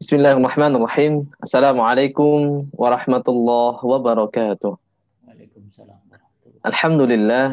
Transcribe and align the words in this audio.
بسم 0.00 0.16
الله 0.16 0.32
الرحمن 0.32 0.76
الرحيم 0.76 1.28
السلام 1.42 1.80
عليكم 1.80 2.64
ورحمة 2.72 3.24
الله 3.28 3.74
وبركاته 3.86 4.72
وعليكم 5.28 5.60
السلام 5.68 6.00
ورحمة 6.10 6.40
الله 6.46 6.60
الحمد 6.66 7.00
لله 7.00 7.46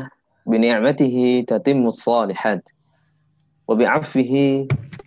بنعمته 0.46 1.44
تتم 1.48 1.88
الصالحات 1.88 2.70
وبعفه 3.68 4.34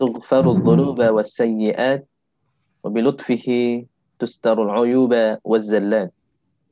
تغفر 0.01 0.45
الذنوب 0.53 0.99
والسيئات 1.01 2.09
وبلطفه 2.85 3.47
تستر 4.19 4.63
العيوب 4.63 5.13
والزلات 5.45 6.13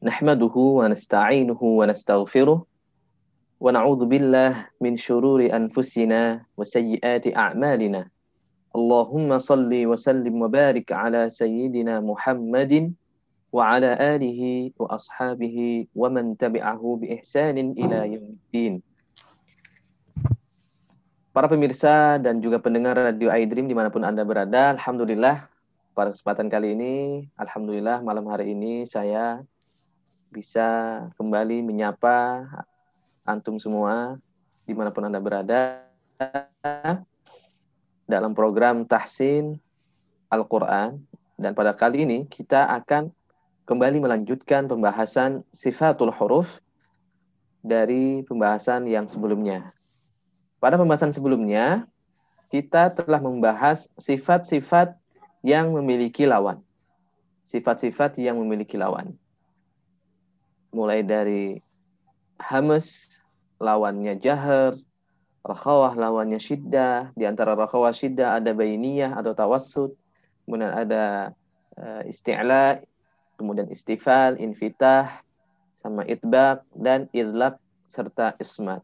نحمده 0.03 0.55
ونستعينه 0.57 1.61
ونستغفره 1.62 2.59
ونعوذ 3.61 4.05
بالله 4.05 4.66
من 4.80 4.96
شرور 4.96 5.41
أنفسنا 5.57 6.45
وسيئات 6.57 7.25
أعمالنا 7.37 8.09
Allahumma 8.73 9.41
salli 9.41 9.89
wa 9.89 9.96
sallim 9.96 10.37
wa 10.37 10.48
barik 10.48 10.93
ala 10.93 11.32
sayyidina 11.32 12.05
Muhammadin 12.05 12.93
wa 13.49 13.76
ala 13.76 13.96
alihi 13.96 14.76
wa 14.76 14.93
ashabihi 14.93 15.89
wa 15.96 16.13
man 16.13 16.36
tabi'ahu 16.36 17.00
bi 17.00 17.17
ihsanin 17.17 17.73
ila. 17.81 18.04
Para 21.32 21.46
pemirsa 21.49 22.18
dan 22.18 22.43
juga 22.45 22.59
pendengar 22.59 22.99
Radio 22.99 23.31
iDream 23.31 23.71
di 23.71 23.76
mana 23.76 23.89
pun 23.89 24.04
Anda 24.04 24.26
berada, 24.26 24.75
Alhamdulillah 24.76 25.48
pada 25.96 26.12
kesempatan 26.12 26.50
kali 26.53 26.75
ini, 26.76 26.95
Alhamdulillah 27.40 28.04
malam 28.04 28.26
hari 28.29 28.53
ini 28.53 28.85
saya 28.85 29.40
bisa 30.29 31.09
kembali 31.17 31.64
menyapa 31.64 32.45
antum 33.25 33.56
semua 33.56 34.20
di 34.69 34.77
mana 34.77 34.92
pun 34.92 35.09
Anda 35.09 35.20
berada 35.23 35.89
dalam 38.08 38.33
program 38.33 38.89
Tahsin 38.89 39.61
Al-Quran. 40.33 40.98
Dan 41.39 41.55
pada 41.55 41.77
kali 41.77 42.03
ini 42.03 42.27
kita 42.27 42.67
akan 42.83 43.12
kembali 43.69 44.03
melanjutkan 44.03 44.67
pembahasan 44.67 45.45
sifatul 45.53 46.11
huruf 46.11 46.59
dari 47.62 48.25
pembahasan 48.25 48.89
yang 48.89 49.05
sebelumnya. 49.06 49.70
Pada 50.59 50.75
pembahasan 50.75 51.14
sebelumnya, 51.14 51.86
kita 52.51 52.91
telah 52.97 53.20
membahas 53.23 53.92
sifat-sifat 54.01 54.97
yang 55.45 55.70
memiliki 55.77 56.25
lawan. 56.25 56.64
Sifat-sifat 57.47 58.19
yang 58.19 58.41
memiliki 58.41 58.75
lawan. 58.75 59.14
Mulai 60.73 61.05
dari 61.05 61.61
hamas, 62.41 63.20
lawannya 63.61 64.17
jahar, 64.19 64.75
rakhawah 65.47 65.94
lawannya 65.94 66.41
syiddah. 66.41 67.12
Di 67.14 67.25
antara 67.28 67.55
rakhawah 67.55 67.94
syiddah 67.94 68.39
ada 68.41 68.50
bainiyah 68.55 69.14
atau 69.14 69.33
tawassut. 69.36 69.95
Kemudian 70.45 70.72
ada 70.72 71.36
uh, 71.77 72.03
isti'la, 72.08 72.80
kemudian 73.36 73.69
istifal, 73.69 74.41
infitah, 74.41 75.20
sama 75.77 76.03
itbaq, 76.08 76.64
dan 76.72 77.06
idlaq, 77.12 77.61
serta 77.89 78.34
ismat. 78.41 78.80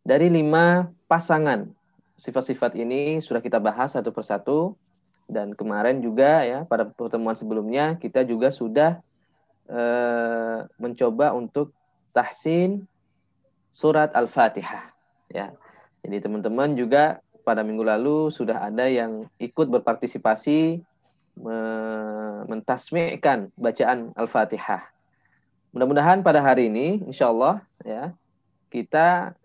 Dari 0.00 0.32
lima 0.32 0.88
pasangan 1.04 1.68
sifat-sifat 2.16 2.72
ini 2.76 3.20
sudah 3.20 3.44
kita 3.44 3.60
bahas 3.60 3.96
satu 3.96 4.10
persatu. 4.12 4.74
Dan 5.30 5.54
kemarin 5.54 6.02
juga 6.02 6.42
ya 6.42 6.66
pada 6.66 6.90
pertemuan 6.90 7.38
sebelumnya 7.38 7.94
kita 7.94 8.26
juga 8.26 8.50
sudah 8.50 8.98
uh, 9.70 10.66
mencoba 10.74 11.30
untuk 11.30 11.70
tahsin 12.10 12.82
surat 13.70 14.10
Al-Fatihah 14.10 14.89
ya. 15.30 15.54
Jadi 16.04 16.16
teman-teman 16.20 16.74
juga 16.76 17.24
pada 17.46 17.64
minggu 17.64 17.82
lalu 17.82 18.28
sudah 18.28 18.62
ada 18.68 18.86
yang 18.86 19.26
ikut 19.40 19.66
berpartisipasi 19.70 20.82
mentasmi'kan 22.46 23.54
bacaan 23.56 24.12
Al-Fatihah. 24.18 24.84
Mudah-mudahan 25.70 26.20
pada 26.26 26.42
hari 26.42 26.66
ini 26.66 27.00
insya 27.06 27.30
Allah 27.30 27.62
ya 27.86 28.10
kita 28.74 29.38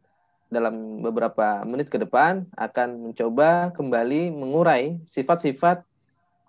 dalam 0.50 1.02
beberapa 1.02 1.62
menit 1.66 1.90
ke 1.90 1.98
depan 2.02 2.46
akan 2.58 3.12
mencoba 3.12 3.74
kembali 3.74 4.34
mengurai 4.34 4.98
sifat-sifat 5.06 5.86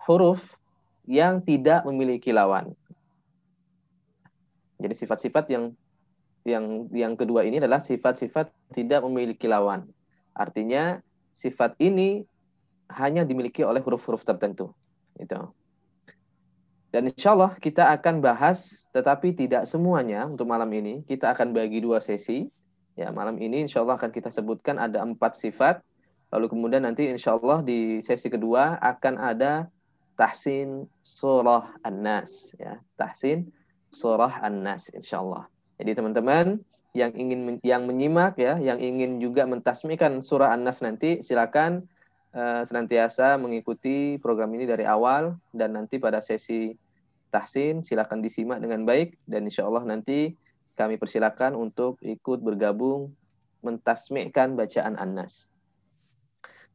huruf 0.05 0.57
yang 1.05 1.41
tidak 1.41 1.85
memiliki 1.85 2.33
lawan. 2.33 2.73
Jadi 4.77 4.93
sifat-sifat 4.93 5.45
yang 5.49 5.73
yang 6.47 6.87
yang 6.95 7.13
kedua 7.19 7.43
ini 7.43 7.59
adalah 7.59 7.83
sifat-sifat 7.83 8.49
tidak 8.71 9.03
memiliki 9.03 9.45
lawan. 9.45 9.85
Artinya 10.31 11.03
sifat 11.35 11.75
ini 11.83 12.23
hanya 12.89 13.27
dimiliki 13.27 13.61
oleh 13.67 13.83
huruf-huruf 13.83 14.23
tertentu. 14.23 14.71
Itu. 15.19 15.51
Dan 16.87 17.11
insya 17.11 17.35
Allah 17.35 17.53
kita 17.59 17.91
akan 17.99 18.23
bahas, 18.23 18.87
tetapi 18.95 19.35
tidak 19.35 19.67
semuanya 19.67 20.23
untuk 20.23 20.47
malam 20.47 20.71
ini. 20.71 21.03
Kita 21.03 21.35
akan 21.35 21.51
bagi 21.51 21.83
dua 21.83 21.99
sesi. 21.99 22.47
Ya, 22.97 23.13
malam 23.13 23.37
ini 23.37 23.67
insya 23.67 23.83
Allah 23.83 23.99
akan 23.99 24.09
kita 24.09 24.31
sebutkan 24.31 24.79
ada 24.79 25.03
empat 25.03 25.37
sifat. 25.37 25.83
Lalu 26.33 26.47
kemudian 26.49 26.87
nanti 26.87 27.11
insya 27.11 27.35
Allah 27.37 27.61
di 27.61 27.99
sesi 28.01 28.31
kedua 28.31 28.79
akan 28.79 29.15
ada 29.19 29.67
tahsin 30.17 30.87
surah 31.03 31.77
An-Nas. 31.85 32.55
Ya, 32.57 32.79
tahsin 32.97 33.51
surah 33.91 34.41
An-Nas 34.41 34.89
insya 34.95 35.21
Allah. 35.21 35.45
Jadi 35.77 35.91
teman-teman 35.93 36.61
yang 36.97 37.13
ingin 37.13 37.61
yang 37.61 37.85
menyimak 37.85 38.37
ya, 38.41 38.57
yang 38.57 38.81
ingin 38.81 39.21
juga 39.21 39.45
mentasmikan 39.45 40.17
surah 40.19 40.53
An-Nas 40.53 40.81
nanti 40.81 41.21
silakan 41.21 41.85
uh, 42.33 42.65
senantiasa 42.65 43.37
mengikuti 43.37 44.17
program 44.17 44.49
ini 44.57 44.65
dari 44.65 44.83
awal 44.89 45.37
dan 45.53 45.77
nanti 45.77 46.01
pada 46.01 46.17
sesi 46.17 46.73
tahsin 47.29 47.85
silakan 47.85 48.23
disimak 48.23 48.57
dengan 48.63 48.87
baik 48.87 49.19
dan 49.29 49.45
insya 49.45 49.67
Allah 49.67 49.85
nanti 49.85 50.33
kami 50.73 50.97
persilakan 50.97 51.53
untuk 51.53 52.01
ikut 52.01 52.39
bergabung 52.41 53.13
mentasmikan 53.65 54.53
bacaan 54.57 54.97
An-Nas. 54.97 55.49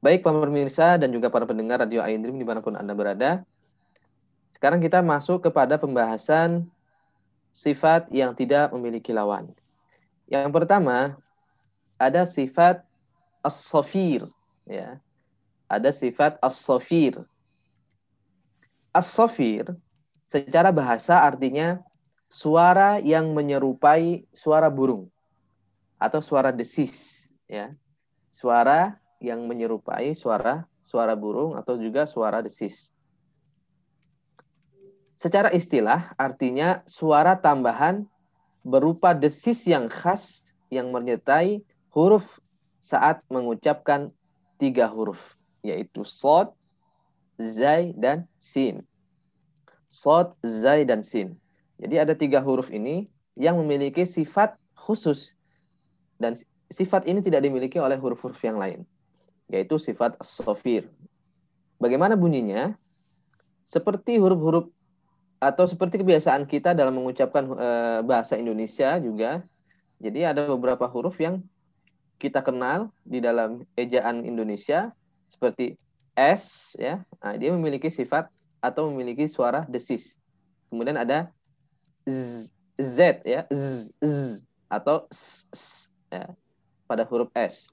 Baik 0.02 0.26
para 0.26 0.42
pemirsa 0.42 0.98
dan 0.98 1.14
juga 1.14 1.30
para 1.30 1.46
pendengar 1.46 1.78
Radio 1.78 2.02
Aindrim 2.02 2.34
di 2.34 2.42
mana 2.42 2.58
pun 2.58 2.74
Anda 2.74 2.90
berada. 2.90 3.46
Sekarang 4.50 4.82
kita 4.82 4.98
masuk 4.98 5.46
kepada 5.46 5.78
pembahasan 5.78 6.66
sifat 7.52 8.08
yang 8.08 8.32
tidak 8.32 8.72
memiliki 8.72 9.12
lawan. 9.12 9.52
Yang 10.26 10.48
pertama, 10.52 11.16
ada 12.00 12.24
sifat 12.24 12.80
as-safir. 13.44 14.26
Ya. 14.64 14.98
Ada 15.68 15.92
sifat 15.92 16.40
as-safir. 16.40 17.20
As-safir 18.92 19.72
secara 20.28 20.72
bahasa 20.72 21.20
artinya 21.20 21.80
suara 22.32 23.00
yang 23.00 23.36
menyerupai 23.36 24.24
suara 24.32 24.72
burung 24.72 25.12
atau 26.00 26.24
suara 26.24 26.50
desis. 26.50 27.28
Ya. 27.46 27.76
Suara 28.32 28.96
yang 29.20 29.44
menyerupai 29.44 30.16
suara 30.16 30.64
suara 30.82 31.14
burung 31.14 31.54
atau 31.54 31.78
juga 31.78 32.08
suara 32.08 32.42
desis. 32.42 32.90
Secara 35.22 35.54
istilah 35.54 36.10
artinya 36.18 36.82
suara 36.82 37.38
tambahan 37.38 38.02
berupa 38.66 39.14
desis 39.14 39.70
yang 39.70 39.86
khas 39.86 40.50
yang 40.66 40.90
menyertai 40.90 41.62
huruf 41.94 42.42
saat 42.82 43.22
mengucapkan 43.30 44.10
tiga 44.58 44.90
huruf, 44.90 45.38
yaitu 45.62 46.02
sod, 46.02 46.50
zai, 47.38 47.94
dan 47.94 48.26
sin. 48.42 48.82
Sod, 49.86 50.34
zai, 50.42 50.82
dan 50.82 51.06
sin. 51.06 51.38
Jadi 51.78 52.02
ada 52.02 52.18
tiga 52.18 52.42
huruf 52.42 52.74
ini 52.74 53.06
yang 53.38 53.62
memiliki 53.62 54.02
sifat 54.02 54.58
khusus. 54.74 55.38
Dan 56.18 56.34
sifat 56.66 57.06
ini 57.06 57.22
tidak 57.22 57.46
dimiliki 57.46 57.78
oleh 57.78 57.94
huruf-huruf 57.94 58.42
yang 58.42 58.58
lain, 58.58 58.82
yaitu 59.46 59.78
sifat 59.78 60.18
sofir. 60.18 60.90
Bagaimana 61.78 62.18
bunyinya? 62.18 62.74
Seperti 63.62 64.18
huruf-huruf 64.18 64.66
atau 65.42 65.66
seperti 65.66 65.98
kebiasaan 65.98 66.46
kita 66.46 66.70
dalam 66.70 67.02
mengucapkan 67.02 67.50
e, 67.50 67.68
bahasa 68.06 68.38
Indonesia 68.38 68.94
juga. 69.02 69.42
Jadi 69.98 70.22
ada 70.22 70.46
beberapa 70.46 70.86
huruf 70.86 71.18
yang 71.18 71.42
kita 72.22 72.38
kenal 72.46 72.94
di 73.02 73.18
dalam 73.18 73.66
ejaan 73.74 74.22
Indonesia 74.22 74.94
seperti 75.26 75.74
S 76.14 76.78
ya. 76.78 77.02
Nah, 77.18 77.34
dia 77.34 77.50
memiliki 77.50 77.90
sifat 77.90 78.30
atau 78.62 78.94
memiliki 78.94 79.26
suara 79.26 79.66
desis. 79.66 80.14
Kemudian 80.70 80.94
ada 80.94 81.34
Z, 82.06 82.54
Z 82.78 83.26
ya, 83.26 83.42
Z, 83.50 83.90
Z 83.98 84.46
atau 84.70 85.10
S, 85.10 85.50
S 85.50 85.64
ya, 86.14 86.30
pada 86.86 87.02
huruf 87.02 87.34
S. 87.34 87.66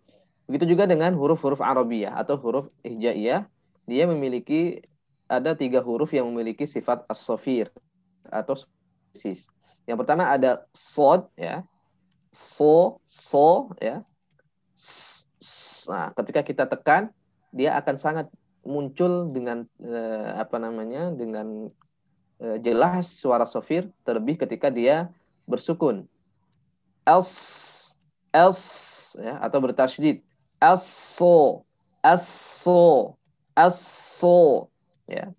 Begitu 0.49 0.73
juga 0.73 0.89
dengan 0.89 1.13
huruf-huruf 1.13 1.61
Arabiyah 1.61 2.17
atau 2.17 2.33
huruf 2.41 2.65
Hijaiyah, 2.81 3.45
dia 3.85 4.03
memiliki 4.09 4.81
ada 5.29 5.53
tiga 5.53 5.79
huruf 5.79 6.09
yang 6.11 6.27
memiliki 6.33 6.65
sifat 6.65 7.05
as-sofir 7.05 7.69
atau 8.27 8.57
sis. 9.13 9.45
Yang 9.85 9.97
pertama 10.05 10.25
ada 10.25 10.65
sod 10.73 11.29
ya. 11.37 11.61
So, 12.33 13.01
so 13.05 13.73
ya. 13.77 14.01
Nah, 15.89 16.13
ketika 16.17 16.41
kita 16.45 16.65
tekan 16.65 17.13
dia 17.53 17.77
akan 17.77 17.95
sangat 17.97 18.27
muncul 18.61 19.33
dengan 19.33 19.65
uh, 19.81 20.37
apa 20.37 20.61
namanya 20.61 21.09
dengan 21.09 21.73
uh, 22.43 22.57
jelas 22.61 23.09
suara 23.09 23.47
sofir 23.47 23.89
terlebih 24.05 24.37
ketika 24.37 24.69
dia 24.69 25.09
bersukun 25.49 26.05
else 27.07 27.95
else 28.29 29.17
ya 29.17 29.41
atau 29.41 29.57
bertasydid 29.63 30.21
aso 30.61 31.65
aso 32.05 33.17
aso 33.57 34.69
ya. 35.09 35.33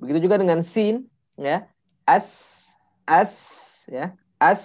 Begitu 0.00 0.26
juga 0.26 0.40
dengan 0.40 0.64
sin 0.64 1.04
ya. 1.36 1.68
As 2.08 2.72
as 3.04 3.32
ya. 3.86 4.16
As 4.40 4.62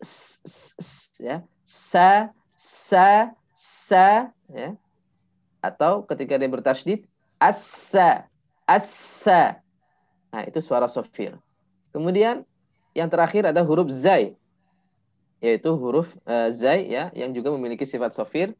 s, 0.00 0.40
s, 0.80 1.12
ya. 1.20 1.44
Sa 1.68 2.32
sa 2.56 3.30
sa 3.52 4.32
ya. 4.50 4.72
Atau 5.60 6.08
ketika 6.08 6.40
dia 6.40 6.48
bertasydid 6.48 7.04
asa 7.40 8.24
asa 8.64 9.60
nah 10.32 10.42
itu 10.48 10.58
suara 10.58 10.88
sofir. 10.88 11.36
Kemudian 11.94 12.42
yang 12.96 13.06
terakhir 13.06 13.46
ada 13.46 13.62
huruf 13.62 13.86
zai 13.92 14.34
yaitu 15.38 15.76
huruf 15.76 16.16
uh, 16.24 16.48
zai 16.48 16.88
ya 16.88 17.12
yang 17.12 17.30
juga 17.36 17.52
memiliki 17.52 17.84
sifat 17.84 18.16
sofir. 18.16 18.56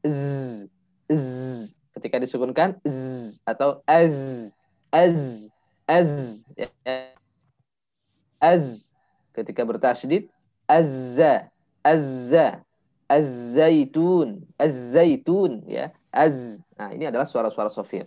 Z, 0.00 0.64
z 1.12 1.76
ketika 1.96 2.20
disukunkan 2.22 2.78
z 2.86 3.38
atau 3.44 3.82
az 3.86 4.48
az 4.90 5.48
az 5.86 6.10
ya. 6.56 6.68
az 8.40 8.90
ketika 9.32 9.64
bertasydid 9.64 10.30
azza 10.66 11.50
azza 11.82 12.62
az-zaitun 13.10 14.46
az-zaitun 14.56 15.64
ya 15.66 15.92
az. 16.10 16.58
Nah, 16.78 16.94
ini 16.94 17.06
adalah 17.06 17.26
suara-suara 17.26 17.68
sofir. 17.68 18.06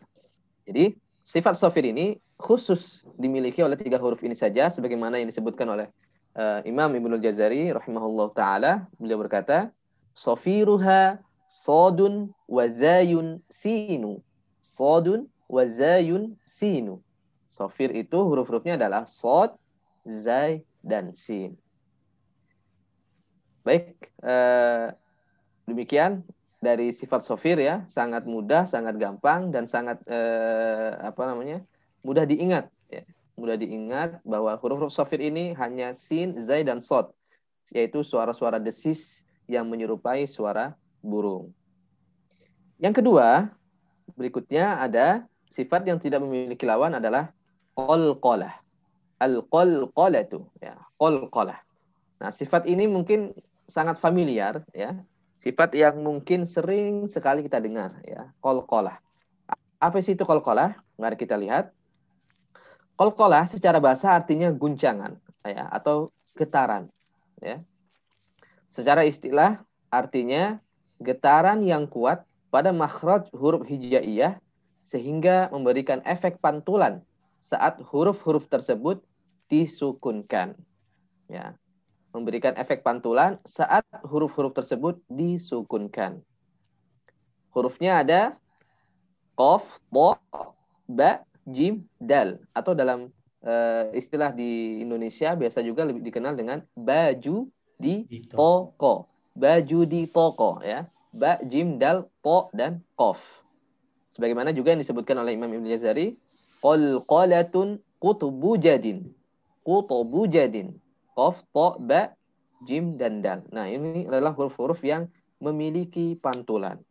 Jadi, 0.68 0.96
sifat 1.24 1.56
sofir 1.60 1.84
ini 1.84 2.20
khusus 2.40 3.04
dimiliki 3.20 3.64
oleh 3.64 3.80
tiga 3.80 4.00
huruf 4.00 4.24
ini 4.24 4.36
saja 4.36 4.68
sebagaimana 4.68 5.20
yang 5.20 5.28
disebutkan 5.32 5.68
oleh 5.68 5.88
uh, 6.36 6.60
Imam 6.68 6.92
Ibnu 6.92 7.20
Jazari 7.20 7.72
rahimahullah 7.72 8.28
taala. 8.36 8.72
Beliau 9.00 9.20
berkata, 9.24 9.72
"Sofiruha 10.16 11.20
sodun 11.54 12.34
wa 12.50 12.66
zayun 12.66 13.38
sinu." 13.54 14.26
Sodun 14.66 15.30
wa 15.46 15.70
zayun 15.70 16.34
sinu. 16.50 16.98
Sofir 17.46 17.94
itu 17.94 18.18
huruf-hurufnya 18.18 18.82
adalah 18.82 19.06
sod, 19.06 19.54
zay, 20.10 20.66
dan 20.82 21.14
sin. 21.14 21.54
Baik, 23.62 24.10
uh, 24.26 24.90
demikian 25.70 26.26
dari 26.64 26.96
sifat 26.96 27.20
sofir 27.20 27.60
ya 27.60 27.84
sangat 27.92 28.24
mudah 28.24 28.64
sangat 28.64 28.96
gampang 28.96 29.52
dan 29.52 29.68
sangat 29.68 30.00
eh, 30.08 30.96
apa 31.04 31.28
namanya 31.28 31.60
mudah 32.08 32.24
diingat 32.24 32.72
ya 32.88 33.04
mudah 33.36 33.60
diingat 33.60 34.24
bahwa 34.24 34.56
huruf-huruf 34.56 34.96
sofir 34.96 35.20
ini 35.20 35.52
hanya 35.60 35.92
sin 35.92 36.40
zai 36.40 36.64
dan 36.64 36.80
sod 36.80 37.12
yaitu 37.76 38.00
suara-suara 38.00 38.64
desis 38.64 39.28
yang 39.52 39.68
menyerupai 39.68 40.24
suara 40.24 40.72
burung 41.04 41.52
yang 42.80 42.96
kedua 42.96 43.52
berikutnya 44.16 44.80
ada 44.80 45.28
sifat 45.52 45.86
yang 45.86 46.00
tidak 46.00 46.24
memiliki 46.24 46.64
lawan 46.64 46.96
adalah 46.98 47.30
qalqalah 47.76 48.56
al 49.20 49.44
qalqalatu 49.46 50.48
ya 50.64 50.80
qalqalah 50.98 51.60
nah 52.18 52.32
sifat 52.32 52.66
ini 52.66 52.88
mungkin 52.88 53.36
sangat 53.68 54.00
familiar 54.00 54.64
ya 54.72 54.98
Sifat 55.44 55.76
yang 55.76 56.00
mungkin 56.00 56.48
sering 56.48 57.04
sekali 57.12 57.44
kita 57.44 57.60
dengar 57.60 58.00
ya, 58.08 58.32
kolkolah. 58.40 58.96
Apa 59.76 60.00
sih 60.00 60.16
itu 60.16 60.24
kolkolah? 60.24 60.80
Mari 60.96 61.20
kita 61.20 61.36
lihat. 61.36 61.76
Kolkolah 62.96 63.44
secara 63.44 63.84
bahasa 63.84 64.16
artinya 64.16 64.48
guncangan 64.56 65.20
ya 65.44 65.68
atau 65.68 66.16
getaran 66.40 66.88
ya. 67.44 67.60
Secara 68.72 69.04
istilah 69.04 69.60
artinya 69.92 70.63
getaran 71.04 71.62
yang 71.62 71.86
kuat 71.86 72.24
pada 72.50 72.72
makhraj 72.72 73.28
huruf 73.36 73.68
hijaiyah 73.68 74.40
sehingga 74.88 75.52
memberikan 75.52 76.00
efek 76.08 76.40
pantulan 76.40 77.04
saat 77.44 77.80
huruf-huruf 77.84 78.48
tersebut 78.48 79.04
disukunkan. 79.52 80.56
Ya 81.28 81.60
memberikan 82.14 82.54
efek 82.56 82.86
pantulan 82.86 83.42
saat 83.44 83.84
huruf-huruf 84.06 84.54
tersebut 84.54 85.02
disukunkan. 85.10 86.22
Hurufnya 87.50 88.06
ada 88.06 88.22
qaf, 89.34 89.82
to, 89.90 90.14
ba, 90.86 91.26
jim, 91.50 91.90
dal 91.98 92.38
atau 92.54 92.78
dalam 92.78 93.10
uh, 93.42 93.90
istilah 93.98 94.30
di 94.30 94.82
Indonesia 94.86 95.34
biasa 95.34 95.66
juga 95.66 95.82
lebih 95.84 96.06
dikenal 96.06 96.38
dengan 96.38 96.62
baju 96.78 97.50
di 97.82 98.06
toko. 98.30 99.10
Baju 99.34 99.80
di 99.90 100.06
toko 100.10 100.62
ya. 100.62 100.86
Ba, 101.14 101.38
jim, 101.46 101.78
dal, 101.78 102.10
to 102.26 102.50
dan 102.54 102.82
qaf. 102.98 103.46
Sebagaimana 104.14 104.54
juga 104.54 104.74
yang 104.74 104.82
disebutkan 104.82 105.18
oleh 105.22 105.38
Imam 105.38 105.50
Ibn 105.50 105.66
Jazari, 105.70 106.18
qalqalatun 106.62 107.82
qutubu 108.02 108.58
jadin. 108.58 109.14
Qutubu 109.66 110.30
jadin 110.30 110.78
Qaf, 111.14 111.46
To, 111.54 111.78
Ba, 111.78 112.18
Jim, 112.66 112.98
dan 112.98 113.22
Dal. 113.22 113.46
Nah, 113.54 113.70
ini 113.70 114.10
adalah 114.10 114.34
huruf-huruf 114.34 114.82
yang 114.82 115.08
memiliki 115.38 116.18
pantulan. 116.18 116.82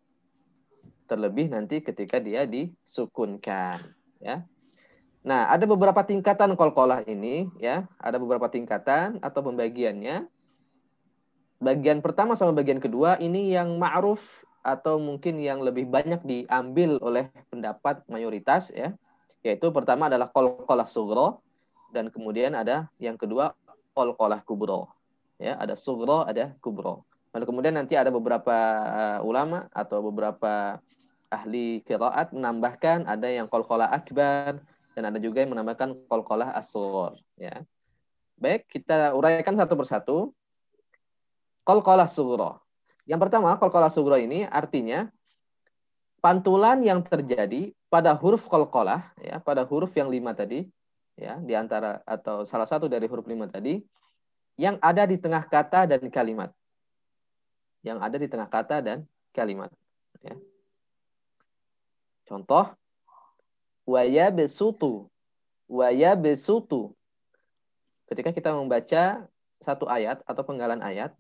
Terlebih 1.11 1.51
nanti 1.51 1.83
ketika 1.83 2.23
dia 2.23 2.47
disukunkan. 2.47 3.83
Ya. 4.23 4.47
Nah, 5.27 5.51
ada 5.51 5.67
beberapa 5.67 6.07
tingkatan 6.07 6.55
kolkolah 6.55 7.03
ini. 7.11 7.51
ya, 7.59 7.91
Ada 7.99 8.23
beberapa 8.23 8.47
tingkatan 8.47 9.19
atau 9.19 9.41
pembagiannya. 9.43 10.31
Bagian 11.63 12.03
pertama 12.03 12.35
sama 12.35 12.51
bagian 12.51 12.83
kedua 12.83 13.23
ini 13.23 13.55
yang 13.55 13.79
ma'ruf 13.79 14.43
atau 14.67 14.99
mungkin 14.99 15.39
yang 15.39 15.63
lebih 15.63 15.87
banyak 15.87 16.19
diambil 16.27 16.99
oleh 16.99 17.31
pendapat 17.55 18.03
mayoritas 18.11 18.75
ya 18.75 18.95
yaitu 19.47 19.71
pertama 19.75 20.07
adalah 20.07 20.31
kolkolah 20.31 20.87
sugro 20.87 21.43
dan 21.95 22.11
kemudian 22.11 22.55
ada 22.55 22.91
yang 22.99 23.15
kedua 23.15 23.55
qalqalah 23.93 24.41
kubro. 24.43 24.89
Ya, 25.37 25.59
ada 25.59 25.75
sugro, 25.75 26.25
ada 26.25 26.55
kubro. 26.63 27.05
Lalu 27.35 27.45
kemudian 27.49 27.75
nanti 27.77 27.99
ada 27.99 28.09
beberapa 28.09 28.55
uh, 28.87 29.19
ulama 29.27 29.67
atau 29.75 30.05
beberapa 30.05 30.79
ahli 31.33 31.81
kiraat 31.85 32.31
menambahkan 32.31 33.09
ada 33.09 33.29
yang 33.29 33.49
qalqalah 33.49 33.89
akbar 33.89 34.61
dan 34.93 35.03
ada 35.09 35.17
juga 35.17 35.41
yang 35.41 35.57
menambahkan 35.57 35.97
qalqalah 36.07 36.53
asghar, 36.53 37.17
ya. 37.41 37.65
Baik, 38.37 38.69
kita 38.69 39.17
uraikan 39.17 39.57
satu 39.57 39.75
persatu. 39.79 40.17
Qalqalah 41.63 42.11
sugro. 42.11 42.63
Yang 43.07 43.21
pertama, 43.29 43.55
qalqalah 43.59 43.91
sugro 43.91 44.19
ini 44.19 44.47
artinya 44.47 45.11
pantulan 46.23 46.83
yang 46.83 47.03
terjadi 47.03 47.75
pada 47.91 48.15
huruf 48.15 48.47
qalqalah 48.47 49.11
ya, 49.19 49.43
pada 49.43 49.67
huruf 49.67 49.91
yang 49.99 50.09
lima 50.09 50.33
tadi 50.33 50.71
ya 51.19 51.37
di 51.43 51.53
antara 51.53 52.01
atau 52.07 52.47
salah 52.49 52.65
satu 52.65 52.89
dari 52.89 53.05
huruf 53.11 53.27
lima 53.27 53.51
tadi 53.51 53.83
yang 54.57 54.79
ada 54.79 55.05
di 55.09 55.19
tengah 55.19 55.43
kata 55.45 55.91
dan 55.91 56.03
kalimat. 56.13 56.51
Yang 57.83 57.99
ada 57.99 58.17
di 58.17 58.29
tengah 58.31 58.49
kata 58.49 58.77
dan 58.79 58.99
kalimat. 59.35 59.73
Ya. 60.23 60.39
Contoh, 62.29 62.71
waya 63.83 64.31
besutu, 64.31 65.11
waya 65.67 66.15
besutu. 66.15 66.95
Ketika 68.07 68.31
kita 68.31 68.55
membaca 68.55 69.27
satu 69.59 69.89
ayat 69.91 70.23
atau 70.29 70.43
penggalan 70.47 70.79
ayat, 70.85 71.17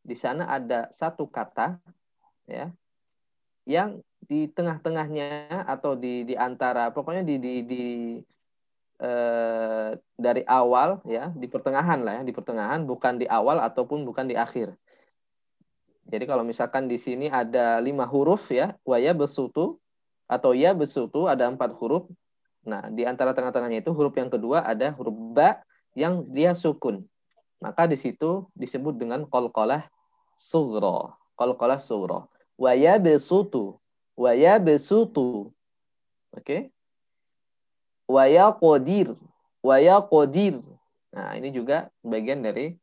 di 0.00 0.16
sana 0.16 0.48
ada 0.48 0.88
satu 0.90 1.28
kata, 1.28 1.76
ya, 2.48 2.72
yang 3.68 4.00
di 4.24 4.46
tengah-tengahnya 4.50 5.64
atau 5.64 5.96
di 5.96 6.22
di 6.28 6.34
antara 6.36 6.92
pokoknya 6.92 7.24
di 7.24 7.36
di 7.40 7.54
di 7.64 7.84
eh, 9.00 9.90
dari 10.14 10.42
awal 10.44 11.00
ya 11.08 11.32
di 11.32 11.48
pertengahan 11.48 12.04
lah 12.04 12.20
ya 12.20 12.22
di 12.22 12.32
pertengahan 12.36 12.84
bukan 12.84 13.16
di 13.16 13.26
awal 13.26 13.58
ataupun 13.64 14.04
bukan 14.04 14.28
di 14.28 14.36
akhir. 14.36 14.76
Jadi 16.10 16.24
kalau 16.26 16.42
misalkan 16.42 16.90
di 16.90 16.98
sini 16.98 17.30
ada 17.30 17.78
lima 17.78 18.04
huruf 18.04 18.50
ya 18.50 18.74
waya 18.82 19.14
besutu 19.14 19.78
atau 20.26 20.54
ya 20.54 20.74
besutu 20.74 21.26
ada 21.30 21.46
empat 21.48 21.74
huruf. 21.78 22.06
Nah 22.66 22.90
di 22.92 23.06
antara 23.06 23.32
tengah-tengahnya 23.32 23.82
itu 23.82 23.90
huruf 23.94 24.14
yang 24.18 24.28
kedua 24.28 24.62
ada 24.62 24.92
huruf 24.94 25.16
ba 25.34 25.62
yang 25.94 26.26
dia 26.30 26.54
sukun. 26.54 27.06
Maka 27.60 27.84
di 27.84 27.96
situ 27.96 28.48
disebut 28.56 28.96
dengan 28.96 29.28
kolkolah 29.28 29.84
sugro. 30.34 31.16
Kolkolah 31.36 31.76
sugro. 31.76 32.32
Waya 32.56 32.96
besutu. 32.96 33.76
Waya 34.16 34.56
besutu. 34.56 35.52
Oke. 36.32 36.44
Okay? 36.44 36.62
waya 38.10 38.50
kodir 38.50 39.14
waya 39.62 40.02
kodir 40.02 40.58
nah 41.14 41.38
ini 41.38 41.54
juga 41.54 41.86
bagian 42.02 42.42
dari 42.42 42.74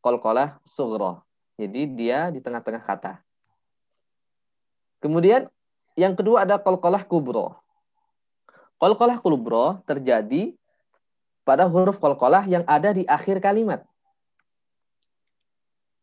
kolkolah 0.00 0.56
sugro 0.64 1.20
jadi 1.60 1.84
dia 1.84 2.18
di 2.32 2.40
tengah-tengah 2.40 2.80
kata 2.80 3.20
kemudian 5.04 5.52
yang 5.98 6.14
kedua 6.14 6.46
ada 6.46 6.62
qalqalah 6.62 7.02
kubro. 7.02 7.58
Qalqalah 8.78 9.18
kubro 9.18 9.82
terjadi 9.82 10.54
pada 11.48 11.64
huruf 11.64 11.96
qalqalah 11.96 12.44
yang 12.44 12.60
ada 12.68 12.92
di 12.92 13.08
akhir 13.08 13.40
kalimat. 13.40 13.80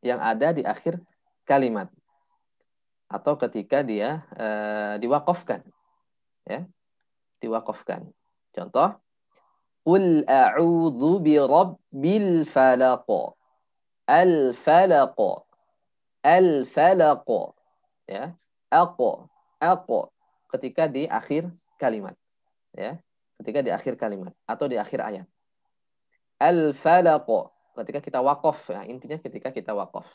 Yang 0.02 0.20
ada 0.26 0.48
di 0.58 0.64
akhir 0.66 0.98
kalimat. 1.46 1.94
Atau 3.06 3.38
ketika 3.38 3.86
dia 3.86 4.26
e, 4.34 4.48
diwakafkan. 4.98 5.62
Ya. 6.50 6.66
Diwakafkan. 7.38 8.10
Contoh. 8.58 8.98
Qul 9.86 10.26
a'udhu 10.26 11.22
bi 11.22 11.38
rabbil 11.38 12.50
falaq. 12.50 13.06
Al-falaq. 14.10 15.18
Al-falaq. 16.26 17.30
Ya. 18.10 18.34
Aqo. 18.74 19.30
Aqo. 19.62 20.10
Ketika 20.50 20.90
di 20.90 21.06
akhir 21.06 21.54
kalimat 21.78 22.18
ya 22.76 23.00
ketika 23.40 23.60
di 23.64 23.72
akhir 23.72 23.96
kalimat 23.96 24.36
atau 24.48 24.68
di 24.68 24.76
akhir 24.80 25.00
ayat 25.04 25.28
al 26.40 26.76
falaq 26.76 27.28
ketika 27.76 28.00
kita 28.00 28.20
wakaf 28.24 28.72
ya 28.72 28.82
intinya 28.88 29.20
ketika 29.20 29.52
kita 29.52 29.76
wakaf. 29.76 30.08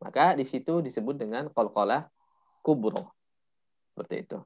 Maka 0.00 0.36
di 0.36 0.44
situ 0.44 0.84
disebut 0.84 1.16
dengan 1.16 1.48
qalqalah 1.52 2.08
kubro 2.60 3.12
seperti 3.92 4.28
itu. 4.28 4.38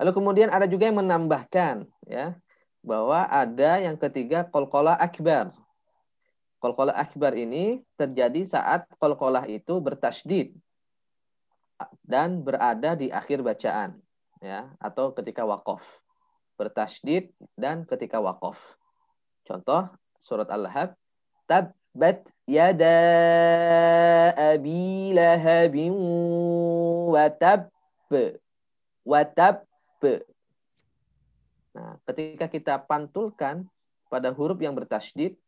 Lalu 0.00 0.10
kemudian 0.16 0.48
ada 0.48 0.64
juga 0.64 0.88
yang 0.88 1.04
menambahkan 1.04 1.84
ya 2.08 2.36
bahwa 2.80 3.28
ada 3.28 3.80
yang 3.84 4.00
ketiga 4.00 4.48
qalqalah 4.48 4.96
akbar. 4.96 5.52
Qalqalah 6.62 6.94
akbar 6.96 7.36
ini 7.36 7.84
terjadi 7.98 8.48
saat 8.48 8.88
qalqalah 8.96 9.44
itu 9.50 9.82
bertasydid 9.82 10.56
dan 12.06 12.40
berada 12.40 12.94
di 12.94 13.10
akhir 13.10 13.42
bacaan 13.44 14.00
ya 14.40 14.72
atau 14.80 15.12
ketika 15.12 15.44
wakaf. 15.44 15.84
Bertasydid 16.56 17.34
dan 17.60 17.84
ketika 17.84 18.22
wakaf 18.22 18.56
contoh 19.46 19.88
surat 20.18 20.48
al-lahab 20.50 20.94
tabbat 21.46 22.26
yada 22.46 22.98
abi 24.36 25.12
lahabin 25.14 25.94
wa 27.12 27.26
tab 27.30 27.70
wa 29.02 29.22
nah 31.72 31.96
ketika 32.06 32.46
kita 32.46 32.74
pantulkan 32.84 33.66
pada 34.12 34.28
huruf 34.28 34.60
yang 34.60 34.76
bertasydid 34.76 35.40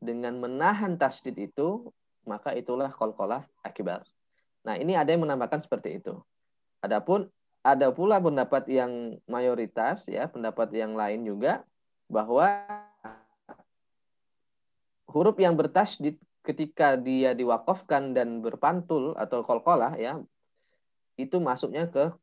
dengan 0.00 0.40
menahan 0.40 0.98
tasydid 0.98 1.52
itu 1.52 1.92
maka 2.24 2.52
itulah 2.56 2.92
qalqalah 2.92 3.44
akibar. 3.64 4.04
Nah 4.64 4.76
ini 4.76 4.96
ada 4.96 5.12
yang 5.12 5.24
menambahkan 5.24 5.60
seperti 5.60 6.00
itu. 6.00 6.16
Adapun 6.80 7.28
ada 7.60 7.92
pula 7.92 8.16
pendapat 8.16 8.64
yang 8.72 9.20
mayoritas 9.28 10.08
ya, 10.08 10.28
pendapat 10.28 10.72
yang 10.72 10.96
lain 10.96 11.24
juga 11.24 11.64
bahwa 12.08 12.64
huruf 15.10 15.36
yang 15.42 15.58
bertasydid 15.58 16.16
ketika 16.40 16.96
dia 16.96 17.36
diwakafkan 17.36 18.16
dan 18.16 18.40
berpantul 18.40 19.12
atau 19.18 19.44
kolkolah 19.44 19.98
ya 20.00 20.22
itu 21.20 21.36
masuknya 21.36 21.84
ke 21.90 22.16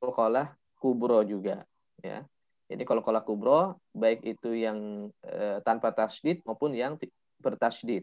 kolkolah 0.00 0.56
kubro 0.80 1.20
juga 1.26 1.66
ya. 2.00 2.24
Jadi 2.66 2.82
kolkolah 2.82 3.22
kubro 3.22 3.78
baik 3.94 4.26
itu 4.26 4.50
yang 4.50 5.10
e, 5.22 5.62
tanpa 5.62 5.94
tasydid 5.94 6.42
maupun 6.42 6.74
yang 6.74 6.98
bertasydid. 7.38 8.02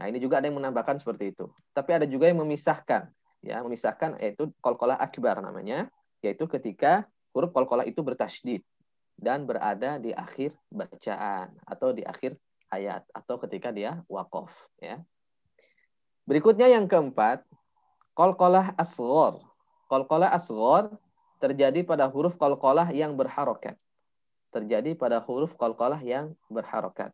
Nah 0.00 0.08
ini 0.08 0.16
juga 0.16 0.40
ada 0.40 0.48
yang 0.48 0.56
menambahkan 0.56 0.96
seperti 0.96 1.36
itu. 1.36 1.50
Tapi 1.76 1.90
ada 1.92 2.06
juga 2.08 2.30
yang 2.30 2.40
memisahkan 2.40 3.12
ya 3.42 3.62
memisahkan 3.62 4.18
yaitu 4.18 4.50
kolkolah 4.58 4.98
akbar 4.98 5.38
namanya 5.38 5.86
yaitu 6.22 6.50
ketika 6.50 7.06
huruf 7.30 7.54
kolkolah 7.54 7.86
itu 7.86 8.02
bertasydid 8.02 8.66
dan 9.18 9.46
berada 9.46 9.98
di 9.98 10.14
akhir 10.14 10.54
bacaan 10.70 11.54
atau 11.66 11.94
di 11.94 12.02
akhir 12.02 12.38
ayat 12.68 13.04
atau 13.12 13.40
ketika 13.46 13.72
dia 13.72 14.00
wakof 14.06 14.52
ya 14.80 15.00
berikutnya 16.28 16.68
yang 16.68 16.84
keempat 16.86 17.44
kolkolah 18.12 18.76
asgor 18.76 19.44
kolkolah 19.88 20.30
asgor 20.32 20.92
terjadi 21.38 21.82
pada 21.86 22.08
huruf 22.10 22.36
kolkolah 22.36 22.90
yang 22.92 23.16
berharokat 23.16 23.76
terjadi 24.52 24.96
pada 24.96 25.20
huruf 25.20 25.56
kolkolah 25.56 26.00
yang 26.04 26.36
berharokat 26.52 27.12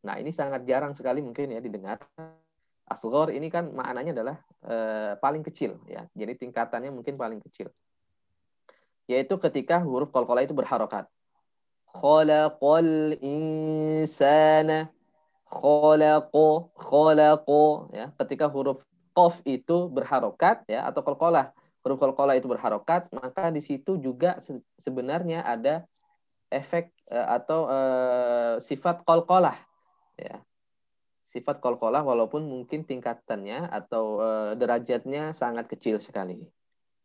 nah 0.00 0.16
ini 0.16 0.32
sangat 0.32 0.64
jarang 0.64 0.96
sekali 0.96 1.20
mungkin 1.20 1.52
ya 1.52 1.60
didengar 1.60 2.00
Asgor 2.90 3.30
ini 3.30 3.46
kan 3.54 3.70
maknanya 3.70 4.10
adalah 4.10 4.36
e, 4.66 4.76
paling 5.22 5.46
kecil 5.46 5.78
ya. 5.86 6.10
Jadi 6.10 6.42
tingkatannya 6.42 6.90
mungkin 6.90 7.14
paling 7.14 7.38
kecil. 7.38 7.70
Yaitu 9.06 9.38
ketika 9.38 9.78
huruf 9.78 10.10
qalqalah 10.10 10.42
itu 10.42 10.58
berharokat. 10.58 11.06
Khalaqal 11.90 13.18
insana 13.22 14.90
khalaqo 15.50 16.70
khalaqo 16.78 17.90
ya. 17.94 18.14
Ketika 18.18 18.46
huruf 18.46 18.86
qaf 19.16 19.42
itu 19.42 19.90
berharokat 19.90 20.62
ya 20.70 20.86
atau 20.86 21.02
qalqalah 21.02 21.50
huruf 21.82 21.98
qalqalah 21.98 22.38
itu 22.38 22.46
berharokat, 22.46 23.10
maka 23.10 23.50
di 23.50 23.58
situ 23.58 23.98
juga 23.98 24.38
sebenarnya 24.78 25.42
ada 25.42 25.88
efek 26.52 26.94
e, 27.10 27.18
atau 27.18 27.66
e, 27.66 27.78
sifat 28.62 29.02
qalqalah 29.02 29.56
ya 30.14 30.44
sifat 31.30 31.62
kolkolah 31.62 32.02
walaupun 32.02 32.42
mungkin 32.42 32.82
tingkatannya 32.82 33.70
atau 33.70 34.18
e, 34.18 34.30
derajatnya 34.58 35.30
sangat 35.30 35.70
kecil 35.70 36.02
sekali. 36.02 36.42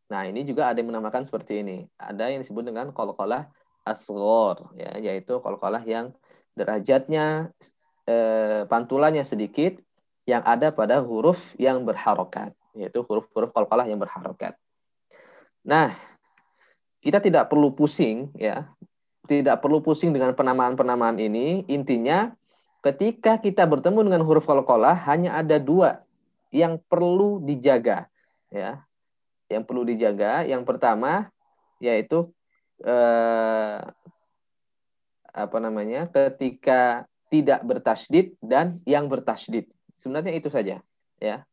Nah, 0.10 0.25
ini 0.25 0.42
juga 0.42 0.70
ada 0.70 0.82
yang 0.82 0.89
menamakan 0.89 1.25
seperti 1.25 1.62
ini. 1.62 1.86
Ada 1.98 2.34
yang 2.34 2.42
disebut 2.42 2.65
dengan 2.65 2.89
kolkolah 2.89 3.46
asgor, 3.86 4.74
ya, 4.75 4.98
yaitu 4.98 5.38
kolkolah 5.38 5.86
yang 5.86 6.12
derajatnya 6.58 7.54
e, 8.10 8.15
pantulannya 8.65 9.22
sedikit 9.22 9.77
yang 10.25 10.42
ada 10.42 10.74
pada 10.74 11.06
huruf 11.06 11.54
yang 11.62 11.86
berharokat, 11.86 12.58
yaitu 12.74 13.06
huruf-huruf 13.06 13.54
kolkolah 13.54 13.86
yang 13.86 14.01
berharokat. 14.01 14.58
Nah, 15.62 15.94
kita 17.06 17.22
tidak 17.22 17.54
perlu 17.54 17.72
pusing, 17.77 18.34
ya, 18.34 18.65
tidak 19.30 19.62
perlu 19.62 19.82
pusing 19.86 20.10
dengan 20.10 20.34
penamaan-penamaan 20.34 21.22
ini. 21.22 21.65
Intinya 21.70 22.34
ketika 22.86 23.42
kita 23.42 23.65
bertemu 23.65 24.10
dengan 24.10 24.22
huruf 24.25 24.46
qalqalah 24.46 24.94
hanya 25.10 25.38
ada 25.38 25.58
dua 25.58 26.06
yang 26.54 26.77
perlu 26.86 27.42
dijaga 27.42 28.06
ya 28.54 28.86
yang 29.50 29.65
perlu 29.65 29.84
dijaga 29.84 30.46
yang 30.46 30.62
pertama 30.63 31.34
yaitu 31.82 32.30
eh, 32.84 33.79
apa 35.36 35.58
namanya 35.60 36.08
ketika 36.08 37.03
tidak 37.27 37.62
bertasdid 37.67 38.39
dan 38.39 38.79
yang 38.88 39.12
bertasdid 39.12 39.67
sebenarnya 40.00 40.34
itu 40.36 40.48
saja 40.48 40.79
ya. 41.20 41.44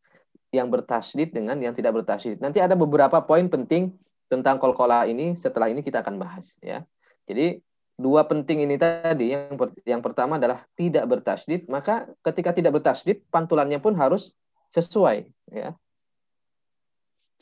Yang 0.52 0.69
bertasdid 0.69 1.33
dengan 1.33 1.57
yang 1.59 1.73
tidak 1.73 2.02
bertasdid 2.02 2.38
nanti 2.38 2.61
ada 2.62 2.76
beberapa 2.79 3.19
poin 3.25 3.49
penting 3.49 3.95
tentang 4.31 4.61
kolkola 4.62 5.05
ini 5.09 5.35
setelah 5.37 5.69
ini 5.69 5.83
kita 5.83 6.00
akan 6.05 6.21
bahas 6.21 6.61
ya. 6.62 6.87
Jadi 7.26 7.59
dua 7.97 8.26
penting 8.26 8.64
ini 8.64 8.76
tadi 8.81 9.33
yang 9.33 9.55
per, 9.57 9.73
yang 9.87 10.00
pertama 10.00 10.37
adalah 10.37 10.64
tidak 10.76 11.05
bertasdid 11.09 11.69
maka 11.69 12.09
ketika 12.25 12.52
tidak 12.52 12.81
bertasdid 12.81 13.25
pantulannya 13.33 13.81
pun 13.81 13.97
harus 13.97 14.33
sesuai 14.73 15.26
ya. 15.52 15.76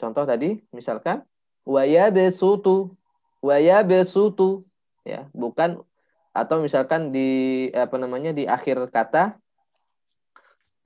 Contoh 0.01 0.25
tadi 0.25 0.63
misalkan 0.73 1.21
waya 1.69 2.09
besutu 2.09 2.97
waya 3.41 3.81
besutu 3.85 4.65
ya 5.05 5.29
bukan 5.33 5.81
atau 6.31 6.63
misalkan 6.63 7.11
di 7.11 7.69
apa 7.75 7.97
namanya 7.99 8.31
di 8.31 8.47
akhir 8.47 8.79
kata 8.93 9.35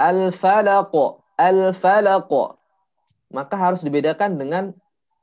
al 0.01 0.33
falaqo 0.33 1.21
al 1.37 1.75
falaqo 1.77 2.57
maka 3.35 3.59
harus 3.59 3.83
dibedakan 3.83 4.39
dengan 4.39 4.71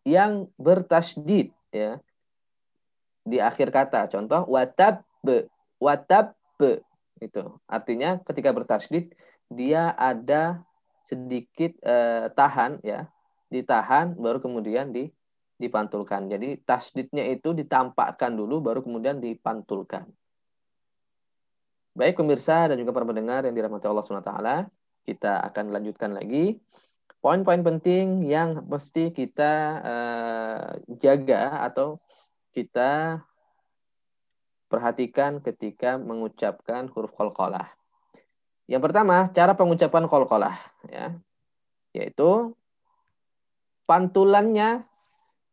yang 0.03 0.51
bertasdid 0.59 1.55
ya 1.71 2.01
di 3.25 3.37
akhir 3.37 3.69
kata. 3.69 4.09
Contoh 4.09 4.45
watab 4.49 5.05
watab 5.79 6.35
itu. 7.21 7.43
Artinya 7.69 8.17
ketika 8.25 8.49
bertasdid 8.51 9.13
dia 9.51 9.93
ada 9.93 10.65
sedikit 11.05 11.73
eh, 11.81 12.29
tahan 12.33 12.81
ya, 12.81 13.09
ditahan 13.49 14.17
baru 14.17 14.41
kemudian 14.41 14.89
di 14.93 15.09
dipantulkan. 15.61 16.25
Jadi 16.25 16.57
tasdidnya 16.65 17.29
itu 17.29 17.53
ditampakkan 17.53 18.33
dulu 18.33 18.65
baru 18.65 18.81
kemudian 18.81 19.21
dipantulkan. 19.21 20.09
Baik 21.93 22.17
pemirsa 22.17 22.71
dan 22.71 22.81
juga 22.81 22.95
para 22.95 23.05
pendengar 23.05 23.45
yang 23.45 23.53
dirahmati 23.53 23.85
Allah 23.85 24.01
SWT, 24.01 24.33
kita 25.05 25.43
akan 25.51 25.65
lanjutkan 25.75 26.17
lagi 26.17 26.57
poin-poin 27.21 27.61
penting 27.61 28.25
yang 28.25 28.65
mesti 28.65 29.13
kita 29.13 29.53
uh, 29.85 30.65
jaga 30.97 31.61
atau 31.69 32.01
kita 32.51 33.21
perhatikan 34.67 35.39
ketika 35.39 36.01
mengucapkan 36.01 36.89
huruf 36.89 37.13
qalqalah. 37.13 37.69
Yang 38.65 38.81
pertama, 38.89 39.29
cara 39.31 39.53
pengucapan 39.53 40.09
qalqalah 40.09 40.57
ya. 40.89 41.13
Yaitu 41.91 42.55
pantulannya 43.85 44.87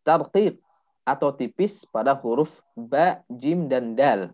tarqiq 0.08 0.56
atau 1.04 1.28
tipis 1.36 1.84
pada 1.92 2.16
huruf 2.16 2.64
ba, 2.72 3.20
jim 3.28 3.68
dan 3.68 3.92
dal. 3.92 4.32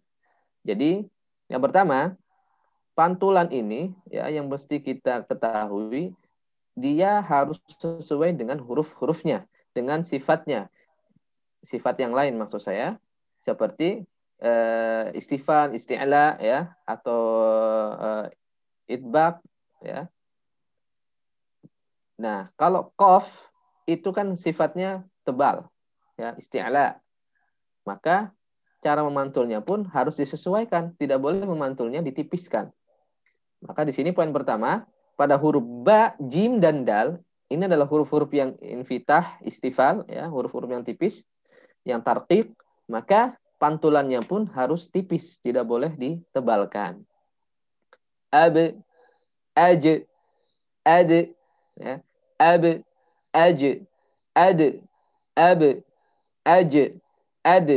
Jadi 0.62 1.02
yang 1.50 1.59
pertama, 1.59 2.14
pantulan 2.95 3.50
ini 3.50 3.90
ya 4.07 4.31
yang 4.31 4.47
mesti 4.47 4.78
kita 4.78 5.26
ketahui 5.26 6.14
dia 6.78 7.19
harus 7.23 7.59
sesuai 7.66 8.38
dengan 8.38 8.62
huruf-hurufnya, 8.62 9.47
dengan 9.75 10.07
sifatnya. 10.07 10.71
Sifat 11.66 11.99
yang 11.99 12.14
lain 12.14 12.38
maksud 12.38 12.62
saya 12.62 12.99
seperti 13.43 14.02
uh, 14.43 15.11
istifan, 15.14 15.75
isti'la 15.75 16.38
ya 16.38 16.75
atau 16.87 17.23
uh, 17.99 18.26
ya. 19.83 20.07
Nah, 22.14 22.50
kalau 22.54 22.95
qaf 22.95 23.47
itu 23.85 24.11
kan 24.14 24.38
sifatnya 24.38 25.04
tebal 25.25 25.66
ya 26.21 26.37
isti'la. 26.38 27.00
Maka 27.85 28.33
cara 28.85 29.00
memantulnya 29.00 29.64
pun 29.64 29.88
harus 29.88 30.21
disesuaikan, 30.21 30.93
tidak 31.00 31.21
boleh 31.21 31.45
memantulnya 31.45 32.04
ditipiskan. 32.04 32.69
Maka 33.64 33.88
di 33.88 33.97
sini 33.97 34.12
poin 34.12 34.28
pertama, 34.28 34.85
pada 35.16 35.40
huruf 35.40 35.64
ba, 35.64 36.12
jim 36.21 36.61
dan 36.61 36.85
dal, 36.85 37.16
ini 37.49 37.64
adalah 37.64 37.88
huruf-huruf 37.88 38.28
yang 38.37 38.57
infitah, 38.61 39.40
istifal, 39.40 40.04
ya, 40.04 40.28
huruf-huruf 40.28 40.69
yang 40.69 40.85
tipis, 40.85 41.25
yang 41.85 42.04
tarqiq, 42.04 42.52
maka 42.93 43.40
pantulannya 43.57 44.21
pun 44.25 44.45
harus 44.52 44.93
tipis, 44.93 45.40
tidak 45.40 45.64
boleh 45.64 45.93
ditebalkan. 45.97 47.00
Ab, 48.28 48.57
aj, 49.57 49.85
ad, 50.85 51.11
ya, 51.81 51.95
ab, 52.37 52.64
aj, 53.33 53.61
ad, 54.37 54.61
ab, 55.35 55.61
aj, 56.47 56.73
ad. 57.43 57.69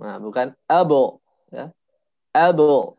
Nah, 0.00 0.16
bukan 0.16 0.56
abo, 0.64 1.20
ya. 1.52 1.72
Abo, 2.32 2.96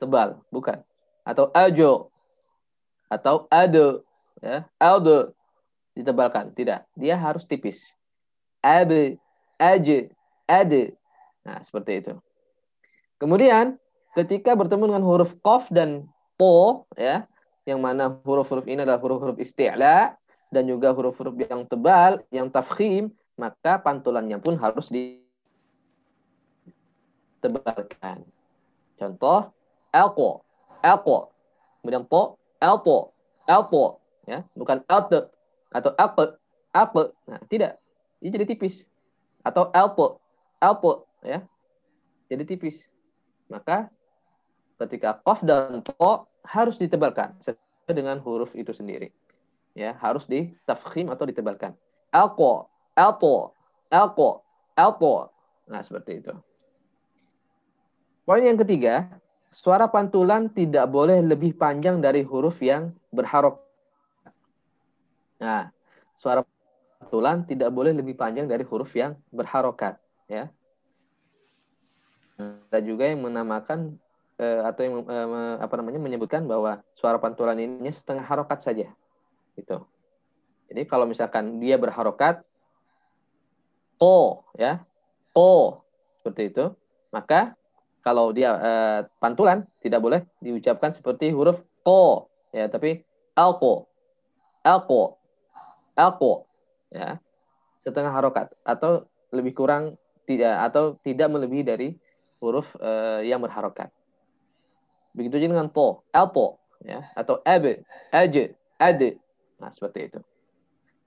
tebal, 0.00 0.40
bukan. 0.48 0.80
Atau 1.26 1.52
ajo, 1.52 2.08
atau 3.12 3.44
ado, 3.52 4.06
ya. 4.40 4.64
Aldo, 4.80 5.36
ditebalkan. 5.92 6.56
Tidak, 6.56 6.88
dia 6.96 7.14
harus 7.20 7.44
tipis. 7.44 7.92
Ab, 8.64 8.92
aj, 9.60 9.86
ad. 10.48 10.72
Nah, 11.42 11.58
seperti 11.60 12.00
itu. 12.00 12.14
Kemudian, 13.20 13.76
ketika 14.16 14.56
bertemu 14.56 14.94
dengan 14.94 15.04
huruf 15.04 15.36
qaf 15.44 15.68
dan 15.68 16.08
po, 16.40 16.86
ya, 16.96 17.26
yang 17.62 17.78
mana 17.78 18.10
huruf-huruf 18.26 18.66
ini 18.66 18.82
adalah 18.82 18.98
huruf-huruf 18.98 19.38
isti'la 19.38 20.18
dan 20.52 20.68
juga 20.68 20.92
huruf-huruf 20.92 21.32
yang 21.48 21.64
tebal, 21.64 22.20
yang 22.28 22.52
tafkhim, 22.52 23.08
maka 23.40 23.80
pantulannya 23.80 24.36
pun 24.36 24.60
harus 24.60 24.92
ditebalkan. 27.40 28.20
Contoh, 29.00 29.48
alqo, 29.88 30.44
alqo. 30.84 31.32
Kemudian 31.80 32.04
to, 32.06 32.38
alto, 32.62 33.10
alto, 33.48 33.98
ya, 34.28 34.46
bukan 34.54 34.84
alte 34.86 35.26
atau 35.72 35.90
alpe, 35.96 36.38
alpe. 36.70 37.10
Nah, 37.26 37.40
tidak. 37.48 37.80
Ini 38.22 38.30
jadi 38.30 38.46
tipis. 38.54 38.86
Atau 39.42 39.72
alpo, 39.74 40.22
alpo, 40.62 41.08
ya. 41.24 41.42
Jadi 42.30 42.44
tipis. 42.46 42.86
Maka 43.50 43.90
ketika 44.78 45.18
qaf 45.24 45.42
dan 45.42 45.82
to 45.82 46.28
harus 46.46 46.78
ditebalkan 46.78 47.34
sesuai 47.42 47.92
dengan 47.94 48.22
huruf 48.22 48.54
itu 48.54 48.70
sendiri. 48.70 49.10
Ya, 49.72 49.96
harus 49.96 50.28
ditafkhim 50.28 51.08
atau 51.08 51.24
ditebalkan. 51.24 51.72
Alqo, 52.12 52.68
alto, 52.92 53.56
alto, 53.88 54.44
alto. 54.76 55.32
Nah, 55.64 55.80
seperti 55.80 56.20
itu. 56.20 56.32
Poin 58.22 58.44
yang 58.44 58.60
ketiga, 58.60 59.08
suara 59.50 59.88
pantulan 59.88 60.48
tidak 60.52 60.88
boleh 60.88 61.24
lebih 61.24 61.56
panjang 61.56 61.98
dari 61.98 62.22
huruf 62.22 62.60
yang 62.60 62.92
berharok. 63.10 63.60
Nah, 65.42 65.74
suara 66.14 66.46
pantulan 67.00 67.42
tidak 67.44 67.74
boleh 67.74 67.92
lebih 67.92 68.14
panjang 68.14 68.46
dari 68.46 68.62
huruf 68.62 68.94
yang 68.94 69.18
berharokat. 69.34 69.98
Ya. 70.30 70.48
Ada 72.38 72.80
juga 72.80 73.10
yang 73.10 73.26
menamakan 73.26 73.98
eh, 74.38 74.60
atau 74.64 74.80
yang 74.86 74.94
eh, 75.04 75.56
apa 75.58 75.74
namanya 75.76 75.98
menyebutkan 75.98 76.46
bahwa 76.46 76.80
suara 76.94 77.18
pantulan 77.18 77.58
ini 77.58 77.90
setengah 77.90 78.24
harokat 78.24 78.62
saja. 78.62 78.88
Itu. 79.58 79.84
Jadi 80.72 80.88
kalau 80.88 81.04
misalkan 81.04 81.60
dia 81.60 81.76
berharokat, 81.76 82.40
ko 84.02 84.42
ya 84.58 84.82
ko 85.30 85.78
seperti 86.18 86.50
itu 86.50 86.74
maka 87.14 87.54
kalau 88.02 88.34
dia 88.34 88.50
uh, 88.50 89.00
pantulan 89.22 89.62
tidak 89.78 90.02
boleh 90.02 90.20
diucapkan 90.42 90.90
seperti 90.90 91.30
huruf 91.30 91.62
ko 91.86 92.26
ya 92.50 92.66
tapi 92.66 93.06
alko 93.38 93.86
alko 94.66 95.22
alko 95.94 96.50
ya 96.90 97.22
setengah 97.86 98.10
harokat 98.10 98.50
atau 98.66 99.06
lebih 99.30 99.54
kurang 99.54 99.94
tidak 100.26 100.66
atau 100.66 100.98
tidak 101.06 101.30
melebihi 101.30 101.62
dari 101.62 101.88
huruf 102.42 102.74
uh, 102.82 103.22
yang 103.22 103.38
berharokat 103.38 103.94
begitu 105.14 105.38
juga 105.38 105.62
dengan 105.62 105.70
to 105.70 106.02
alto 106.10 106.58
ya 106.82 107.06
atau 107.14 107.38
abe 107.46 107.86
aje 108.10 108.58
ade 108.82 109.22
nah 109.62 109.70
seperti 109.70 110.10
itu 110.10 110.20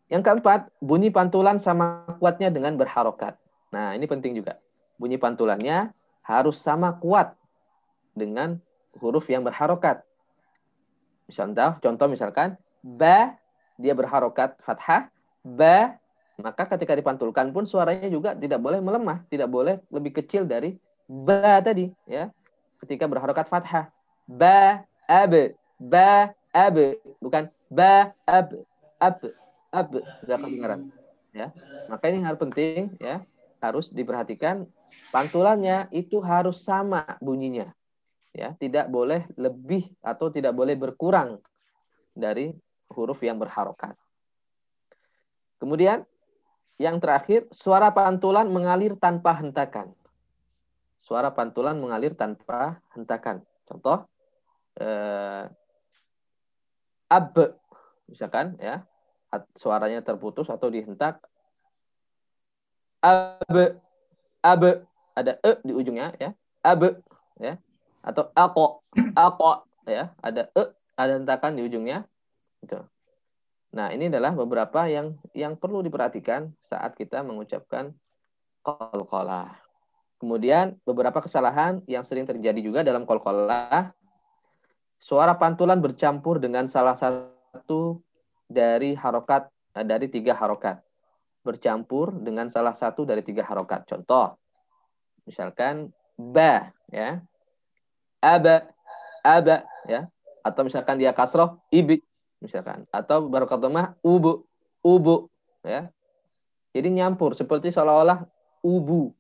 yang 0.06 0.22
keempat, 0.22 0.70
bunyi 0.86 1.10
pantulan 1.10 1.58
sama 1.58 2.06
kuatnya 2.22 2.54
dengan 2.54 2.78
berharokat. 2.78 3.42
Nah, 3.74 3.98
ini 3.98 4.06
penting 4.06 4.38
juga. 4.38 4.62
Bunyi 5.02 5.18
pantulannya 5.18 5.90
harus 6.22 6.62
sama 6.62 6.94
kuat 7.02 7.34
dengan 8.14 8.62
huruf 9.02 9.26
yang 9.34 9.42
berharokat. 9.42 10.06
Contoh, 11.26 11.82
contoh 11.82 12.06
misalkan, 12.06 12.54
ba, 12.86 13.34
dia 13.82 13.98
berharokat 13.98 14.62
fathah, 14.62 15.10
ba, 15.42 15.98
maka 16.38 16.70
ketika 16.70 16.94
dipantulkan 16.94 17.50
pun 17.50 17.66
suaranya 17.66 18.06
juga 18.06 18.38
tidak 18.38 18.62
boleh 18.62 18.78
melemah, 18.86 19.26
tidak 19.34 19.50
boleh 19.50 19.82
lebih 19.90 20.22
kecil 20.22 20.46
dari 20.46 20.78
ba 21.10 21.58
tadi. 21.66 21.90
ya 22.06 22.30
Ketika 22.78 23.10
berharokat 23.10 23.50
fathah. 23.50 23.90
Ba, 24.30 24.86
ab, 25.10 25.34
ba, 25.82 26.30
ab, 26.54 26.76
bukan 27.18 27.50
ba, 27.76 28.16
ab, 28.24 28.56
ab 28.98 29.20
ab. 29.76 29.92
Tidak 30.24 30.38
kedengaran 30.40 30.88
ya 31.36 31.52
maka 31.86 32.10
ini 32.10 32.22
hal 32.26 32.38
penting 32.38 32.94
ya. 32.98 33.22
Harus 33.62 33.90
diperhatikan. 33.90 34.68
Pantulannya 35.10 35.90
itu 35.90 36.22
harus 36.22 36.62
sama 36.62 37.18
bunyinya. 37.18 37.74
Ya 38.36 38.54
tidak 38.60 38.92
boleh 38.92 39.26
lebih 39.40 39.90
atau 40.04 40.28
tidak 40.28 40.52
boleh 40.54 40.76
berkurang 40.76 41.40
dari 42.12 42.52
huruf 42.92 43.24
yang 43.24 43.40
berharokat. 43.40 43.96
Kemudian 45.58 46.04
yang 46.76 47.00
terakhir 47.00 47.48
suara 47.50 47.90
pantulan 47.96 48.52
mengalir 48.52 49.00
tanpa 49.00 49.34
hentakan. 49.40 49.96
Suara 51.00 51.32
pantulan 51.32 51.80
mengalir 51.80 52.14
tanpa 52.14 52.84
hentakan. 52.92 53.42
Contoh 53.66 54.04
eh, 54.78 55.48
ab 57.08 57.34
misalkan 58.08 58.58
ya 58.62 58.84
suaranya 59.58 60.00
terputus 60.02 60.48
atau 60.48 60.72
dihentak. 60.72 61.20
Abe 63.04 63.78
abe 64.42 64.72
ada 65.14 65.38
e 65.44 65.52
di 65.62 65.74
ujungnya 65.76 66.16
ya. 66.18 66.34
Abe 66.66 66.98
ya 67.38 67.60
atau 68.06 68.30
ako 68.38 68.86
ako 69.18 69.66
ya 69.90 70.14
ada 70.22 70.50
e 70.54 70.64
ada 70.96 71.12
hentakan 71.18 71.58
di 71.58 71.66
ujungnya 71.66 72.06
itu 72.62 72.78
nah 73.76 73.92
ini 73.92 74.08
adalah 74.08 74.32
beberapa 74.32 74.88
yang 74.88 75.20
yang 75.36 75.60
perlu 75.60 75.84
diperhatikan 75.84 76.48
saat 76.64 76.96
kita 76.96 77.20
mengucapkan 77.28 77.92
kolkolah. 78.66 79.52
Kemudian 80.18 80.80
beberapa 80.88 81.22
kesalahan 81.22 81.86
yang 81.86 82.02
sering 82.02 82.26
terjadi 82.26 82.58
juga 82.64 82.82
dalam 82.82 83.06
kolkolah. 83.06 83.94
Suara 84.98 85.36
pantulan 85.36 85.78
bercampur 85.78 86.40
dengan 86.40 86.66
salah 86.66 86.98
satu 86.98 87.35
dari 88.46 88.94
harokat 88.94 89.50
eh, 89.74 89.86
dari 89.86 90.08
tiga 90.08 90.38
harokat 90.38 90.86
bercampur 91.46 92.10
dengan 92.18 92.50
salah 92.50 92.74
satu 92.74 93.06
dari 93.06 93.22
tiga 93.22 93.46
harokat. 93.46 93.86
Contoh, 93.86 94.34
misalkan 95.30 95.94
ba, 96.18 96.74
ya, 96.90 97.22
aba, 98.18 98.66
aba, 99.22 99.62
ya, 99.86 100.10
atau 100.42 100.62
misalkan 100.66 100.98
dia 100.98 101.14
kasroh, 101.14 101.62
ibi, 101.70 102.02
misalkan, 102.42 102.90
atau 102.90 103.30
barokat 103.30 103.62
domah, 103.62 103.94
ubu, 104.02 104.42
ubu, 104.82 105.30
ya. 105.62 105.94
Jadi 106.74 106.92
nyampur 106.98 107.38
seperti 107.38 107.70
seolah-olah 107.70 108.26
ubu, 108.66 109.14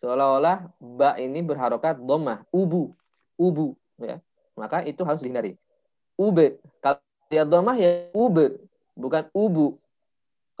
seolah-olah 0.00 0.72
ba 0.80 1.20
ini 1.20 1.44
berharokat 1.44 2.00
domah, 2.00 2.48
ubu, 2.48 2.96
ubu, 3.36 3.76
ya. 4.00 4.24
Maka 4.56 4.84
itu 4.88 5.04
harus 5.04 5.20
dihindari. 5.20 5.56
Ube, 6.16 6.60
dia 7.32 7.48
domah 7.48 7.72
ya 7.80 8.12
ube, 8.12 8.60
bukan 8.92 9.24
ubu. 9.32 9.80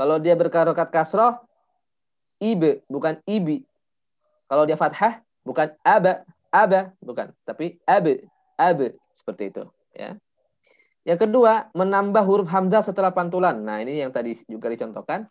Kalau 0.00 0.16
dia 0.16 0.32
berkarokat 0.32 0.88
kasroh, 0.88 1.36
ibe, 2.40 2.80
bukan 2.88 3.20
ibi. 3.28 3.60
Kalau 4.48 4.64
dia 4.64 4.80
fathah, 4.80 5.20
bukan 5.44 5.76
aba, 5.84 6.24
aba, 6.48 6.96
bukan, 7.04 7.28
tapi 7.44 7.76
abe, 7.84 8.24
abe, 8.56 8.96
seperti 9.12 9.52
itu. 9.52 9.68
Ya. 9.92 10.16
Yang 11.04 11.28
kedua, 11.28 11.68
menambah 11.76 12.24
huruf 12.24 12.48
hamzah 12.48 12.80
setelah 12.80 13.12
pantulan. 13.12 13.60
Nah, 13.60 13.84
ini 13.84 14.00
yang 14.00 14.08
tadi 14.08 14.32
juga 14.48 14.72
dicontohkan. 14.72 15.28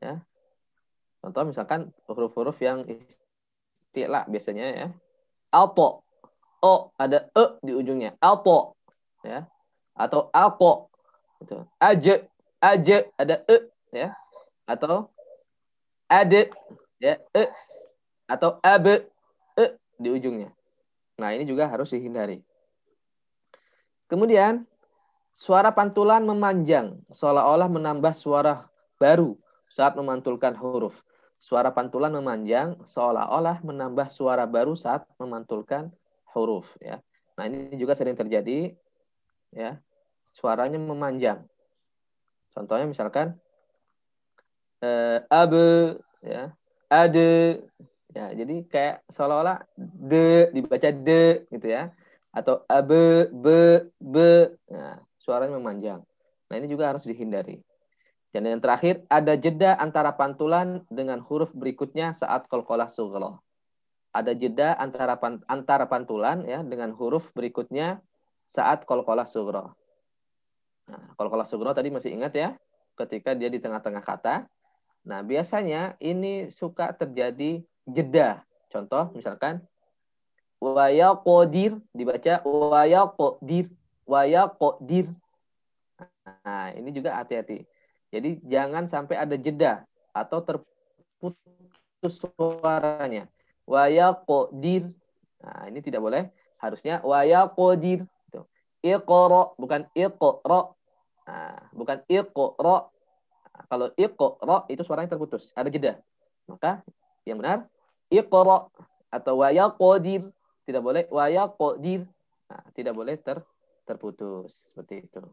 Ya. 0.00 0.24
Contoh 1.20 1.44
misalkan 1.44 1.92
huruf-huruf 2.08 2.56
yang 2.64 2.88
istilah 2.88 4.24
biasanya 4.32 4.64
ya. 4.72 4.88
Alto. 5.52 6.00
O 6.64 6.88
ada 6.96 7.28
e 7.32 7.44
di 7.60 7.72
ujungnya. 7.76 8.16
Alto. 8.22 8.76
Ya. 9.24 9.48
Atau 9.94 10.28
alko. 10.34 10.90
Gitu. 11.40 11.62
Aje. 11.78 12.26
Aje 12.60 12.96
ada 13.18 13.40
e 13.46 13.56
ya. 13.94 14.12
Atau 14.66 15.10
ade 16.08 16.52
ya 17.00 17.20
e 17.32 17.44
atau 18.24 18.56
abe 18.64 19.08
e 19.58 19.64
di 19.98 20.08
ujungnya. 20.08 20.50
Nah, 21.20 21.30
ini 21.30 21.46
juga 21.46 21.70
harus 21.70 21.92
dihindari. 21.94 22.42
Kemudian 24.10 24.66
suara 25.30 25.70
pantulan 25.70 26.22
memanjang 26.26 27.02
seolah-olah 27.10 27.70
menambah 27.70 28.14
suara 28.14 28.66
baru 28.98 29.38
saat 29.70 29.94
memantulkan 29.94 30.54
huruf. 30.58 31.02
Suara 31.38 31.68
pantulan 31.70 32.14
memanjang 32.14 32.80
seolah-olah 32.88 33.60
menambah 33.60 34.08
suara 34.08 34.48
baru 34.48 34.72
saat 34.74 35.04
memantulkan 35.20 35.92
huruf 36.32 36.74
ya. 36.80 36.98
Nah, 37.36 37.44
ini 37.50 37.74
juga 37.76 37.92
sering 37.98 38.16
terjadi 38.16 38.72
ya. 39.54 39.78
Suaranya 40.34 40.76
memanjang. 40.76 41.46
Contohnya 42.50 42.86
misalkan 42.90 43.38
eh, 44.82 45.22
abe 45.30 45.98
ya, 46.22 46.52
ade 46.90 47.62
ya. 48.10 48.34
Jadi 48.34 48.66
kayak 48.66 49.06
seolah-olah 49.10 49.62
de 49.78 50.50
dibaca 50.50 50.90
de 50.90 51.46
gitu 51.50 51.66
ya. 51.70 51.94
Atau 52.34 52.66
abe 52.66 53.30
be 53.30 53.88
be. 54.02 54.58
Nah, 54.70 54.98
suaranya 55.22 55.56
memanjang. 55.56 56.02
Nah, 56.50 56.54
ini 56.58 56.68
juga 56.68 56.92
harus 56.92 57.06
dihindari. 57.06 57.62
Dan 58.34 58.50
yang 58.50 58.58
terakhir, 58.58 59.06
ada 59.06 59.38
jeda 59.38 59.78
antara 59.78 60.10
pantulan 60.10 60.82
dengan 60.90 61.22
huruf 61.22 61.54
berikutnya 61.54 62.10
saat 62.10 62.50
kolkolah 62.50 62.90
sughra. 62.90 63.38
Ada 64.10 64.34
jeda 64.34 64.74
antara 64.74 65.14
antara 65.46 65.86
pantulan 65.86 66.42
ya 66.42 66.62
dengan 66.66 66.90
huruf 66.94 67.30
berikutnya 67.30 68.02
saat 68.54 68.86
kolkolah 68.86 69.26
sughra. 69.26 69.74
Nah, 70.86 71.04
kolkolah 71.18 71.42
sughra 71.42 71.74
tadi 71.74 71.90
masih 71.90 72.14
ingat 72.14 72.32
ya, 72.38 72.48
ketika 72.94 73.34
dia 73.34 73.50
di 73.50 73.58
tengah-tengah 73.58 74.04
kata. 74.06 74.46
Nah, 75.02 75.20
biasanya 75.26 75.98
ini 75.98 76.54
suka 76.54 76.94
terjadi 76.94 77.66
jeda. 77.82 78.46
Contoh 78.70 79.10
misalkan 79.12 79.58
waya 80.62 81.12
kodir 81.18 81.76
dibaca 81.90 82.40
waya 82.46 83.04
kodir 83.10 83.68
waya 84.06 84.46
kodir. 84.46 85.10
Nah, 86.24 86.72
ini 86.72 86.88
juga 86.94 87.20
hati-hati 87.20 87.68
jadi 88.14 88.38
jangan 88.46 88.86
sampai 88.86 89.18
ada 89.18 89.34
jeda 89.34 89.82
atau 90.14 90.38
terputus 90.38 91.34
suaranya. 92.22 93.26
Waya 93.66 94.14
kodir. 94.14 94.94
Nah, 95.42 95.66
ini 95.66 95.82
tidak 95.82 95.98
boleh. 95.98 96.30
Harusnya 96.62 97.02
waya 97.02 97.50
kodir. 97.50 98.06
Iqra 98.84 99.56
bukan 99.56 99.88
iqra. 99.96 100.60
Nah, 101.24 101.56
bukan 101.72 102.04
iqra. 102.04 102.76
Nah, 103.48 103.64
kalau 103.72 103.88
iqra 103.96 104.56
itu 104.68 104.84
suaranya 104.84 105.16
terputus, 105.16 105.48
ada 105.56 105.72
jeda. 105.72 105.96
Maka 106.44 106.84
yang 107.24 107.40
benar 107.40 107.64
iqra 108.12 108.68
atau 109.08 109.40
waya 109.40 109.72
kodir. 109.72 110.28
Tidak 110.68 110.84
boleh 110.84 111.08
waya 111.08 111.48
kodir. 111.48 112.04
Nah, 112.52 112.60
tidak 112.76 112.92
boleh 112.92 113.16
ter 113.16 113.40
terputus 113.88 114.68
seperti 114.68 115.08
itu. 115.08 115.24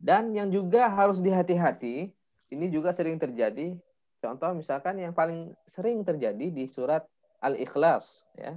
Dan 0.00 0.32
yang 0.32 0.48
juga 0.48 0.88
harus 0.88 1.20
dihati-hati, 1.20 2.08
ini 2.50 2.66
juga 2.72 2.94
sering 2.94 3.18
terjadi. 3.20 3.76
Contoh 4.20 4.52
misalkan 4.56 4.96
yang 4.96 5.12
paling 5.12 5.52
sering 5.68 6.06
terjadi 6.06 6.50
di 6.54 6.64
surat 6.70 7.04
Al-Ikhlas. 7.40 8.24
Ya. 8.36 8.56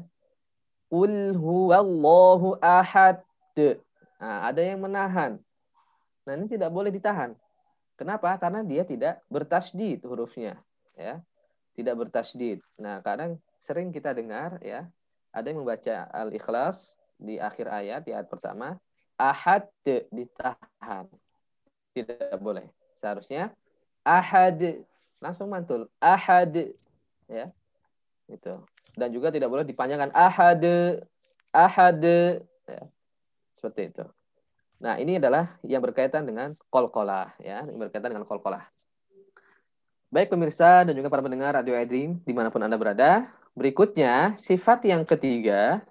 Qul 0.94 1.34
huwallahu 1.34 2.62
ahad. 2.62 3.26
Nah, 4.22 4.46
ada 4.46 4.62
yang 4.62 4.78
menahan. 4.78 5.42
Nah 6.22 6.34
ini 6.38 6.46
tidak 6.46 6.70
boleh 6.70 6.94
ditahan. 6.94 7.34
Kenapa? 7.98 8.38
Karena 8.38 8.62
dia 8.62 8.86
tidak 8.86 9.26
bertasdid 9.26 10.06
hurufnya. 10.06 10.62
ya 10.94 11.18
Tidak 11.74 11.98
bertasdid. 11.98 12.62
Nah 12.78 13.02
kadang 13.02 13.42
sering 13.58 13.90
kita 13.90 14.14
dengar 14.14 14.62
ya 14.62 14.86
ada 15.34 15.50
yang 15.50 15.66
membaca 15.66 16.06
Al-Ikhlas 16.14 16.94
di 17.18 17.42
akhir 17.42 17.74
ayat, 17.74 18.06
di 18.06 18.14
ayat 18.14 18.30
pertama. 18.30 18.78
Ahad 19.18 19.66
ditahan 20.14 21.10
tidak 21.98 22.38
boleh. 22.38 22.70
Seharusnya 23.02 23.50
ahad 24.06 24.86
langsung 25.18 25.50
mantul. 25.50 25.90
Ahad 25.98 26.74
ya. 27.26 27.50
Itu. 28.30 28.62
Dan 28.94 29.10
juga 29.10 29.34
tidak 29.34 29.50
boleh 29.50 29.66
dipanjangkan 29.66 30.14
ahad 30.14 30.64
ahad 31.54 32.02
ya. 32.66 32.82
Seperti 33.54 33.94
itu. 33.94 34.06
Nah, 34.84 35.00
ini 35.00 35.16
adalah 35.16 35.56
yang 35.64 35.80
berkaitan 35.80 36.28
dengan 36.28 36.60
kolkolah 36.68 37.40
ya, 37.40 37.64
yang 37.64 37.80
berkaitan 37.80 38.12
dengan 38.12 38.28
kolkolah. 38.28 38.68
Baik 40.14 40.30
pemirsa 40.30 40.86
dan 40.86 40.94
juga 40.94 41.10
para 41.10 41.24
pendengar 41.24 41.56
Radio 41.56 41.74
Edrim 41.74 42.20
di 42.22 42.34
mana 42.36 42.52
pun 42.52 42.62
Anda 42.62 42.78
berada. 42.78 43.32
Berikutnya, 43.58 44.38
sifat 44.38 44.86
yang 44.86 45.08
ketiga 45.08 45.82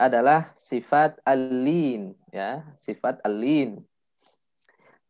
adalah 0.00 0.54
sifat 0.56 1.20
alin 1.26 2.16
ya, 2.32 2.64
sifat 2.80 3.20
alin. 3.26 3.82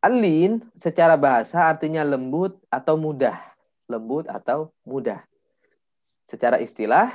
Alin 0.02 0.58
secara 0.74 1.14
bahasa 1.14 1.62
artinya 1.70 2.02
lembut 2.02 2.58
atau 2.66 2.98
mudah. 2.98 3.38
Lembut 3.87 4.26
atau 4.26 4.74
mudah. 4.82 5.22
Secara 6.33 6.57
istilah 6.64 7.12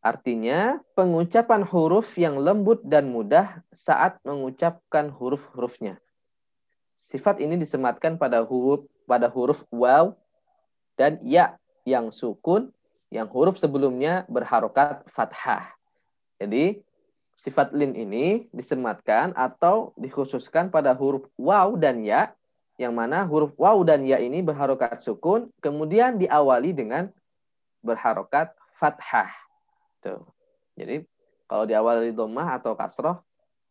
artinya 0.00 0.80
pengucapan 0.96 1.60
huruf 1.60 2.16
yang 2.16 2.40
lembut 2.40 2.80
dan 2.80 3.12
mudah 3.12 3.60
saat 3.68 4.16
mengucapkan 4.24 5.12
huruf-hurufnya. 5.12 6.00
Sifat 6.96 7.36
ini 7.44 7.60
disematkan 7.60 8.16
pada 8.16 8.40
huruf 8.40 8.88
pada 9.04 9.28
huruf 9.28 9.60
waw 9.68 10.16
dan 10.96 11.20
ya 11.20 11.60
yang 11.84 12.08
sukun 12.08 12.72
yang 13.12 13.28
huruf 13.28 13.60
sebelumnya 13.60 14.24
berharokat 14.32 15.04
fathah. 15.12 15.68
Jadi 16.40 16.80
sifat 17.36 17.76
lin 17.76 17.92
ini 17.92 18.48
disematkan 18.56 19.36
atau 19.36 19.92
dikhususkan 20.00 20.72
pada 20.72 20.96
huruf 20.96 21.28
waw 21.36 21.76
dan 21.76 22.00
ya, 22.00 22.32
yang 22.80 22.96
mana 22.96 23.28
huruf 23.28 23.52
waw 23.60 23.84
dan 23.84 24.08
ya 24.08 24.16
ini 24.16 24.40
berharokat 24.40 25.04
sukun, 25.04 25.52
kemudian 25.60 26.16
diawali 26.16 26.72
dengan 26.72 27.12
berharokat 27.80 28.52
fathah. 28.76 29.30
Tuh. 30.00 30.24
Jadi 30.76 31.04
kalau 31.50 31.66
diawali 31.66 32.14
domah 32.14 32.56
atau 32.56 32.72
kasroh 32.78 33.20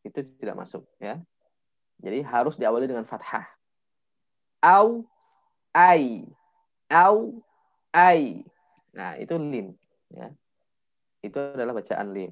itu 0.06 0.22
tidak 0.38 0.60
masuk 0.60 0.86
ya. 1.02 1.18
Jadi 2.00 2.24
harus 2.24 2.56
diawali 2.56 2.88
dengan 2.88 3.04
fathah. 3.04 3.48
Au, 4.60 5.08
ai, 5.72 6.28
au, 6.92 7.40
ai. 7.96 8.44
Nah 8.92 9.16
itu 9.20 9.36
lin. 9.40 9.76
Ya. 10.12 10.32
Itu 11.20 11.40
adalah 11.40 11.76
bacaan 11.76 12.12
lin. 12.16 12.32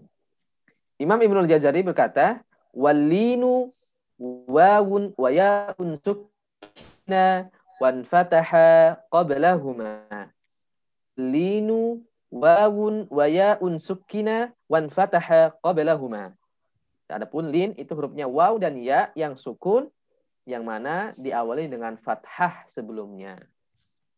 Imam 0.98 1.20
Ibnul 1.22 1.48
Jazari 1.48 1.86
berkata, 1.86 2.42
walinu 2.74 3.70
wawun 4.20 5.14
wa 5.14 5.30
ya'un 5.30 6.02
sukna 6.02 7.54
wan 7.78 8.02
fataha 8.02 8.98
qablahuma. 9.14 10.34
Linu 11.18 12.06
wawun 12.30 13.10
wa 13.10 13.26
ya'un 13.26 13.82
sukina 13.82 14.54
wan 14.70 14.88
fataha 14.94 15.58
qablahuma. 15.66 16.38
Adapun 17.08 17.50
lin 17.50 17.72
itu 17.80 17.92
hurufnya 17.96 18.28
waw 18.28 18.60
dan 18.60 18.76
ya 18.76 19.10
yang 19.16 19.40
sukun 19.40 19.88
yang 20.48 20.64
mana 20.64 21.16
diawali 21.16 21.68
dengan 21.68 21.96
fathah 22.00 22.68
sebelumnya. 22.68 23.40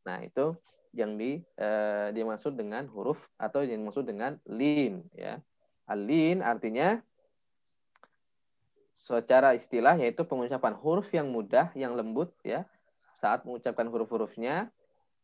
Nah, 0.06 0.22
itu 0.26 0.58
yang 0.94 1.22
di 1.22 1.42
eh, 1.58 2.08
dimaksud 2.14 2.58
dengan 2.58 2.90
huruf 2.90 3.30
atau 3.38 3.62
yang 3.62 3.82
dimaksud 3.86 4.10
dengan 4.10 4.42
lin 4.50 5.06
ya. 5.14 5.38
Alin 5.90 6.42
artinya 6.42 7.02
secara 8.98 9.58
istilah 9.58 9.98
yaitu 9.98 10.26
pengucapan 10.26 10.74
huruf 10.78 11.10
yang 11.14 11.30
mudah, 11.30 11.70
yang 11.78 11.94
lembut 11.94 12.34
ya. 12.42 12.66
Saat 13.22 13.46
mengucapkan 13.46 13.86
huruf-hurufnya 13.90 14.70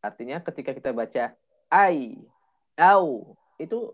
artinya 0.02 0.38
ketika 0.42 0.70
kita 0.74 0.90
baca 0.94 1.34
ai, 1.72 2.18
au 2.78 3.36
itu 3.58 3.92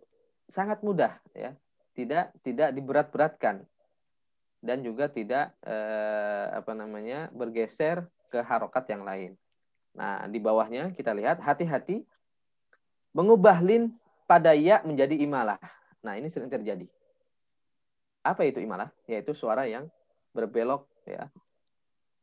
sangat 0.51 0.81
mudah 0.85 1.17
ya. 1.33 1.57
Tidak 1.93 2.41
tidak 2.41 2.73
diberat-beratkan 2.73 3.69
dan 4.63 4.81
juga 4.81 5.11
tidak 5.11 5.53
eh, 5.67 6.47
apa 6.55 6.73
namanya 6.73 7.29
bergeser 7.35 8.07
ke 8.33 8.41
harokat 8.41 8.89
yang 8.89 9.05
lain. 9.05 9.37
Nah, 9.93 10.25
di 10.31 10.41
bawahnya 10.41 10.97
kita 10.97 11.13
lihat 11.13 11.43
hati-hati 11.43 12.01
mengubah 13.13 13.61
lin 13.61 13.93
pada 14.25 14.57
ya 14.57 14.81
menjadi 14.87 15.21
imalah. 15.21 15.61
Nah, 16.01 16.17
ini 16.17 16.33
sering 16.33 16.49
terjadi. 16.49 16.89
Apa 18.25 18.49
itu 18.49 18.63
imalah? 18.63 18.89
Yaitu 19.05 19.37
suara 19.37 19.69
yang 19.69 19.91
berbelok 20.33 20.89
ya, 21.05 21.29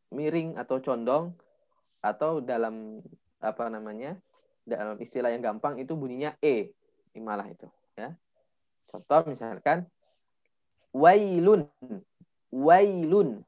miring 0.10 0.58
atau 0.58 0.82
condong 0.82 1.36
atau 2.02 2.42
dalam 2.42 3.04
apa 3.38 3.70
namanya? 3.70 4.18
Dalam 4.70 4.98
istilah 5.02 5.34
yang 5.34 5.42
gampang 5.42 5.82
itu 5.82 5.98
bunyinya 5.98 6.38
e, 6.40 6.70
imalah 7.18 7.50
itu, 7.50 7.66
ya. 7.98 8.14
Contoh 8.90 9.22
misalkan 9.30 9.86
wailun. 10.90 11.70
Wailun. 12.50 13.46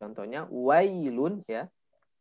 Contohnya 0.00 0.48
wailun 0.48 1.44
ya. 1.44 1.68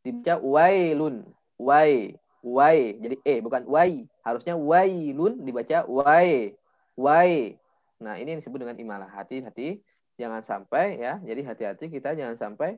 Dibaca 0.03 0.43
wailun. 0.43 1.23
Wai. 1.55 2.19
Wai. 2.43 2.99
Jadi 2.99 3.15
e 3.23 3.33
bukan 3.39 3.63
wai. 3.71 4.03
Harusnya 4.27 4.59
wailun 4.59 5.39
dibaca 5.47 5.87
wai. 5.87 6.51
Wai. 6.99 7.55
Nah, 8.03 8.19
ini 8.19 8.35
yang 8.35 8.39
disebut 8.43 8.59
dengan 8.59 8.75
imalah. 8.75 9.07
Hati-hati 9.07 9.79
jangan 10.19 10.43
sampai 10.43 10.99
ya. 10.99 11.23
Jadi 11.23 11.41
hati-hati 11.47 11.87
kita 11.87 12.11
jangan 12.19 12.35
sampai 12.35 12.75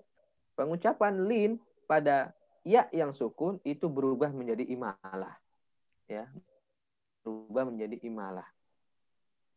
pengucapan 0.53 1.25
lin 1.25 1.51
pada 1.89 2.36
ya 2.67 2.91
yang 2.91 3.15
sukun 3.15 3.63
itu 3.63 3.87
berubah 3.87 4.27
menjadi 4.35 4.67
imalah. 4.67 5.39
Ya. 6.11 6.27
Berubah 7.23 7.63
menjadi 7.71 7.95
imalah. 8.03 8.47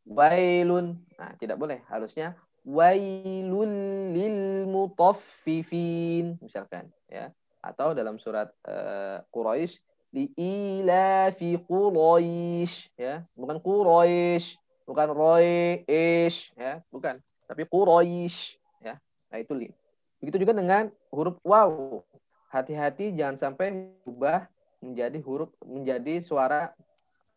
Wailun. 0.07 1.03
Nah, 1.19 1.35
tidak 1.43 1.59
boleh. 1.59 1.83
Harusnya 1.91 2.39
wailun 2.63 3.73
lil 4.15 4.71
mutaffifin 4.71 6.39
misalkan 6.39 6.87
ya. 7.11 7.35
Atau 7.61 7.93
dalam 7.93 8.23
surat 8.23 8.55
uh, 8.65 9.21
Quraisy 9.35 9.83
di 10.11 10.31
ilafi 10.39 11.61
Quraisy 11.61 12.95
ya, 12.97 13.27
bukan 13.37 13.59
Quraisy 13.61 14.57
bukan 14.91 15.09
Roy 15.15 15.47
Ish 15.87 16.51
ya, 16.59 16.83
bukan, 16.91 17.23
tapi 17.47 17.63
Quraisy 17.63 18.59
ya. 18.83 18.99
Nah, 19.31 19.39
itu 19.39 19.55
li. 19.55 19.71
Begitu 20.19 20.43
juga 20.43 20.59
dengan 20.59 20.91
huruf 21.15 21.39
waw. 21.47 22.03
Hati-hati 22.51 23.15
jangan 23.15 23.39
sampai 23.39 23.95
berubah 24.03 24.51
menjadi 24.83 25.19
huruf 25.23 25.55
menjadi 25.63 26.19
suara 26.19 26.75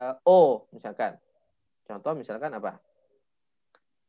uh, 0.02 0.17
o 0.26 0.65
misalkan. 0.73 1.15
Contoh 1.86 2.17
misalkan 2.17 2.52
apa? 2.58 2.82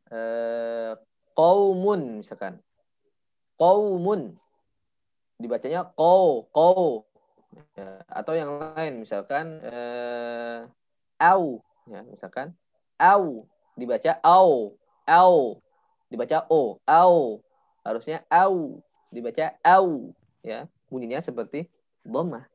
Uh, 0.08 0.96
qaumun 1.36 2.24
misalkan. 2.24 2.56
Qaumun 3.60 4.34
dibacanya 5.36 5.92
qau, 5.92 6.48
qau. 6.50 7.04
Ya, 7.78 8.02
atau 8.10 8.34
yang 8.34 8.50
lain 8.58 8.98
misalkan 8.98 9.62
uh, 9.62 10.66
au 11.22 11.62
ya 11.86 12.02
misalkan 12.02 12.50
au 12.98 13.46
dibaca 13.78 14.18
au 14.26 14.74
au 15.06 15.62
dibaca 16.10 16.50
o 16.50 16.82
au 16.82 17.38
harusnya 17.86 18.26
au 18.26 18.82
dibaca 19.14 19.54
au 19.62 20.10
ya 20.42 20.66
bunyinya 20.94 21.18
seperti 21.18 21.66
dhamma 22.06 22.46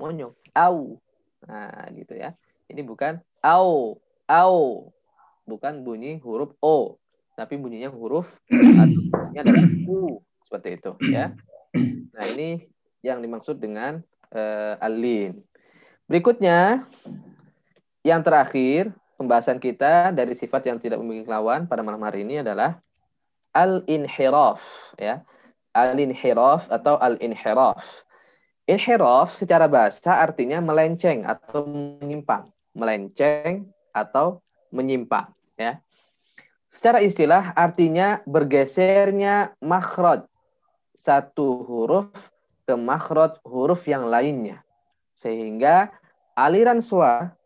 monyong 0.00 0.32
au. 0.56 0.96
Nah 1.44 1.92
gitu 1.92 2.16
ya. 2.16 2.32
Ini 2.72 2.80
bukan 2.80 3.20
au 3.44 4.00
au. 4.24 4.88
Bukan 5.44 5.84
bunyi 5.84 6.16
huruf 6.24 6.56
o 6.64 6.96
tapi 7.34 7.58
bunyinya 7.58 7.90
huruf 7.90 8.38
artinya 8.82 9.40
adalah 9.42 9.66
u 9.90 10.22
seperti 10.46 10.80
itu 10.80 10.90
ya. 11.10 11.34
Nah 12.14 12.24
ini 12.30 12.70
yang 13.02 13.18
dimaksud 13.18 13.58
dengan 13.58 13.98
uh, 14.30 14.78
alin 14.78 15.42
berikutnya 16.06 16.86
yang 18.06 18.22
terakhir 18.22 18.94
pembahasan 19.18 19.58
kita 19.58 20.14
dari 20.14 20.38
sifat 20.38 20.70
yang 20.70 20.78
tidak 20.78 21.02
memiliki 21.02 21.26
lawan 21.26 21.66
pada 21.66 21.82
malam 21.82 21.98
hari 22.06 22.22
ini 22.22 22.46
adalah 22.46 22.78
al-inhiraf 23.50 24.62
ya. 24.94 25.26
Al-inhiraf 25.74 26.70
atau 26.70 26.96
al-inhiraf. 27.02 28.06
Inhiraf 28.64 29.34
secara 29.34 29.68
bahasa 29.68 30.22
artinya 30.24 30.62
melenceng 30.62 31.26
atau 31.28 31.68
menyimpang, 31.68 32.48
melenceng 32.72 33.68
atau 33.92 34.40
menyimpang 34.72 35.28
ya. 35.60 35.82
Secara 36.70 36.98
istilah 37.04 37.54
artinya 37.54 38.24
bergesernya 38.26 39.54
makhraj 39.62 40.26
satu 40.98 41.62
huruf 41.68 42.32
ke 42.64 42.74
makhraj 42.74 43.38
huruf 43.44 43.84
yang 43.86 44.08
lainnya. 44.08 44.64
Sehingga 45.14 45.92
aliran 46.34 46.82
suara 46.82 47.36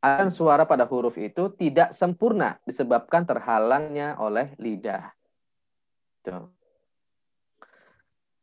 aliran 0.00 0.32
suara 0.32 0.64
pada 0.64 0.88
huruf 0.88 1.20
itu 1.20 1.52
tidak 1.60 1.92
sempurna 1.92 2.56
disebabkan 2.64 3.28
terhalangnya 3.28 4.16
oleh 4.16 4.56
lidah. 4.56 5.12
Tuh. 6.24 6.48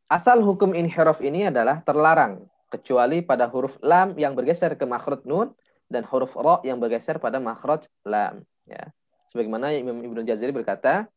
Asal 0.07 0.39
hukum 0.39 0.71
inhiraf 0.71 1.19
ini 1.19 1.51
adalah 1.51 1.83
terlarang 1.83 2.47
kecuali 2.71 3.19
pada 3.19 3.43
huruf 3.51 3.75
lam 3.83 4.15
yang 4.15 4.39
bergeser 4.39 4.79
ke 4.79 4.87
makhraj 4.87 5.19
nun 5.27 5.51
dan 5.91 6.07
huruf 6.07 6.35
ro 6.39 6.63
yang 6.63 6.79
bergeser 6.79 7.19
pada 7.19 7.43
makhraj 7.43 7.83
lam 8.07 8.43
ya. 8.63 8.87
Sebagaimana 9.27 9.75
Imam 9.75 9.99
Ibnu 9.99 10.23
Jazari 10.23 10.55
berkata, 10.55 11.11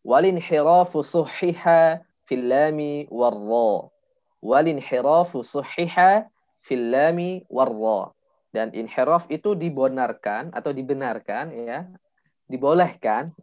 "Walin 0.00 0.40
hirafu 0.40 1.04
suhiha 1.04 2.00
fil 2.24 2.48
lami 2.48 3.04
war 3.12 3.36
ra." 3.36 3.92
Walin 4.40 4.80
hirafu 4.80 5.44
suhiha 5.44 6.24
fil 6.64 6.84
lami 6.88 7.44
war 7.52 7.68
ra. 7.68 8.08
Dan 8.56 8.72
inhiraf 8.72 9.28
itu 9.28 9.52
dibenarkan 9.52 10.56
atau 10.56 10.72
dibenarkan 10.72 11.52
ya, 11.52 11.86
dibolehkan 12.48 13.36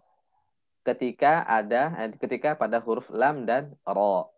ketika 0.82 1.46
ada 1.46 1.94
eh, 2.02 2.12
ketika 2.18 2.58
pada 2.58 2.82
huruf 2.82 3.14
lam 3.14 3.46
dan 3.46 3.78
ro. 3.86 4.34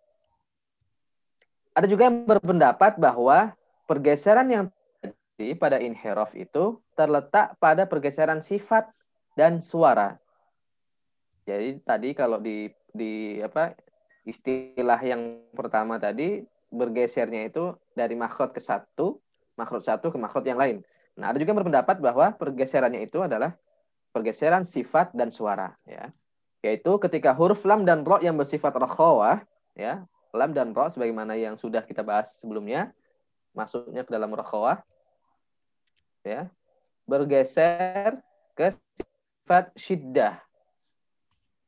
Ada 1.79 1.87
juga 1.87 2.11
yang 2.11 2.27
berpendapat 2.27 2.99
bahwa 2.99 3.55
pergeseran 3.87 4.51
yang 4.51 4.67
terjadi 4.99 5.55
pada 5.55 5.79
inhiraf 5.79 6.35
itu 6.35 6.75
terletak 6.99 7.55
pada 7.55 7.87
pergeseran 7.87 8.43
sifat 8.43 8.91
dan 9.39 9.63
suara. 9.63 10.19
Jadi 11.47 11.79
tadi 11.79 12.11
kalau 12.11 12.43
di 12.43 12.67
di 12.91 13.39
apa 13.39 13.79
istilah 14.27 14.99
yang 14.99 15.39
pertama 15.55 15.95
tadi 15.95 16.43
bergesernya 16.67 17.47
itu 17.47 17.71
dari 17.95 18.19
makhraj 18.19 18.51
ke 18.51 18.59
satu 18.59 19.15
makhraj 19.55 19.87
satu 19.87 20.11
ke 20.11 20.19
makhraj 20.19 20.43
yang 20.43 20.59
lain. 20.59 20.83
Nah, 21.15 21.31
ada 21.31 21.39
juga 21.39 21.55
yang 21.55 21.63
berpendapat 21.63 22.03
bahwa 22.03 22.35
pergeserannya 22.35 23.07
itu 23.07 23.23
adalah 23.23 23.55
pergeseran 24.11 24.67
sifat 24.67 25.15
dan 25.15 25.31
suara, 25.31 25.71
ya. 25.87 26.11
Yaitu 26.59 26.99
ketika 26.99 27.31
huruf 27.31 27.63
lam 27.63 27.87
dan 27.87 28.03
ro 28.03 28.19
yang 28.19 28.35
bersifat 28.35 28.75
rakhawah, 28.75 29.43
ya, 29.79 30.03
lam 30.33 30.51
dan 30.53 30.71
ro 30.71 30.87
sebagaimana 30.87 31.33
yang 31.35 31.57
sudah 31.57 31.81
kita 31.85 32.05
bahas 32.05 32.37
sebelumnya, 32.37 32.93
masuknya 33.53 34.05
ke 34.05 34.11
dalam 34.13 34.29
rakhawah, 34.33 34.81
ya, 36.21 36.49
bergeser 37.09 38.21
ke 38.53 38.73
sifat 38.97 39.73
syiddah. 39.73 40.37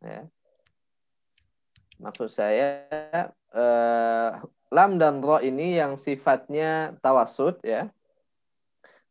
Ya. 0.02 0.30
Maksud 2.02 2.30
saya 2.34 2.90
eh, 3.54 4.32
lam 4.72 4.92
dan 4.98 5.22
ro 5.22 5.38
ini 5.44 5.78
yang 5.78 6.00
sifatnya 6.00 6.98
tawasud 7.04 7.62
ya. 7.62 7.92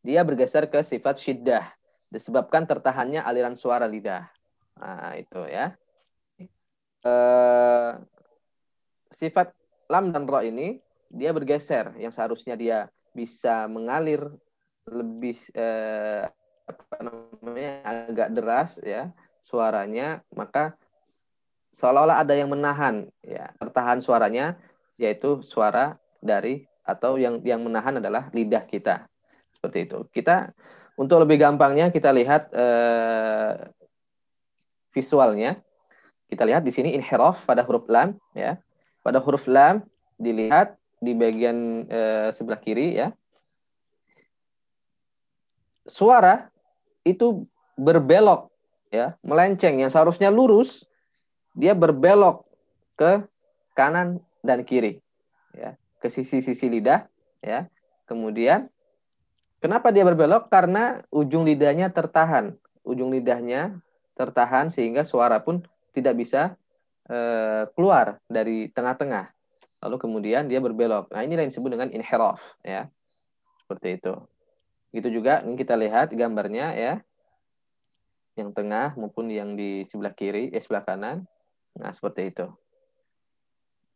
Dia 0.00 0.24
bergeser 0.24 0.66
ke 0.72 0.80
sifat 0.80 1.20
syiddah 1.20 1.64
disebabkan 2.10 2.66
tertahannya 2.66 3.22
aliran 3.22 3.54
suara 3.54 3.86
lidah. 3.86 4.26
Nah, 4.76 5.14
itu 5.14 5.40
ya. 5.46 5.78
E, 7.00 7.14
sifat 9.20 9.52
lam 9.92 10.16
dan 10.16 10.24
ro 10.24 10.40
ini 10.40 10.80
dia 11.12 11.36
bergeser 11.36 11.92
yang 12.00 12.08
seharusnya 12.08 12.56
dia 12.56 12.88
bisa 13.12 13.68
mengalir 13.68 14.24
lebih 14.88 15.36
eh, 15.52 16.24
apa 16.64 16.96
namanya 17.04 18.08
agak 18.08 18.28
deras 18.32 18.80
ya 18.80 19.12
suaranya 19.44 20.24
maka 20.32 20.72
seolah-olah 21.76 22.24
ada 22.24 22.32
yang 22.32 22.48
menahan 22.48 23.12
ya 23.20 23.52
tertahan 23.60 24.00
suaranya 24.00 24.56
yaitu 24.96 25.44
suara 25.44 26.00
dari 26.20 26.70
atau 26.84 27.16
yang 27.16 27.38
yang 27.46 27.62
menahan 27.62 28.02
adalah 28.02 28.28
lidah 28.34 28.66
kita. 28.66 29.06
Seperti 29.54 29.86
itu. 29.86 29.98
Kita 30.10 30.50
untuk 30.98 31.22
lebih 31.22 31.40
gampangnya 31.40 31.88
kita 31.88 32.10
lihat 32.10 32.50
eh, 32.52 33.52
visualnya. 34.92 35.60
Kita 36.30 36.46
lihat 36.46 36.62
di 36.62 36.70
sini 36.70 36.94
inhiraf 36.94 37.42
pada 37.46 37.66
huruf 37.66 37.86
lam 37.90 38.14
ya. 38.34 38.58
Pada 39.00 39.18
huruf 39.20 39.48
lam 39.48 39.84
dilihat 40.20 40.76
di 41.00 41.16
bagian 41.16 41.88
eh, 41.88 42.28
sebelah 42.30 42.60
kiri 42.60 43.00
ya. 43.00 43.12
Suara 45.88 46.52
itu 47.02 47.48
berbelok 47.74 48.52
ya, 48.92 49.16
melenceng 49.24 49.80
yang 49.80 49.88
seharusnya 49.88 50.28
lurus 50.28 50.84
dia 51.56 51.72
berbelok 51.74 52.46
ke 52.94 53.24
kanan 53.74 54.20
dan 54.44 54.62
kiri. 54.62 55.00
Ya. 55.50 55.74
ke 56.00 56.08
sisi-sisi 56.08 56.70
lidah 56.70 57.10
ya. 57.44 57.68
Kemudian 58.08 58.70
kenapa 59.60 59.92
dia 59.92 60.06
berbelok? 60.06 60.48
Karena 60.48 61.04
ujung 61.12 61.44
lidahnya 61.44 61.92
tertahan. 61.92 62.56
Ujung 62.86 63.12
lidahnya 63.12 63.76
tertahan 64.16 64.72
sehingga 64.72 65.04
suara 65.04 65.40
pun 65.40 65.64
tidak 65.92 66.20
bisa 66.20 66.59
uh, 67.10 67.66
keluar 67.74 68.22
dari 68.30 68.70
tengah-tengah. 68.70 69.28
Lalu 69.82 69.96
kemudian 69.98 70.46
dia 70.46 70.62
berbelok. 70.62 71.10
Nah, 71.10 71.26
ini 71.26 71.34
yang 71.34 71.50
disebut 71.50 71.74
dengan 71.74 71.90
inhiraf 71.90 72.54
ya. 72.62 72.86
Seperti 73.64 73.98
itu. 73.98 74.14
Itu 74.94 75.08
juga 75.10 75.42
ini 75.42 75.58
kita 75.58 75.74
lihat 75.74 76.14
gambarnya 76.14 76.76
ya. 76.78 76.94
Yang 78.38 78.54
tengah 78.54 78.94
maupun 78.94 79.28
yang 79.28 79.58
di 79.58 79.84
sebelah 79.90 80.14
kiri, 80.14 80.54
eh 80.54 80.62
sebelah 80.62 80.86
kanan. 80.86 81.26
Nah, 81.74 81.90
seperti 81.90 82.30
itu. 82.30 82.46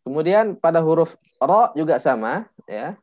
Kemudian 0.04 0.60
pada 0.60 0.84
huruf 0.84 1.16
ro 1.40 1.72
juga 1.72 1.96
sama 1.96 2.44
ya. 2.68 2.98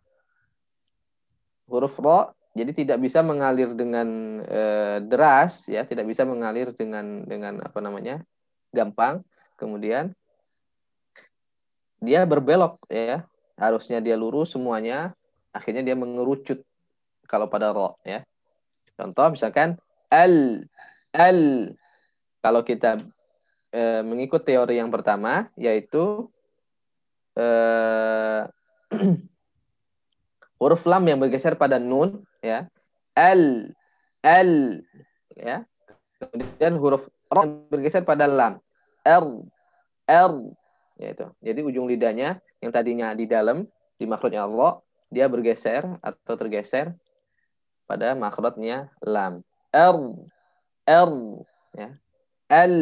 Huruf 1.66 1.98
ro 1.98 2.36
jadi 2.52 2.72
tidak 2.76 3.00
bisa 3.00 3.24
mengalir 3.24 3.72
dengan 3.74 4.08
e, 4.44 4.62
deras 5.08 5.72
ya, 5.72 5.88
tidak 5.88 6.04
bisa 6.04 6.28
mengalir 6.28 6.76
dengan 6.76 7.24
dengan 7.24 7.64
apa 7.64 7.80
namanya? 7.80 8.20
gampang. 8.72 9.20
Kemudian 9.62 10.18
dia 12.02 12.26
berbelok 12.26 12.82
ya. 12.90 13.30
Harusnya 13.62 14.02
dia 14.02 14.18
lurus 14.18 14.58
semuanya, 14.58 15.14
akhirnya 15.54 15.86
dia 15.86 15.94
mengerucut 15.94 16.66
kalau 17.30 17.46
pada 17.46 17.70
ro 17.70 18.02
ya. 18.02 18.26
Contoh 18.98 19.38
misalkan 19.38 19.78
al 20.10 20.66
al 21.14 21.72
kalau 22.42 22.66
kita 22.66 23.06
e, 23.70 24.02
mengikut 24.02 24.42
teori 24.42 24.82
yang 24.82 24.90
pertama 24.90 25.54
yaitu 25.54 26.26
e, 27.38 27.46
huruf 30.60 30.84
lam 30.90 31.06
yang 31.06 31.22
bergeser 31.22 31.54
pada 31.54 31.78
nun 31.78 32.26
ya. 32.42 32.66
Al 33.14 33.70
al 34.26 34.82
ya. 35.38 35.62
Kemudian 36.18 36.82
huruf 36.82 37.14
ro 37.30 37.46
bergeser 37.70 38.02
pada 38.02 38.26
lam. 38.26 38.58
R 39.06 39.26
R 40.08 40.34
yaitu. 41.02 41.26
Jadi 41.42 41.60
ujung 41.66 41.90
lidahnya 41.90 42.38
yang 42.62 42.70
tadinya 42.70 43.14
di 43.18 43.26
dalam 43.26 43.66
di 43.98 44.06
makhrajnya 44.06 44.46
Allah, 44.46 44.82
dia 45.10 45.26
bergeser 45.26 45.86
atau 46.02 46.34
tergeser 46.38 46.94
pada 47.90 48.14
makhrajnya 48.14 48.94
lam. 49.02 49.42
R 49.74 49.98
R 50.86 51.12
ya. 51.74 51.90
L 52.52 52.76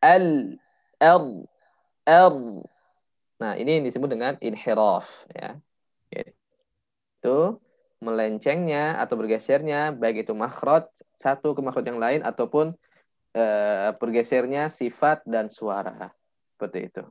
L 0.00 0.28
R 1.02 1.24
R. 2.06 2.34
Nah, 3.42 3.52
ini 3.58 3.82
yang 3.82 3.84
disebut 3.90 4.06
dengan 4.06 4.38
inhiraf 4.38 5.26
ya. 5.34 5.58
Itu 7.22 7.62
melencengnya 8.02 8.98
atau 8.98 9.14
bergesernya 9.14 9.94
baik 9.94 10.26
itu 10.26 10.34
makhraj 10.34 10.90
satu 11.14 11.54
ke 11.54 11.62
makhraj 11.62 11.86
yang 11.86 12.02
lain 12.02 12.20
ataupun 12.26 12.74
uh, 13.36 13.92
bergesernya 13.96 14.68
sifat 14.68 15.24
dan 15.28 15.48
suara. 15.52 16.12
Seperti 16.56 16.78
itu. 16.88 17.02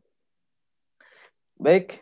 Baik, 1.62 2.02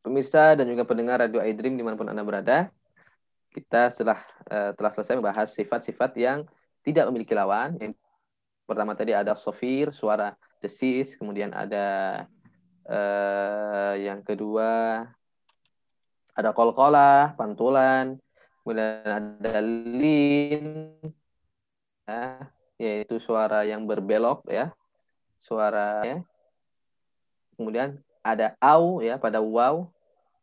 pemirsa 0.00 0.56
dan 0.56 0.64
juga 0.68 0.88
pendengar 0.88 1.20
Radio 1.20 1.44
iDream 1.44 1.76
di 1.76 1.84
mana 1.84 1.96
pun 1.96 2.08
Anda 2.08 2.24
berada, 2.24 2.72
kita 3.52 3.92
setelah 3.92 4.20
uh, 4.48 4.72
telah 4.72 4.92
selesai 4.94 5.18
membahas 5.18 5.52
sifat-sifat 5.52 6.16
yang 6.16 6.48
tidak 6.80 7.04
memiliki 7.12 7.36
lawan. 7.36 7.76
Yang 7.76 8.00
pertama 8.64 8.96
tadi 8.96 9.12
ada 9.12 9.36
sofir, 9.36 9.92
suara 9.92 10.32
desis, 10.64 11.18
kemudian 11.18 11.52
ada 11.52 12.24
uh, 12.88 13.94
yang 13.98 14.24
kedua 14.24 15.04
ada 16.32 16.56
kol-kolah, 16.56 17.36
pantulan, 17.36 18.16
kemudian 18.62 19.04
ada 19.04 19.60
lin, 19.60 20.64
ya, 22.08 22.48
yaitu 22.80 23.20
suara 23.20 23.68
yang 23.68 23.84
berbelok 23.84 24.48
ya, 24.48 24.72
suara 25.36 26.00
ya. 26.00 26.18
Kemudian 27.60 28.00
ada 28.24 28.56
au 28.56 29.04
ya 29.04 29.20
pada 29.20 29.44
waw 29.44 29.84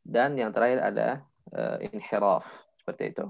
dan 0.06 0.38
yang 0.38 0.54
terakhir 0.54 0.86
ada 0.86 1.08
uh, 1.50 1.82
inhiraf 1.82 2.46
seperti 2.78 3.18
itu. 3.18 3.26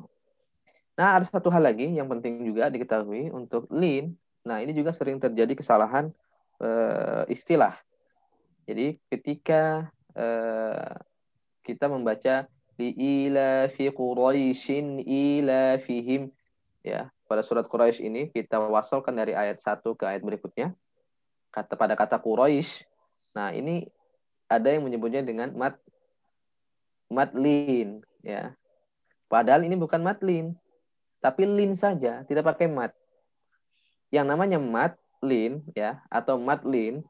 Nah, 0.99 1.15
ada 1.15 1.23
satu 1.23 1.47
hal 1.47 1.63
lagi 1.63 1.87
yang 1.95 2.11
penting 2.11 2.43
juga 2.43 2.67
diketahui 2.67 3.31
untuk 3.31 3.71
lin. 3.71 4.11
Nah, 4.43 4.59
ini 4.59 4.75
juga 4.75 4.91
sering 4.91 5.23
terjadi 5.23 5.55
kesalahan 5.55 6.11
uh, 6.59 7.23
istilah. 7.31 7.79
Jadi 8.67 8.99
ketika 9.07 9.87
uh, 10.19 10.99
kita 11.63 11.87
membaca 11.87 12.51
ila 12.77 13.71
fi 13.71 13.89
quraishin 13.89 15.01
ila 15.01 15.81
fihim 15.81 16.29
ya 16.85 17.09
pada 17.27 17.43
surat 17.43 17.67
Quraisy 17.67 18.07
ini 18.07 18.31
kita 18.31 18.57
wasalkan 18.57 19.13
dari 19.13 19.35
ayat 19.35 19.59
1 19.59 19.83
ke 19.93 20.03
ayat 20.07 20.23
berikutnya 20.23 20.73
kata 21.51 21.75
pada 21.75 21.93
kata 21.93 22.17
Quraisy 22.17 22.87
nah 23.35 23.51
ini 23.53 23.85
ada 24.47 24.71
yang 24.71 24.87
menyebutnya 24.87 25.21
dengan 25.21 25.51
mat 25.53 25.75
matlin 27.11 28.03
ya. 28.23 28.55
Padahal 29.27 29.67
ini 29.67 29.75
bukan 29.75 29.99
matlin, 29.99 30.55
tapi 31.19 31.43
lin 31.43 31.75
saja, 31.75 32.23
tidak 32.23 32.47
pakai 32.47 32.71
mat. 32.71 32.95
Yang 34.07 34.25
namanya 34.31 34.59
matlin 34.59 35.67
ya 35.75 35.99
atau 36.07 36.39
matlin 36.39 37.03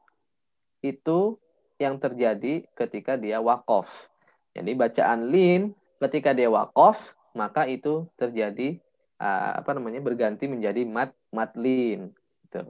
itu 0.82 1.38
yang 1.78 1.94
terjadi 1.98 2.66
ketika 2.74 3.14
dia 3.14 3.38
wakof. 3.38 4.10
Jadi 4.50 4.74
bacaan 4.74 5.30
lin 5.30 5.70
ketika 6.02 6.34
dia 6.34 6.50
wakof 6.50 7.14
maka 7.38 7.70
itu 7.70 8.10
terjadi 8.18 8.82
uh, 9.18 9.52
apa 9.60 9.70
namanya 9.74 10.00
berganti 10.02 10.46
menjadi 10.46 10.86
mat 10.86 11.12
matlin. 11.34 12.14
Gitu. 12.46 12.60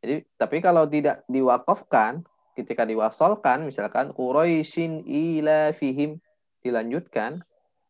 Jadi 0.00 0.16
tapi 0.36 0.56
kalau 0.64 0.88
tidak 0.88 1.24
diwakofkan 1.28 2.24
ketika 2.56 2.84
diwasolkan 2.84 3.68
misalkan 3.68 4.12
Quraisyin 4.12 5.04
ila 5.04 5.72
fihim 5.76 6.20
dilanjutkan 6.60 7.44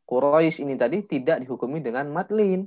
Quraisy 0.07 0.67
ini 0.67 0.75
tadi 0.75 1.07
tidak 1.07 1.43
dihukumi 1.43 1.83
dengan 1.83 2.11
matlin 2.11 2.67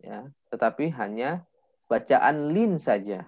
ya. 0.00 0.28
Tetapi 0.52 0.92
hanya 0.96 1.44
bacaan 1.88 2.52
lin 2.52 2.76
saja. 2.76 3.24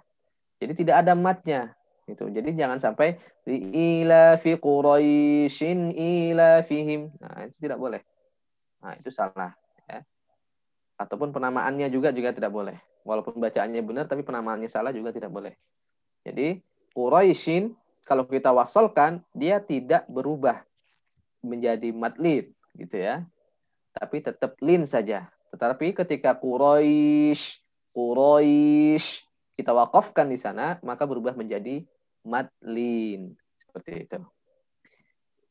Jadi 0.58 0.72
tidak 0.84 1.06
ada 1.06 1.14
matnya 1.14 1.78
itu 2.08 2.24
jadi 2.32 2.56
jangan 2.56 2.80
sampai 2.80 3.20
ila 3.48 4.40
fi 4.40 4.56
Quraisyin 4.56 5.92
ila 5.92 6.64
fihim. 6.64 7.12
Nah 7.20 7.48
itu 7.48 7.56
tidak 7.68 7.78
boleh. 7.80 8.00
Nah 8.80 8.96
itu 8.96 9.12
salah 9.12 9.52
ataupun 10.98 11.30
penamaannya 11.30 11.88
juga 11.88 12.10
juga 12.10 12.34
tidak 12.34 12.50
boleh. 12.50 12.76
Walaupun 13.06 13.38
bacaannya 13.38 13.80
benar 13.86 14.04
tapi 14.10 14.26
penamaannya 14.26 14.68
salah 14.68 14.90
juga 14.90 15.14
tidak 15.14 15.30
boleh. 15.30 15.54
Jadi 16.26 16.60
Quraisyin 16.92 17.72
kalau 18.04 18.26
kita 18.26 18.50
wasolkan 18.50 19.22
dia 19.32 19.62
tidak 19.62 20.04
berubah 20.10 20.66
menjadi 21.40 21.94
matlin 21.94 22.50
gitu 22.74 22.98
ya. 22.98 23.22
Tapi 23.94 24.20
tetap 24.20 24.58
lin 24.58 24.84
saja. 24.84 25.30
Tetapi 25.54 25.94
ketika 25.94 26.34
Quraisy 26.36 27.62
Quraisy 27.94 29.06
kita 29.54 29.70
wakafkan 29.72 30.26
di 30.28 30.36
sana 30.36 30.82
maka 30.82 31.06
berubah 31.06 31.38
menjadi 31.38 31.86
matlin 32.26 33.38
seperti 33.62 34.04
itu. 34.04 34.18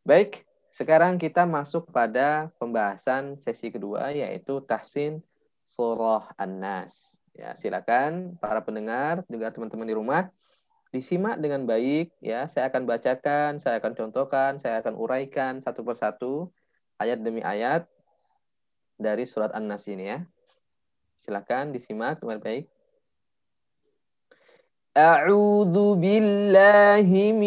Baik 0.04 0.44
sekarang 0.76 1.18
kita 1.18 1.48
masuk 1.48 1.90
pada 1.90 2.54
pembahasan 2.62 3.40
sesi 3.42 3.74
kedua 3.74 4.14
yaitu 4.14 4.62
tahsin 4.62 5.26
surah 5.68 6.32
An-Nas. 6.40 7.20
Ya 7.38 7.54
silakan 7.54 8.40
para 8.42 8.64
pendengar 8.66 9.22
juga 9.30 9.54
teman-teman 9.54 9.86
di 9.86 9.94
rumah 9.94 10.32
disimak 10.90 11.38
dengan 11.38 11.68
baik. 11.68 12.10
Ya 12.24 12.48
saya 12.50 12.72
akan 12.72 12.88
bacakan 12.88 13.62
saya 13.62 13.78
akan 13.78 13.94
contohkan 13.94 14.58
saya 14.58 14.82
akan 14.82 14.98
uraikan 14.98 15.62
satu 15.62 15.86
persatu 15.86 16.50
ayat 16.98 17.22
demi 17.22 17.46
ayat 17.46 17.86
dari 18.98 19.28
surat 19.30 19.54
An-Nas 19.54 19.86
ini 19.86 20.10
ya. 20.10 20.26
Silakan 21.22 21.76
disimak 21.76 22.24
dengan 22.24 22.42
baik. 22.42 22.66
A'udzu 24.98 25.94
billahi 25.94 27.38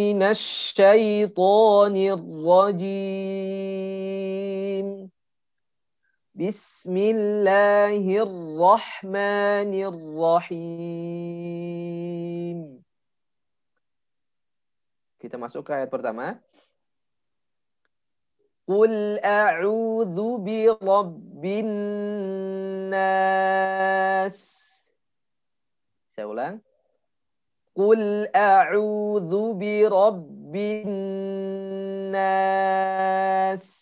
minasy 6.40 8.16
syaithanir 8.16 9.92
rajim 10.16 11.20
Bismillahirrahmanirrahim 11.60 12.80
kita 15.20 15.36
masuk 15.36 15.68
ke 15.68 15.76
ayat 15.76 15.92
pertama. 15.92 16.40
Qul 18.64 19.20
a'udzu 19.20 20.40
bi 20.40 20.64
rabbin 20.64 21.68
nas. 22.88 24.36
Saya 26.16 26.24
ulang. 26.24 26.64
Qul 27.76 28.32
a'udzu 28.32 29.44
bi 29.60 29.84
rabbin 29.84 30.88
nas. 32.08 33.79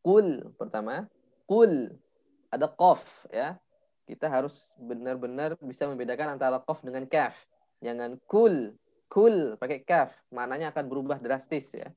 Kul 0.00 0.48
pertama, 0.56 1.04
kul 1.44 1.92
ada 2.48 2.66
qaf 2.68 3.28
ya. 3.28 3.56
Kita 4.08 4.26
harus 4.26 4.74
benar-benar 4.80 5.54
bisa 5.62 5.86
membedakan 5.86 6.34
antara 6.34 6.58
qaf 6.58 6.82
dengan 6.82 7.06
kaf. 7.06 7.46
Jangan 7.84 8.18
kul, 8.26 8.74
kul 9.06 9.54
pakai 9.60 9.84
kaf, 9.86 10.10
maknanya 10.34 10.74
akan 10.74 10.84
berubah 10.90 11.22
drastis 11.22 11.70
ya. 11.76 11.88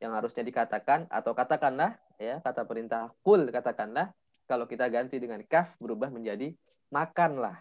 Yang 0.00 0.12
harusnya 0.16 0.44
dikatakan 0.46 1.10
atau 1.10 1.32
katakanlah 1.34 1.98
ya, 2.16 2.38
kata 2.40 2.64
perintah 2.64 3.12
kul 3.24 3.48
katakanlah 3.48 4.12
kalau 4.46 4.64
kita 4.68 4.86
ganti 4.92 5.16
dengan 5.18 5.40
kaf 5.48 5.74
berubah 5.80 6.12
menjadi 6.12 6.54
makanlah. 6.92 7.58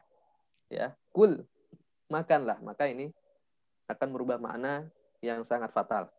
Ya, 0.70 0.94
kul 1.16 1.48
makanlah. 2.12 2.62
Maka 2.62 2.90
ini 2.90 3.10
akan 3.90 4.08
berubah 4.14 4.38
makna 4.38 4.86
yang 5.24 5.42
sangat 5.42 5.74
fatal. 5.74 6.10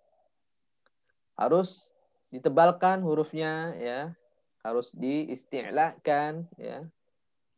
Harus 1.39 1.91
ditebalkan 2.31 3.03
hurufnya 3.03 3.74
ya, 3.78 4.14
harus 4.62 4.91
diisti'lakan 4.95 6.47
ya. 6.57 6.87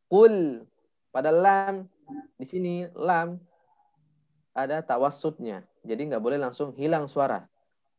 Kul 0.08 0.64
pada 1.12 1.32
lam 1.32 1.88
di 2.36 2.44
sini 2.44 2.88
lam 2.96 3.40
ada 4.52 4.84
tawassutnya. 4.84 5.64
Jadi 5.84 6.12
nggak 6.12 6.22
boleh 6.22 6.38
langsung 6.40 6.76
hilang 6.76 7.08
suara. 7.08 7.44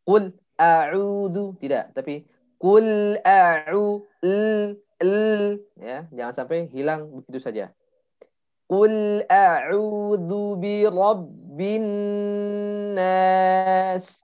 Kul 0.05 0.34
a'udhu 0.59 1.57
tidak, 1.57 1.93
tapi 1.97 2.24
kul 2.61 3.17
a'u 3.26 4.05
l, 4.21 4.78
l 5.01 5.13
ya, 5.80 6.05
jangan 6.13 6.34
sampai 6.34 6.69
hilang 6.69 7.09
begitu 7.09 7.39
saja. 7.41 7.74
Qul 8.69 9.26
a'udzu 9.28 10.57
bi 10.61 10.86
rabbin 10.88 11.86
nas. 12.95 14.24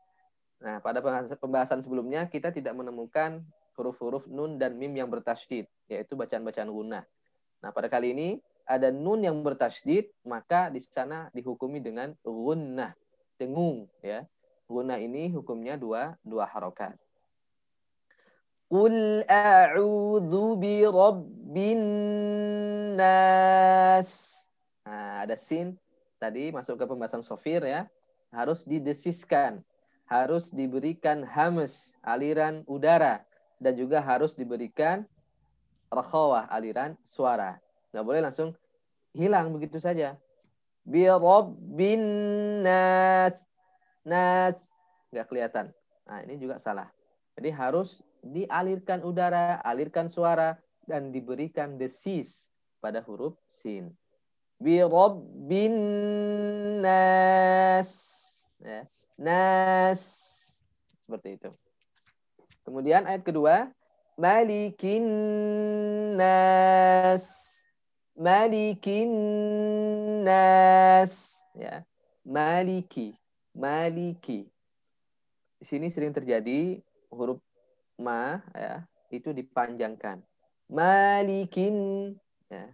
Nah, 0.59 0.83
pada 0.83 0.99
pembahasan 1.39 1.79
sebelumnya 1.79 2.27
kita 2.27 2.51
tidak 2.51 2.75
menemukan 2.75 3.39
huruf-huruf 3.79 4.27
nun 4.27 4.59
dan 4.59 4.75
mim 4.75 4.91
yang 4.91 5.07
bertasydid, 5.07 5.71
yaitu 5.87 6.19
bacaan-bacaan 6.19 6.67
gunnah. 6.67 7.07
Nah, 7.63 7.71
pada 7.71 7.87
kali 7.87 8.11
ini 8.11 8.29
ada 8.67 8.91
nun 8.91 9.23
yang 9.23 9.39
bertasydid, 9.39 10.11
maka 10.27 10.67
di 10.67 10.83
sana 10.83 11.31
dihukumi 11.31 11.79
dengan 11.79 12.11
gunnah, 12.27 12.91
dengung 13.39 13.87
ya. 14.03 14.27
Gunnah 14.69 14.99
ini 15.01 15.31
hukumnya 15.33 15.79
dua 15.79 16.13
dua 16.21 16.45
harokat. 16.45 16.99
Qul 18.69 19.25
a'udzu 19.25 20.59
bi 20.61 20.85
rabbin 20.85 21.81
nas. 22.99 24.43
Nah, 24.85 25.25
ada 25.25 25.33
sin 25.33 25.73
tadi 26.21 26.53
masuk 26.53 26.77
ke 26.77 26.85
pembahasan 26.85 27.25
sofir 27.25 27.65
ya. 27.65 27.89
Harus 28.29 28.61
didesiskan, 28.61 29.65
harus 30.09 30.49
diberikan 30.49 31.21
hames, 31.21 31.93
aliran 32.01 32.65
udara 32.65 33.21
dan 33.61 33.77
juga 33.77 34.01
harus 34.01 34.33
diberikan 34.33 35.05
rakhawah, 35.93 36.49
aliran 36.49 36.97
suara. 37.05 37.61
Nggak 37.93 38.05
boleh 38.05 38.21
langsung 38.25 38.49
hilang 39.13 39.53
begitu 39.53 39.77
saja. 39.77 40.17
Bi 40.81 41.05
rabbin 41.05 42.01
nas. 42.65 43.45
Nas 44.01 44.57
nggak 45.13 45.27
kelihatan. 45.29 45.69
Nah, 46.09 46.25
ini 46.25 46.41
juga 46.41 46.57
salah. 46.57 46.89
Jadi 47.37 47.53
harus 47.53 48.01
dialirkan 48.25 49.05
udara, 49.05 49.61
alirkan 49.61 50.09
suara, 50.09 50.57
dan 50.89 51.13
diberikan 51.13 51.77
desis 51.77 52.49
pada 52.81 53.05
huruf 53.05 53.37
sin. 53.45 53.93
Bi 54.57 54.81
rabbin 54.81 55.77
nas. 56.81 57.93
Ya. 58.57 58.89
Nas. 59.19 60.01
Seperti 61.03 61.35
itu. 61.35 61.51
Kemudian 62.63 63.03
ayat 63.03 63.27
kedua. 63.27 63.67
Malikin 64.15 65.03
nas. 66.15 67.59
Malikin 68.15 69.11
nas. 70.23 71.43
Ya. 71.51 71.83
Maliki. 72.23 73.11
Maliki. 73.51 74.47
Di 75.59 75.65
sini 75.67 75.91
sering 75.91 76.15
terjadi 76.15 76.79
huruf 77.11 77.43
ma 77.99 78.39
ya 78.55 78.87
itu 79.11 79.35
dipanjangkan. 79.35 80.23
Malikin 80.71 81.75
ya. 82.47 82.71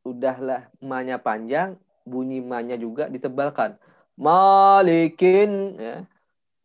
Udahlah 0.00 0.68
ma-nya 0.80 1.20
panjang, 1.20 1.76
bunyi 2.08 2.40
ma-nya 2.40 2.76
juga 2.76 3.06
ditebalkan. 3.06 3.76
Malikin 4.20 5.80
ya. 5.80 6.04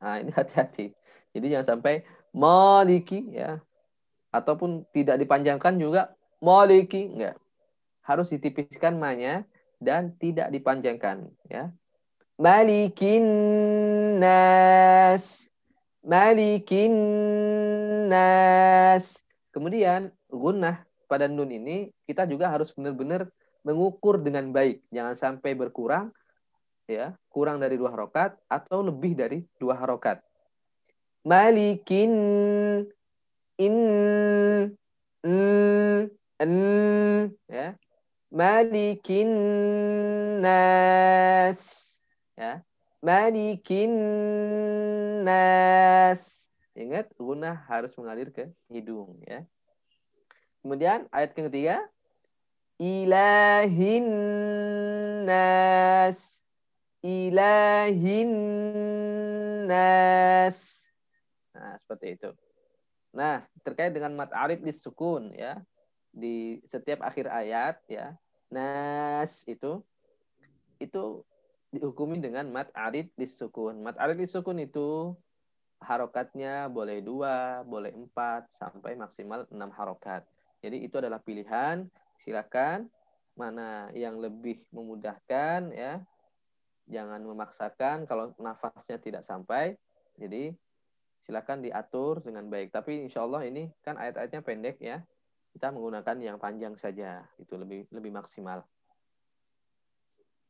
Nah, 0.03 0.16
ini 0.20 0.32
hati-hati. 0.36 0.91
Jadi 1.32 1.45
jangan 1.56 1.80
sampai 1.80 2.03
maliki 2.36 3.32
ya. 3.32 3.64
Ataupun 4.36 4.84
tidak 4.91 5.24
dipanjangkan 5.24 5.80
juga 5.80 6.12
maliki 6.43 7.08
enggak. 7.08 7.39
Harus 8.03 8.28
ditipiskan 8.36 8.99
ma-nya 8.99 9.47
dan 9.80 10.12
tidak 10.20 10.51
dipanjangkan 10.51 11.32
ya. 11.47 11.72
Malikin 12.36 13.24
nas 14.20 15.47
Malikin 16.06 16.93
nas. 18.06 19.18
Kemudian 19.49 20.14
gunnah 20.30 20.86
pada 21.10 21.26
nun 21.26 21.49
ini 21.49 21.89
kita 22.06 22.30
juga 22.30 22.53
harus 22.53 22.70
benar-benar 22.78 23.26
mengukur 23.66 24.22
dengan 24.22 24.53
baik. 24.53 24.86
Jangan 24.93 25.18
sampai 25.18 25.58
berkurang 25.58 26.14
ya, 26.88 27.18
kurang 27.30 27.62
dari 27.62 27.76
dua 27.78 27.92
harokat 27.94 28.38
atau 28.50 28.82
lebih 28.86 29.14
dari 29.18 29.44
dua 29.58 29.76
harokat. 29.78 30.22
Malikin 31.26 32.12
in 33.58 33.76
n 35.26 36.50
ya. 37.50 37.74
Malikin 38.36 39.30
nas 40.44 41.96
ya 42.36 42.66
Malikin 43.06 43.94
nas. 45.22 46.50
Ingat, 46.74 47.14
guna 47.22 47.54
harus 47.70 47.94
mengalir 48.02 48.34
ke 48.34 48.50
hidung 48.66 49.22
ya. 49.30 49.46
Kemudian 50.66 51.06
ayat 51.14 51.38
ketiga, 51.38 51.86
ilahin 52.82 54.10
nas. 55.30 56.35
Ilahin 57.06 58.34
nas. 59.70 60.82
Nah, 61.53 61.78
seperti 61.78 62.18
itu. 62.18 62.34
Nah, 63.14 63.45
terkait 63.62 63.93
dengan 63.93 64.18
mat 64.18 64.34
arid 64.34 64.66
di 64.66 64.74
sukun 64.74 65.30
ya. 65.38 65.62
Di 66.10 66.66
setiap 66.66 67.06
akhir 67.06 67.30
ayat 67.30 67.78
ya. 67.86 68.18
Nas 68.49 69.45
itu 69.45 69.86
itu 70.82 71.22
dihukumi 71.70 72.18
dengan 72.18 72.49
mat 72.49 72.74
arid 72.74 73.14
disukun. 73.14 73.86
Mat 73.86 74.01
arid 74.01 74.18
disukun 74.18 74.58
itu 74.58 75.14
harokatnya 75.86 76.74
boleh 76.74 77.06
dua, 77.06 77.62
boleh 77.70 77.93
empat, 77.93 78.49
sampai 78.58 78.97
maksimal 78.97 79.45
enam 79.53 79.70
harokat. 79.78 80.26
Jadi 80.66 80.82
itu 80.82 80.97
adalah 80.97 81.22
pilihan. 81.22 81.86
Silakan 82.26 82.89
mana 83.38 83.93
yang 83.93 84.18
lebih 84.18 84.66
memudahkan 84.74 85.70
ya. 85.70 86.01
Jangan 86.86 87.22
memaksakan 87.26 88.06
kalau 88.06 88.34
nafasnya 88.38 89.02
tidak 89.02 89.24
sampai. 89.26 89.78
Jadi 90.22 90.54
silakan 91.26 91.66
diatur 91.66 92.22
dengan 92.22 92.46
baik. 92.48 92.70
Tapi 92.70 93.06
insya 93.06 93.26
Allah 93.26 93.44
ini 93.46 93.68
kan 93.82 93.98
ayat-ayatnya 93.98 94.42
pendek 94.46 94.78
ya. 94.78 95.02
Kita 95.56 95.72
menggunakan 95.72 96.18
yang 96.22 96.38
panjang 96.38 96.78
saja. 96.78 97.26
Itu 97.42 97.58
lebih 97.58 97.90
lebih 97.90 98.12
maksimal. 98.14 98.62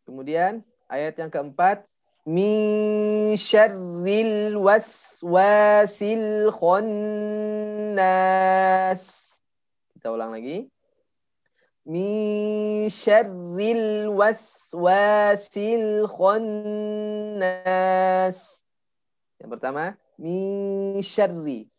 Kemudian 0.06 0.62
Ayat 0.86 1.18
yang 1.18 1.34
keempat. 1.34 1.82
Min 2.26 3.34
syarril 3.38 4.58
waswasil 4.58 6.50
khannas. 6.58 8.02
Kita 9.94 10.10
ulang 10.14 10.34
lagi. 10.34 10.70
Min 11.86 12.90
syarril 12.90 14.10
waswasil 14.10 16.10
khannas. 16.10 17.46
Yang 19.38 19.50
pertama, 19.54 19.94
min 20.18 20.98
syarri. 21.06 21.70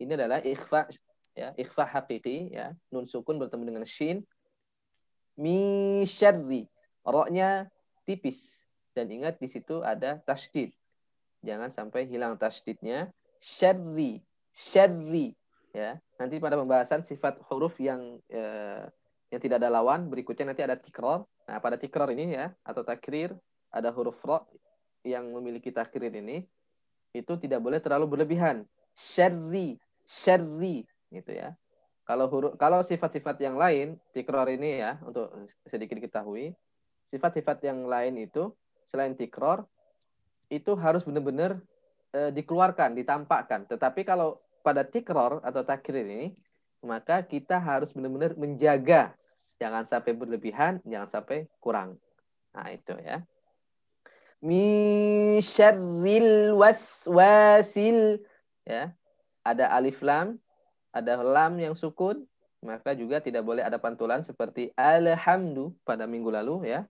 Ini 0.00 0.16
adalah 0.18 0.42
ikhfa 0.42 0.90
ya, 1.38 1.54
ikhfa 1.54 1.86
hakiki 1.86 2.50
ya. 2.50 2.74
Nun 2.90 3.06
sukun 3.06 3.38
bertemu 3.38 3.70
dengan 3.70 3.86
shin. 3.86 4.26
Min 5.38 6.02
syarri 6.02 6.66
Roknya 7.06 7.70
tipis. 8.04 8.60
Dan 8.92 9.08
ingat 9.08 9.38
di 9.38 9.46
situ 9.46 9.86
ada 9.86 10.18
tasdid. 10.26 10.74
Jangan 11.46 11.70
sampai 11.72 12.10
hilang 12.10 12.36
tasdidnya. 12.36 13.08
Syarri. 13.40 14.20
Syarri. 14.52 15.32
Ya. 15.70 16.02
Nanti 16.18 16.42
pada 16.42 16.58
pembahasan 16.58 17.06
sifat 17.06 17.38
huruf 17.46 17.78
yang 17.78 18.18
eh, 18.26 18.84
yang 19.30 19.40
tidak 19.40 19.62
ada 19.62 19.70
lawan, 19.70 20.10
berikutnya 20.10 20.50
nanti 20.50 20.62
ada 20.66 20.74
tikrar. 20.74 21.22
Nah, 21.46 21.58
pada 21.62 21.78
tikrar 21.78 22.10
ini 22.10 22.34
ya, 22.34 22.50
atau 22.66 22.82
takrir, 22.82 23.30
ada 23.70 23.94
huruf 23.94 24.18
ro 24.26 24.42
yang 25.06 25.30
memiliki 25.30 25.70
takrir 25.70 26.10
ini 26.10 26.44
itu 27.14 27.32
tidak 27.38 27.62
boleh 27.62 27.78
terlalu 27.78 28.18
berlebihan. 28.18 28.66
Syarri, 28.98 29.78
syarri 30.02 30.82
gitu 31.14 31.30
ya. 31.30 31.54
Kalau 32.06 32.26
huruf 32.26 32.58
kalau 32.58 32.82
sifat-sifat 32.82 33.38
yang 33.38 33.54
lain 33.54 33.94
tikror 34.10 34.50
ini 34.50 34.82
ya 34.82 34.98
untuk 35.06 35.30
sedikit 35.70 35.94
diketahui, 35.94 36.50
sifat-sifat 37.14 37.62
yang 37.62 37.86
lain 37.86 38.18
itu 38.18 38.50
selain 38.90 39.14
tikror 39.14 39.62
itu 40.50 40.74
harus 40.74 41.06
benar-benar 41.06 41.62
e, 42.10 42.34
dikeluarkan, 42.34 42.98
ditampakkan. 42.98 43.70
Tetapi 43.70 44.02
kalau 44.02 44.42
pada 44.60 44.84
tikror 44.84 45.40
atau 45.44 45.64
takrir 45.64 46.04
ini 46.04 46.36
maka 46.80 47.20
kita 47.20 47.60
harus 47.60 47.92
benar-benar 47.92 48.32
menjaga 48.40 49.12
jangan 49.60 49.84
sampai 49.84 50.12
berlebihan, 50.16 50.80
jangan 50.88 51.08
sampai 51.20 51.44
kurang. 51.60 52.00
Nah, 52.56 52.66
itu 52.72 52.96
ya. 52.96 53.20
Min 54.40 55.36
syarril 55.44 56.56
waswasil 56.56 58.24
ya. 58.64 58.96
Ada 59.44 59.68
alif 59.76 60.00
lam, 60.00 60.40
ada 60.92 61.20
lam 61.20 61.60
yang 61.60 61.76
sukun, 61.76 62.24
maka 62.64 62.96
juga 62.96 63.20
tidak 63.20 63.44
boleh 63.44 63.64
ada 63.64 63.76
pantulan 63.76 64.24
seperti 64.24 64.72
alhamdu 64.76 65.76
pada 65.84 66.08
minggu 66.08 66.32
lalu 66.32 66.72
ya. 66.72 66.88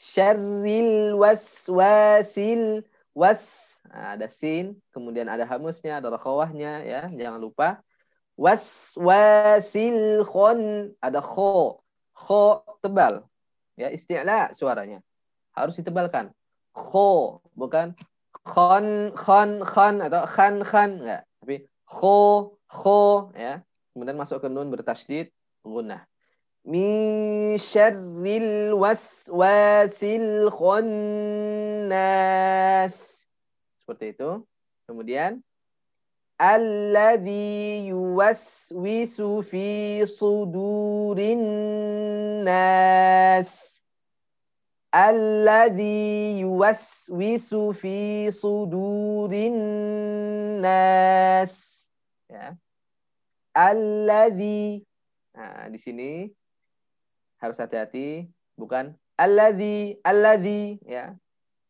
Syarril 0.00 1.16
waswasil 1.16 2.84
was 3.12 3.67
nah, 3.88 4.14
ada 4.14 4.28
sin, 4.28 4.76
kemudian 4.94 5.26
ada 5.26 5.48
hamusnya, 5.48 5.98
ada 5.98 6.12
rakhawahnya 6.12 6.84
ya, 6.84 7.02
jangan 7.10 7.40
lupa. 7.40 7.80
Waswasil 8.38 10.22
khon 10.28 10.94
ada 11.02 11.18
kho. 11.18 11.82
Kho 12.14 12.62
tebal. 12.84 13.26
Ya, 13.74 13.90
isti'la 13.90 14.54
suaranya. 14.54 15.02
Harus 15.56 15.74
ditebalkan 15.74 16.30
kho 16.78 17.42
bukan 17.58 17.98
khon 18.46 19.10
khon 19.18 19.50
khon 19.66 19.98
atau 20.06 20.22
khan 20.30 20.62
khan 20.62 21.02
enggak 21.02 21.26
tapi 21.42 21.66
kho 21.84 22.54
kho 22.70 23.34
ya 23.34 23.60
kemudian 23.92 24.14
masuk 24.16 24.38
ke 24.38 24.48
nun 24.48 24.70
bertasydid 24.70 25.34
gunnah 25.66 26.06
min 26.62 27.58
syarril 27.58 28.78
waswasil 28.78 30.54
khannas 30.54 31.58
seperti 33.88 34.12
itu. 34.12 34.44
Kemudian 34.84 35.40
alladzi 36.36 37.88
yuwaswisu 37.88 39.40
fi 39.40 40.04
sudurin 40.04 41.40
nas. 42.44 43.80
Alladzi 44.92 46.44
yuwaswisu 46.44 47.72
fi 47.72 48.28
sudurin 48.28 49.56
nas. 50.60 51.88
Ya. 52.28 52.60
Alladzi 53.56 54.84
nah 55.32 55.72
di 55.72 55.80
sini 55.80 56.28
harus 57.40 57.56
hati-hati 57.56 58.28
bukan 58.52 58.92
alladzi 59.16 59.96
alladzi 60.04 60.76
ya. 60.84 61.16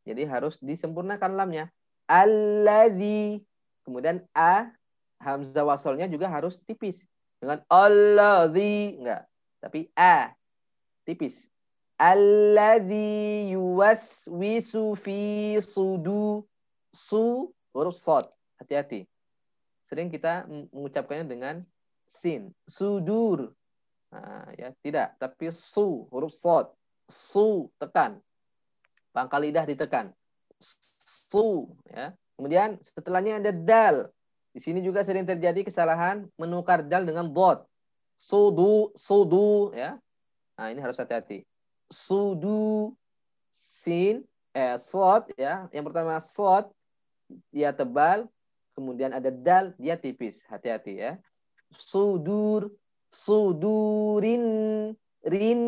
Jadi 0.03 0.27
harus 0.27 0.59
disempurnakan 0.59 1.39
lamnya 1.39 1.71
alladzi 2.09 3.45
kemudian 3.85 4.25
a 4.33 4.73
hamzah 5.21 5.69
wasolnya 5.69 6.09
juga 6.09 6.33
harus 6.33 6.65
tipis 6.65 7.05
dengan 7.39 7.61
alladzi 7.69 8.99
enggak 8.99 9.23
tapi 9.61 9.93
a 9.95 10.33
tipis 11.05 11.47
Alladhi 11.99 13.51
yuwaswisu 13.51 14.95
fi 14.95 15.59
sudu 15.59 16.47
su 16.95 17.51
huruf 17.75 17.99
sod. 17.99 18.31
Hati-hati. 18.63 19.03
Sering 19.83 20.07
kita 20.07 20.47
mengucapkannya 20.47 21.27
dengan 21.27 21.67
sin. 22.07 22.55
Sudur. 22.71 23.51
Nah, 24.15 24.47
ya, 24.55 24.71
tidak, 24.79 25.19
tapi 25.19 25.51
su 25.51 26.07
huruf 26.15 26.39
sod. 26.39 26.71
Su 27.11 27.67
tekan. 27.83 28.23
Pangkal 29.11 29.51
lidah 29.51 29.67
ditekan. 29.67 30.15
Ya. 31.91 32.15
Kemudian 32.39 32.79
setelahnya 32.83 33.43
ada 33.43 33.53
dal. 33.53 33.97
Di 34.55 34.61
sini 34.63 34.83
juga 34.83 35.03
sering 35.03 35.27
terjadi 35.27 35.67
kesalahan 35.67 36.27
menukar 36.39 36.83
dal 36.87 37.05
dengan 37.05 37.29
dot. 37.31 37.67
Sudu, 38.19 38.91
sudu 38.99 39.71
ya. 39.75 39.99
Nah, 40.59 40.69
ini 40.75 40.83
harus 40.83 40.99
hati-hati 40.99 41.47
sudu 41.89 42.93
sin 43.51 44.25
eh 44.53 44.77
sod 44.77 45.33
ya. 45.37 45.67
Yang 45.73 45.85
pertama 45.93 46.21
sod 46.21 46.69
dia 47.53 47.73
tebal, 47.73 48.29
kemudian 48.73 49.13
ada 49.13 49.29
dal 49.33 49.73
dia 49.77 49.97
tipis. 49.97 50.45
Hati-hati 50.49 51.01
ya. 51.01 51.13
Sudur 51.73 52.73
sudurin 53.13 54.45
rin 55.25 55.61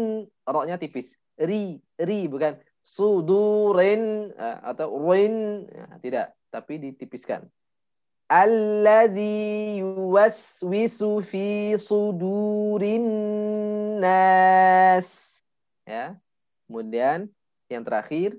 roknya 0.45 0.77
tipis. 0.77 1.17
Ri 1.41 1.81
ri 1.97 2.29
bukan 2.29 2.61
sudurin 2.91 4.35
eh, 4.35 4.59
atau 4.67 4.99
rin 5.07 5.63
ya, 5.71 5.87
tidak, 6.03 6.27
tapi 6.51 6.83
ditipiskan. 6.83 7.47
Alladhi 8.31 9.79
yuwaswisu 9.83 11.23
fi 11.23 11.75
sudurin 11.79 13.07
nas 14.03 15.39
ya. 15.87 16.15
Kemudian 16.67 17.27
yang 17.67 17.83
terakhir 17.83 18.39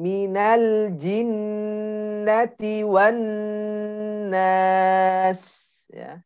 minal 0.00 0.92
jinnati 0.96 2.80
wan 2.84 3.20
nas 4.32 5.40
ya. 5.92 6.24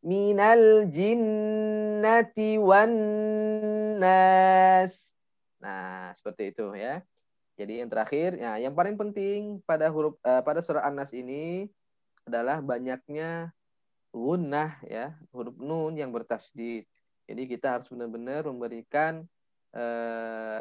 Minal 0.00 0.88
jinnati 0.88 2.56
wan 2.60 2.92
nas. 4.00 5.09
Nah, 5.60 6.12
seperti 6.16 6.56
itu 6.56 6.72
ya. 6.74 7.04
Jadi 7.60 7.84
yang 7.84 7.92
terakhir, 7.92 8.40
ya, 8.40 8.56
yang 8.56 8.72
paling 8.72 8.96
penting 8.96 9.60
pada 9.68 9.92
huruf 9.92 10.16
uh, 10.24 10.40
pada 10.40 10.64
surah 10.64 10.88
An-Nas 10.88 11.12
ini 11.12 11.68
adalah 12.24 12.64
banyaknya 12.64 13.52
gunnah 14.10 14.80
ya, 14.88 15.14
huruf 15.30 15.54
nun 15.60 15.94
yang 15.94 16.10
bertasydid. 16.10 16.88
Jadi 17.30 17.42
kita 17.46 17.78
harus 17.78 17.86
benar-benar 17.86 18.42
memberikan 18.42 19.22
eh, 19.70 20.58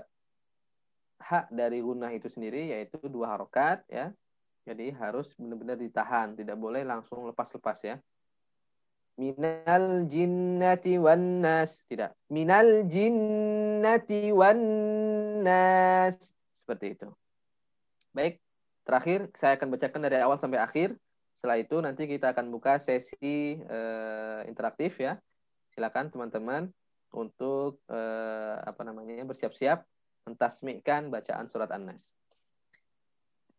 hak 1.18 1.50
dari 1.50 1.82
gunnah 1.82 2.14
itu 2.14 2.30
sendiri 2.30 2.70
yaitu 2.78 3.02
dua 3.10 3.34
harokat 3.34 3.82
ya. 3.90 4.14
Jadi 4.70 4.94
harus 4.94 5.34
benar-benar 5.34 5.82
ditahan, 5.82 6.38
tidak 6.38 6.58
boleh 6.62 6.86
langsung 6.86 7.26
lepas-lepas 7.26 7.82
ya. 7.82 7.98
Minal 9.20 10.08
jinnati 10.08 10.96
wan 10.96 11.44
nas. 11.44 11.84
Tidak. 11.92 12.16
Minal 12.32 12.88
jinnati 12.88 14.32
wan 14.32 14.64
nas. 15.44 16.32
Seperti 16.56 16.96
itu. 16.96 17.12
Baik, 18.16 18.40
terakhir 18.88 19.28
saya 19.36 19.60
akan 19.60 19.76
bacakan 19.76 20.02
dari 20.08 20.24
awal 20.24 20.40
sampai 20.40 20.64
akhir. 20.64 20.96
Setelah 21.36 21.60
itu 21.60 21.76
nanti 21.84 22.08
kita 22.08 22.32
akan 22.32 22.48
buka 22.48 22.80
sesi 22.80 23.60
uh, 23.60 24.48
interaktif 24.48 24.96
ya. 25.04 25.20
Silakan 25.76 26.16
teman-teman 26.16 26.72
untuk 27.14 27.82
eh, 27.90 28.56
apa 28.62 28.82
namanya 28.86 29.26
bersiap-siap 29.26 29.82
mentasmikkan 30.30 31.10
bacaan 31.10 31.50
surat 31.50 31.70
An-Nas. 31.74 32.19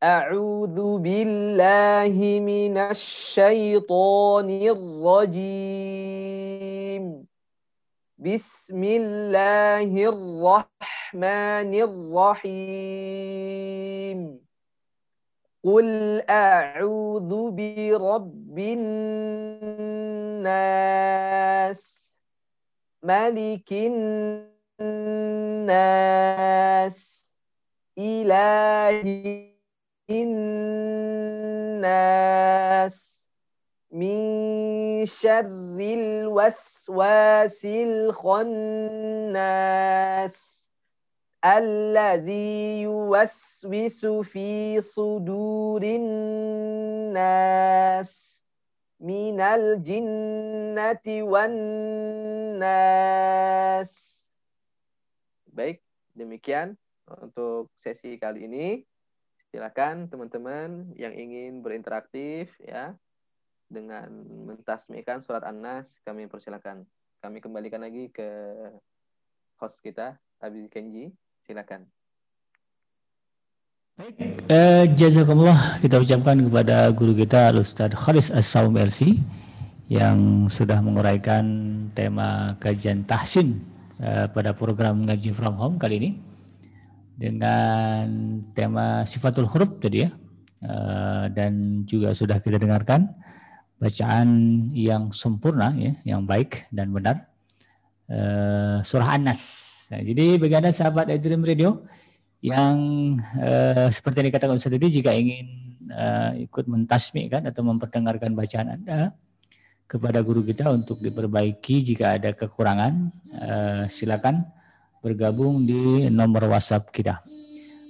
أعوذ 0.02 0.98
بالله 0.98 2.40
من 2.40 2.78
الشيطان 2.78 4.50
الرجيم. 4.50 5.44
بسم 8.18 8.84
الله 8.84 10.08
الرحمن 10.08 11.74
الرحيم. 11.84 13.20
قل 15.64 16.22
أعوذ 16.30 17.50
برب 17.50 18.58
الناس 18.58 19.30
ملك 23.02 23.72
الناس 24.80 26.20
إله 27.98 29.49
الناس 30.09 31.75
من 33.91 35.05
شر 35.05 35.77
الوسواس 35.79 37.65
الخناس 37.65 38.75
الذي 41.45 42.81
يوسوس 42.81 44.05
في 44.05 44.81
صدور 44.81 45.83
الناس 45.83 47.65
minal 49.05 49.77
jinnati 49.83 51.21
wan 51.21 51.53
nas. 52.57 53.91
Baik, 55.51 55.83
demikian 56.15 56.73
untuk 57.05 57.69
sesi 57.75 58.17
kali 58.17 58.49
ini. 58.49 58.67
Silakan 59.50 60.06
teman-teman 60.06 60.94
yang 60.94 61.10
ingin 61.10 61.58
berinteraksi 61.58 62.46
ya 62.62 62.94
dengan 63.66 64.06
mentasmikan 64.46 65.18
surat 65.18 65.42
An-Nas 65.42 65.90
kami 66.06 66.30
persilakan. 66.30 66.86
Kami 67.18 67.42
kembalikan 67.42 67.82
lagi 67.82 68.14
ke 68.14 68.30
host 69.58 69.82
kita, 69.82 70.14
Abi 70.38 70.70
Kenji. 70.70 71.10
Silakan. 71.42 71.82
Baik, 73.98 74.16
eh, 74.46 74.86
jazakumullah 74.94 75.82
kita 75.82 75.98
ucapkan 75.98 76.38
kepada 76.38 76.86
guru 76.94 77.12
kita 77.18 77.50
Ustaz 77.58 77.90
Khalis 77.92 78.30
As-Saum 78.30 78.78
LC 78.78 79.18
yang 79.90 80.46
sudah 80.46 80.78
menguraikan 80.78 81.44
tema 81.90 82.54
kajian 82.62 83.02
tahsin 83.02 83.58
eh, 83.98 84.30
pada 84.30 84.54
program 84.54 85.10
ngaji 85.10 85.34
from 85.34 85.58
home 85.58 85.76
kali 85.76 85.98
ini 85.98 86.29
dengan 87.20 88.08
tema 88.56 89.04
sifatul 89.04 89.44
huruf 89.44 89.76
tadi 89.76 90.08
ya. 90.08 90.10
Uh, 90.60 91.24
dan 91.32 91.84
juga 91.88 92.12
sudah 92.12 92.36
kita 92.40 92.60
dengarkan 92.60 93.08
bacaan 93.80 94.28
yang 94.76 95.08
sempurna 95.12 95.72
ya, 95.76 95.92
yang 96.04 96.24
baik 96.24 96.68
dan 96.72 96.92
benar. 96.92 97.28
Uh, 98.08 98.80
surah 98.84 99.16
An-Nas. 99.16 99.40
Nah, 99.92 100.00
jadi 100.04 100.40
bagi 100.40 100.54
Anda 100.56 100.72
sahabat 100.72 101.12
Dream 101.20 101.44
Radio 101.44 101.84
yang 102.44 102.76
uh, 103.36 103.88
seperti 103.92 104.24
yang 104.24 104.28
dikatakan 104.32 104.56
Ustaz 104.56 104.72
tadi 104.72 104.88
jika 104.88 105.12
ingin 105.12 105.68
ikut 106.38 106.70
mentasmi 106.70 107.26
kan 107.26 107.42
atau 107.50 107.66
memperdengarkan 107.66 108.30
bacaan 108.30 108.78
Anda 108.78 109.10
kepada 109.90 110.22
guru 110.22 110.46
kita 110.46 110.70
untuk 110.70 111.02
diperbaiki 111.02 111.82
jika 111.82 112.14
ada 112.14 112.30
kekurangan 112.30 113.10
silakan 113.90 114.46
bergabung 115.00 115.64
di 115.64 116.08
nomor 116.12 116.48
WhatsApp 116.52 116.92
kita. 116.92 117.24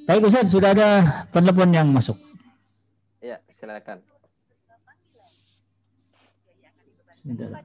Baik 0.07 0.27
Ustaz, 0.27 0.51
sudah 0.51 0.75
ada 0.75 0.89
penelpon 1.31 1.71
yang 1.71 1.91
masuk. 1.91 2.19
Ya, 3.23 3.39
silakan. 3.55 4.03
Sebentar. 7.21 7.63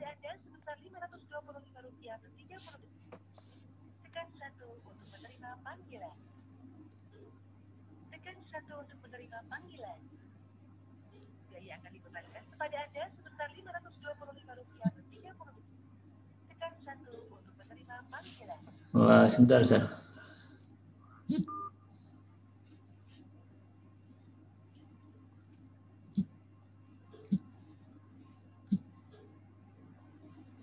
Wah, 18.96 19.28
sebentar, 19.28 19.60
Ustaz. 19.60 19.84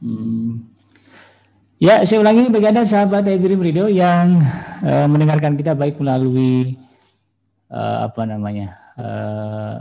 Hmm. 0.00 0.64
Ya, 1.76 2.00
saya 2.08 2.24
ulangi 2.24 2.48
bagi 2.48 2.72
Anda 2.72 2.88
sahabat 2.88 3.28
Dream 3.28 3.60
Radio 3.60 3.92
yang 3.92 4.40
uh, 4.80 5.06
mendengarkan 5.12 5.52
kita 5.60 5.76
baik 5.76 6.00
melalui 6.00 6.80
uh, 7.68 8.08
apa 8.08 8.22
namanya 8.24 8.80
uh, 8.96 9.76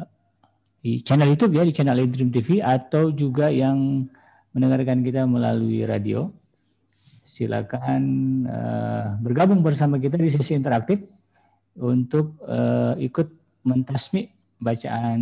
di 0.84 0.99
channel 1.08 1.32
YouTube 1.32 1.56
ya 1.56 1.64
di 1.64 1.72
channel 1.72 2.04
Dream 2.04 2.36
TV 2.36 2.60
atau 2.60 3.16
juga 3.16 3.47
yang 3.47 4.12
mendengarkan 4.52 5.08
kita 5.08 5.24
melalui 5.24 5.88
radio 5.88 6.41
silakan 7.32 8.03
uh, 8.43 9.15
bergabung 9.23 9.63
bersama 9.63 9.95
kita 9.95 10.19
di 10.19 10.27
sesi 10.27 10.51
interaktif 10.51 10.99
untuk 11.79 12.36
uh, 12.43 12.99
ikut 12.99 13.32
mentasmi 13.63 14.27
bacaan 14.59 15.21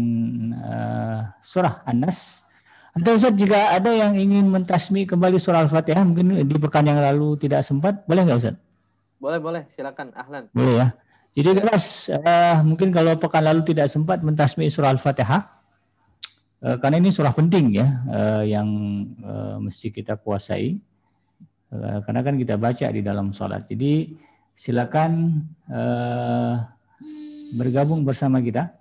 uh, 0.57 1.29
surah 1.37 1.85
An-Nas. 1.85 2.49
Atau 2.97 3.13
Ustaz 3.13 3.37
jika 3.37 3.77
ada 3.77 3.93
yang 3.93 4.17
ingin 4.17 4.49
mentasmi 4.49 5.05
kembali 5.05 5.37
surah 5.37 5.61
Al-Fatihah 5.69 6.01
mungkin 6.01 6.41
di 6.41 6.55
pekan 6.57 6.89
yang 6.89 6.97
lalu 6.97 7.37
tidak 7.37 7.61
sempat, 7.61 8.01
boleh 8.09 8.25
nggak 8.25 8.41
Ustaz? 8.41 8.57
Boleh, 9.21 9.37
boleh. 9.37 9.63
Silakan, 9.69 10.09
Ahlan. 10.17 10.49
Boleh 10.49 10.73
ya. 10.81 10.87
Jadi 11.37 11.61
keras, 11.61 12.09
uh, 12.09 12.65
mungkin 12.65 12.89
kalau 12.89 13.13
pekan 13.21 13.45
lalu 13.45 13.61
tidak 13.69 13.85
sempat 13.85 14.25
mentasmi 14.25 14.65
surah 14.65 14.97
Al-Fatihah, 14.97 15.45
uh, 16.65 16.75
karena 16.81 16.97
ini 16.97 17.13
surah 17.13 17.37
penting 17.37 17.77
ya, 17.77 18.01
uh, 18.09 18.41
yang 18.41 18.65
uh, 19.21 19.61
mesti 19.61 19.93
kita 19.93 20.17
kuasai. 20.17 20.81
Eh, 21.69 21.99
karena 22.01 22.21
kan 22.25 22.33
kita 22.33 22.57
baca 22.57 22.87
di 22.89 23.01
dalam 23.05 23.29
sholat. 23.29 23.69
Jadi 23.69 24.17
silakan 24.57 25.45
uh, 25.69 26.65
bergabung 27.61 28.01
bersama 28.01 28.41
kita. 28.41 28.73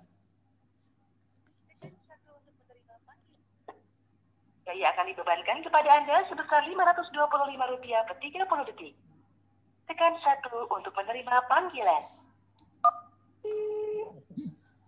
Biaya 4.65 4.89
akan 4.91 5.05
dibebankan 5.05 5.57
kepada 5.61 5.89
Anda 6.01 6.17
sebesar 6.33 6.65
Rp525 6.65 7.93
per 8.09 8.17
30 8.17 8.67
detik. 8.73 8.93
Tekan 9.85 10.13
satu 10.25 10.65
untuk 10.73 10.93
menerima 10.97 11.45
panggilan. 11.45 12.03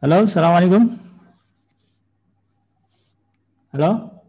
Halo, 0.02 0.26
Assalamualaikum. 0.26 0.98
Halo? 3.78 4.21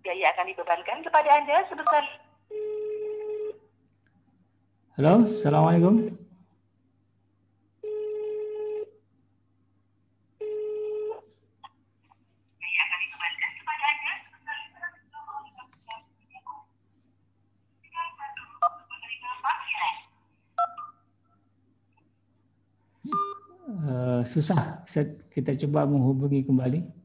Biaya 0.00 0.32
akan 0.32 0.48
dibebankan 0.48 1.04
kepada 1.04 1.28
Anda 1.36 1.60
sebesar 1.68 2.04
Halo, 4.96 5.24
Assalamualaikum. 5.24 6.12
Uh, 23.82 24.20
susah. 24.28 24.84
Kita 25.32 25.56
coba 25.66 25.88
menghubungi 25.88 26.44
kembali. 26.44 27.01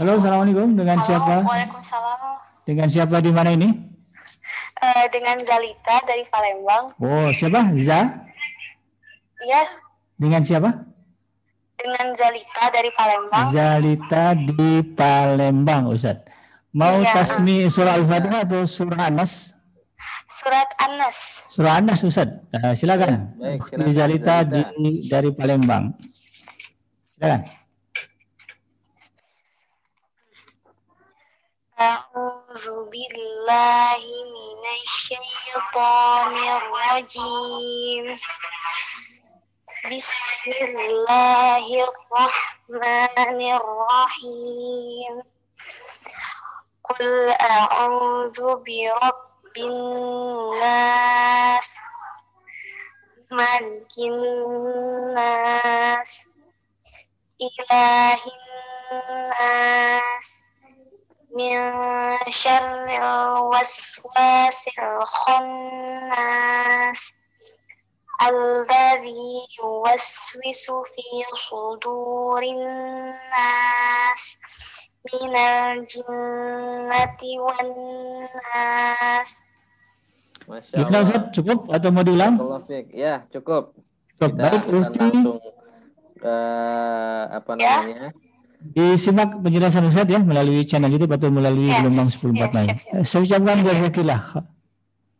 Halo, 0.00 0.16
assalamualaikum. 0.16 0.80
Dengan 0.80 0.96
Halo, 0.96 1.08
siapa? 1.12 1.34
Waalaikumsalam. 1.44 2.20
Dengan 2.64 2.88
siapa 2.88 3.20
di 3.20 3.30
mana 3.36 3.52
ini? 3.52 3.68
Uh, 4.80 5.04
dengan 5.12 5.36
Zalita 5.44 5.96
dari 6.08 6.24
Palembang. 6.32 6.96
Oh, 6.96 7.28
siapa? 7.36 7.68
Za? 7.76 8.08
Iya. 9.44 9.62
Dengan 10.16 10.40
siapa? 10.40 10.72
Dengan 11.76 12.16
Zalita 12.16 12.64
dari 12.72 12.88
Palembang. 12.96 13.46
Zalita 13.52 14.24
di 14.40 14.72
Palembang, 14.96 15.92
Ustaz. 15.92 16.24
Mau 16.72 17.04
ya. 17.04 17.20
tasmi 17.20 17.68
surah 17.68 18.00
Al-Fatihah 18.00 18.48
atau 18.48 18.64
surah 18.64 19.12
Anas? 19.12 19.52
Surat 20.32 20.68
Anas. 20.80 21.44
Surah 21.52 21.76
Anas, 21.76 22.00
Ustaz. 22.00 22.40
Uh, 22.56 22.72
silakan. 22.72 23.36
Baik, 23.36 23.68
silakan. 23.68 23.92
Zalita, 23.92 24.36
Zalita. 24.48 24.72
Di, 24.80 24.90
dari 25.12 25.28
Palembang. 25.36 25.92
Silakan. 27.20 27.59
أعوذ 31.79 32.65
بالله 32.91 34.01
من 34.35 34.61
الشيطان 34.83 36.33
الرجيم 36.57 38.05
بسم 39.91 40.51
الله 40.61 41.65
الرحمن 41.87 43.41
الرحيم 43.59 45.13
قل 46.83 47.29
أعوذ 47.29 48.39
برب 48.55 49.55
الناس 49.57 51.67
ملك 53.31 53.93
الناس 53.99 56.11
إله 57.41 58.21
الناس 58.91 60.27
من 61.35 61.51
شر 62.31 62.87
الوسواس 62.87 64.59
الخناس 65.75 67.01
الذي 68.27 69.27
يوسوس 69.59 70.65
في 70.95 71.07
صدور 71.35 72.41
الناس 72.43 74.23
minal 75.05 75.85
jinnati 75.85 77.37
wan 77.37 77.69
nas. 78.33 79.29
Masya 80.49 80.81
Gimana 80.81 80.97
Allah. 80.97 81.05
Ustaz? 81.05 81.29
Cukup 81.33 81.59
atau 81.69 81.89
mau 81.93 82.01
diulang? 82.01 82.33
Barakallahu 82.41 82.65
fiik. 82.65 82.89
Ya, 82.89 83.21
cukup. 83.29 83.77
Cukup. 84.17 84.33
Kita 84.33 84.49
Baik, 84.49 84.61
akan 84.65 84.81
Ukti. 84.81 84.97
langsung 84.97 85.37
eh, 86.25 87.23
apa 87.37 87.51
Ya. 87.61 87.77
Disimak 88.62 89.40
penjelasan 89.40 89.82
Ustaz 89.82 90.04
ya 90.04 90.20
melalui 90.20 90.62
channel 90.62 90.86
YouTube 90.88 91.10
atau 91.10 91.26
melalui 91.28 91.66
Ya, 91.66 91.80
gelombang 91.80 92.06
ya, 92.06 92.12
14 92.12 92.52
lain. 92.52 92.66
siap, 92.66 92.76
siap. 92.76 92.92
Eh, 92.92 93.02
Saya 93.02 93.20
ucapkan 93.24 93.56
jazakillah. 93.58 94.20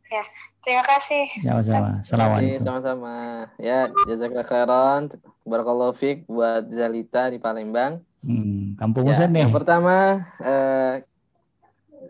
Ya, 0.07 0.22
terima 0.61 0.82
kasih. 0.84 1.24
Sama-sama. 1.41 1.88
Oke, 1.91 1.99
Assalamualaikum. 2.05 2.61
sama-sama. 2.61 3.12
Ya, 3.57 3.78
jazakallah 4.05 4.45
khairan. 4.45 5.01
Barakallahu 5.43 5.93
fiik 5.93 6.18
buat 6.26 6.62
Zalita 6.68 7.26
di 7.26 7.36
Palembang. 7.36 7.99
Hmm, 8.20 8.76
kampung 8.76 9.05
Ya, 9.05 9.11
Ustaz 9.16 9.28
nih. 9.28 9.41
yang 9.41 9.51
pertama 9.51 10.20
eh, 10.38 11.01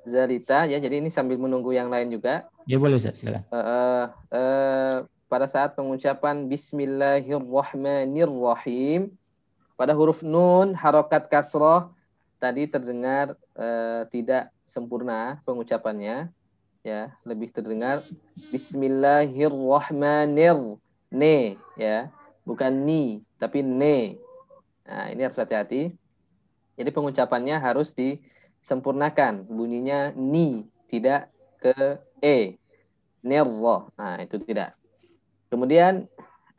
Zalita 0.02 0.64
ya. 0.64 0.76
Jadi 0.76 0.96
ini 0.98 1.08
sambil 1.08 1.36
menunggu 1.36 1.70
yang 1.70 1.86
lain 1.86 2.10
juga. 2.10 2.44
Ya 2.64 2.76
boleh 2.76 2.96
Ustaz, 2.96 3.16
silakan. 3.16 3.40
Eh, 3.46 3.54
eh, 3.54 4.04
eh, 4.32 4.94
pada 5.24 5.44
saat 5.46 5.72
pengucapan 5.72 6.44
Bismillahirrahmanirrahim 6.50 9.08
pada 9.80 9.96
huruf 9.96 10.20
nun 10.20 10.76
harokat 10.76 11.32
kasroh 11.32 11.88
tadi 12.36 12.68
terdengar 12.68 13.32
eh, 13.56 14.04
tidak 14.12 14.52
sempurna 14.68 15.40
pengucapannya. 15.48 16.28
Ya 16.80 17.12
lebih 17.28 17.52
terdengar 17.52 18.00
Bismillahirrahmanir 18.52 20.76
ne 21.08 21.56
ya. 21.80 22.12
Bukan 22.44 22.84
ni 22.84 23.24
tapi 23.40 23.64
ne. 23.64 24.20
Nah 24.84 25.08
ini 25.08 25.24
harus 25.24 25.40
hati-hati. 25.40 25.96
Jadi 26.76 26.90
pengucapannya 26.92 27.56
harus 27.56 27.96
disempurnakan. 27.96 29.48
Bunyinya 29.48 30.12
ni 30.12 30.68
tidak 30.92 31.32
ke 31.56 31.96
e. 32.20 32.60
Nirroh 33.24 33.88
nah 33.96 34.20
itu 34.20 34.36
tidak. 34.44 34.76
Kemudian 35.48 36.04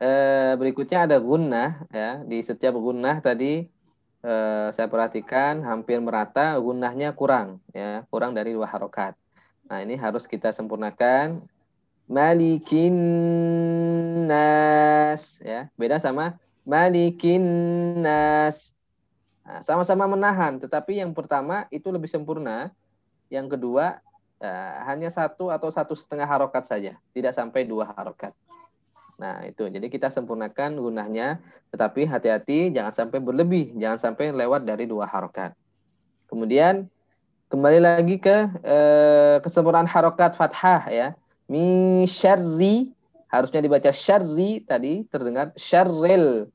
eh, 0.02 0.52
berikutnya 0.58 1.06
ada 1.06 1.16
gunnah 1.22 1.86
ya. 1.94 2.20
Di 2.26 2.42
setiap 2.42 2.74
gunnah 2.74 3.22
tadi 3.22 3.70
eh, 4.26 4.68
saya 4.74 4.88
perhatikan 4.90 5.62
hampir 5.62 6.02
merata 6.02 6.58
gunnahnya 6.58 7.14
kurang 7.14 7.62
ya. 7.70 8.02
Kurang 8.10 8.34
dari 8.34 8.50
dua 8.52 8.66
harokat. 8.66 9.14
Nah 9.70 9.78
ini 9.80 9.94
harus 9.94 10.26
kita 10.26 10.50
sempurnakan. 10.50 11.46
Malikin 12.10 12.94
nas 14.26 15.38
ya. 15.40 15.70
Beda 15.78 16.02
sama 16.02 16.36
malikin 16.66 17.42
nas. 18.02 18.74
Nah, 19.42 19.58
sama-sama 19.58 20.06
menahan 20.06 20.54
tetapi 20.62 21.02
yang 21.02 21.14
pertama 21.14 21.70
itu 21.70 21.88
lebih 21.94 22.10
sempurna. 22.10 22.74
Yang 23.32 23.56
kedua 23.56 24.02
eh, 24.42 24.74
hanya 24.84 25.08
satu 25.08 25.48
atau 25.48 25.70
satu 25.70 25.94
setengah 25.94 26.26
harokat 26.26 26.66
saja 26.66 26.98
tidak 27.14 27.32
sampai 27.32 27.64
dua 27.64 27.88
harokat 27.96 28.34
Nah, 29.22 29.46
itu. 29.46 29.70
Jadi 29.70 29.86
kita 29.86 30.10
sempurnakan 30.10 30.82
gunahnya, 30.82 31.38
tetapi 31.70 32.10
hati-hati 32.10 32.74
jangan 32.74 32.90
sampai 32.90 33.22
berlebih, 33.22 33.70
jangan 33.78 34.10
sampai 34.10 34.34
lewat 34.34 34.66
dari 34.66 34.90
dua 34.90 35.06
harokat. 35.06 35.54
Kemudian 36.26 36.90
kembali 37.46 37.78
lagi 37.78 38.18
ke 38.18 38.50
eh, 38.66 39.38
kesempurnaan 39.38 39.86
harokat 39.86 40.34
fathah 40.34 40.90
ya. 40.90 41.08
Mi 41.46 42.02
syarri 42.10 42.90
harusnya 43.30 43.62
dibaca 43.62 43.94
syarri 43.94 44.66
tadi 44.66 45.06
terdengar 45.06 45.54
syarril. 45.54 46.50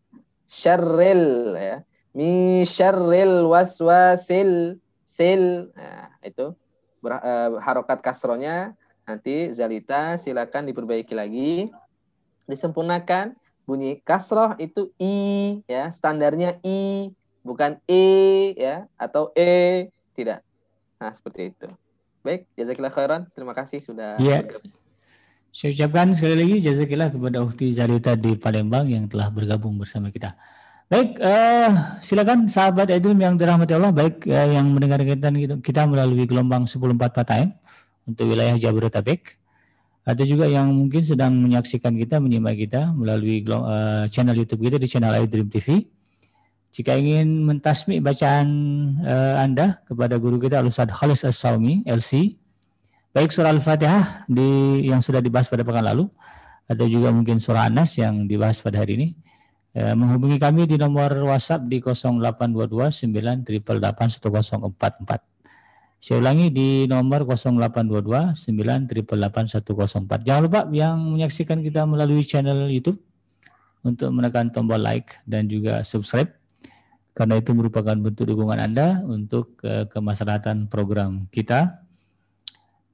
Syarril 0.52 1.56
ya. 1.56 1.88
Mi 2.12 2.68
syarril 2.68 3.48
waswasil 3.48 4.76
sil. 5.08 5.72
Nah, 5.72 6.12
itu 6.20 6.52
ber- 7.00 7.24
eh, 7.24 7.50
harokat 7.64 8.04
kasronya 8.04 8.76
nanti 9.08 9.56
Zalita 9.56 10.20
silakan 10.20 10.68
diperbaiki 10.68 11.16
lagi 11.16 11.72
disempurnakan 12.48 13.36
bunyi 13.68 14.00
kasroh 14.02 14.56
itu 14.58 14.90
i 14.98 15.60
ya 15.68 15.92
standarnya 15.92 16.58
i 16.64 17.12
bukan 17.44 17.80
e 17.88 18.56
ya 18.56 18.88
atau 18.96 19.36
e 19.36 19.92
tidak 20.16 20.42
nah 20.98 21.12
seperti 21.12 21.52
itu 21.52 21.68
baik 22.24 22.48
jazakallah 22.56 22.92
khairan 22.92 23.22
terima 23.36 23.54
kasih 23.54 23.80
sudah 23.84 24.16
bergabung. 24.20 24.74
Saya 25.58 25.74
ucapkan 25.74 26.14
sekali 26.14 26.36
lagi 26.38 26.56
jazakillah 26.70 27.10
kepada 27.10 27.42
Ukti 27.42 27.74
Zarita 27.74 28.14
di 28.14 28.38
Palembang 28.38 28.86
yang 28.86 29.10
telah 29.10 29.34
bergabung 29.34 29.74
bersama 29.80 30.14
kita. 30.14 30.38
Baik, 30.86 31.18
eh, 31.18 31.72
silakan 32.06 32.48
sahabat 32.48 32.88
Edilm 32.94 33.18
yang 33.20 33.36
dirahmati 33.36 33.74
Allah, 33.74 33.92
baik 33.92 34.24
eh, 34.30 34.54
yang 34.54 34.70
mendengarkan 34.72 35.34
kita, 35.36 35.58
kita 35.66 35.82
melalui 35.90 36.30
gelombang 36.30 36.70
104 36.70 37.34
AM 37.34 37.50
untuk 38.06 38.30
wilayah 38.30 38.56
Jabodetabek. 38.56 39.36
Ada 40.08 40.24
juga 40.24 40.48
yang 40.48 40.72
mungkin 40.72 41.04
sedang 41.04 41.36
menyaksikan 41.36 41.92
kita, 42.00 42.24
menyimak 42.24 42.56
kita 42.56 42.96
melalui 42.96 43.44
eh, 43.44 44.08
channel 44.08 44.40
YouTube 44.40 44.64
kita 44.64 44.80
di 44.80 44.88
channel 44.88 45.12
iDream 45.28 45.52
TV. 45.52 45.84
Jika 46.72 46.96
ingin 46.96 47.44
mentasmi 47.44 48.00
bacaan 48.00 48.48
eh, 49.04 49.36
Anda 49.36 49.84
kepada 49.84 50.16
guru 50.16 50.40
kita 50.40 50.64
Al-Ustaz 50.64 50.96
Khalis 50.96 51.28
As-Saumi, 51.28 51.84
LC, 51.84 52.40
baik 53.12 53.36
surah 53.36 53.52
Al-Fatihah 53.52 54.24
di 54.32 54.80
yang 54.88 55.04
sudah 55.04 55.20
dibahas 55.20 55.52
pada 55.52 55.68
pekan 55.68 55.84
lalu 55.84 56.08
atau 56.72 56.88
juga 56.88 57.12
mungkin 57.12 57.44
surah 57.44 57.68
An-Nas 57.68 58.00
yang 58.00 58.32
dibahas 58.32 58.64
pada 58.64 58.80
hari 58.80 58.96
ini 58.96 59.12
eh, 59.76 59.92
menghubungi 59.92 60.40
kami 60.40 60.72
di 60.72 60.80
nomor 60.80 61.20
WhatsApp 61.20 61.68
di 61.68 61.84
0822 61.84 63.12
988 63.12 64.24
Saya 65.98 66.22
ulangi 66.22 66.54
di 66.54 66.70
nomor 66.86 67.26
0822 67.26 68.38
988 68.38 70.22
Jangan 70.22 70.42
lupa 70.46 70.62
yang 70.70 71.18
menyaksikan 71.18 71.66
kita 71.66 71.90
melalui 71.90 72.22
channel 72.22 72.70
YouTube 72.70 73.02
untuk 73.82 74.14
menekan 74.14 74.54
tombol 74.54 74.78
like 74.78 75.18
dan 75.26 75.50
juga 75.50 75.82
subscribe 75.82 76.30
karena 77.18 77.42
itu 77.42 77.50
merupakan 77.58 77.98
bentuk 77.98 78.30
dukungan 78.30 78.62
Anda 78.62 79.02
untuk 79.02 79.58
eh, 79.66 79.90
kemaslahatan 79.90 80.70
program 80.70 81.26
kita. 81.34 81.82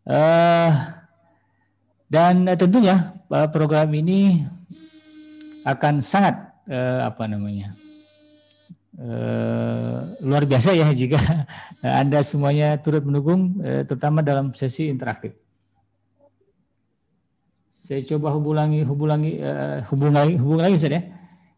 Eh, 0.07 0.71
dan 2.07 2.47
tentunya 2.55 3.19
eh, 3.27 3.49
program 3.51 3.91
ini 3.91 4.47
akan 5.67 5.99
sangat 5.99 6.39
eh, 6.71 7.03
apa 7.03 7.27
namanya 7.27 7.75
eh, 8.97 9.97
luar 10.23 10.43
biasa 10.45 10.73
ya 10.77 10.89
jika 10.93 11.19
eh, 11.81 11.93
anda 12.01 12.21
semuanya 12.21 12.77
turut 12.81 13.03
mendukung, 13.05 13.59
eh, 13.61 13.83
terutama 13.85 14.21
dalam 14.21 14.53
sesi 14.53 14.89
interaktif. 14.89 15.33
Saya 17.83 17.99
coba 18.15 18.31
hubungi 18.31 18.81
hubungi 18.87 19.31
eh, 19.43 19.83
hubungi 19.91 20.39
hubungi 20.39 20.61
lagi 20.63 20.75
Ustaz 20.79 20.95
ya. 20.95 21.01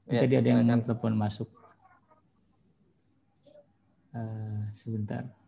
Ya, 0.06 0.22
Tadi 0.22 0.34
ada 0.38 0.48
yang 0.54 0.82
telepon 0.86 1.18
masuk. 1.18 1.50
Eh, 4.16 4.62
sebentar. 4.78 5.45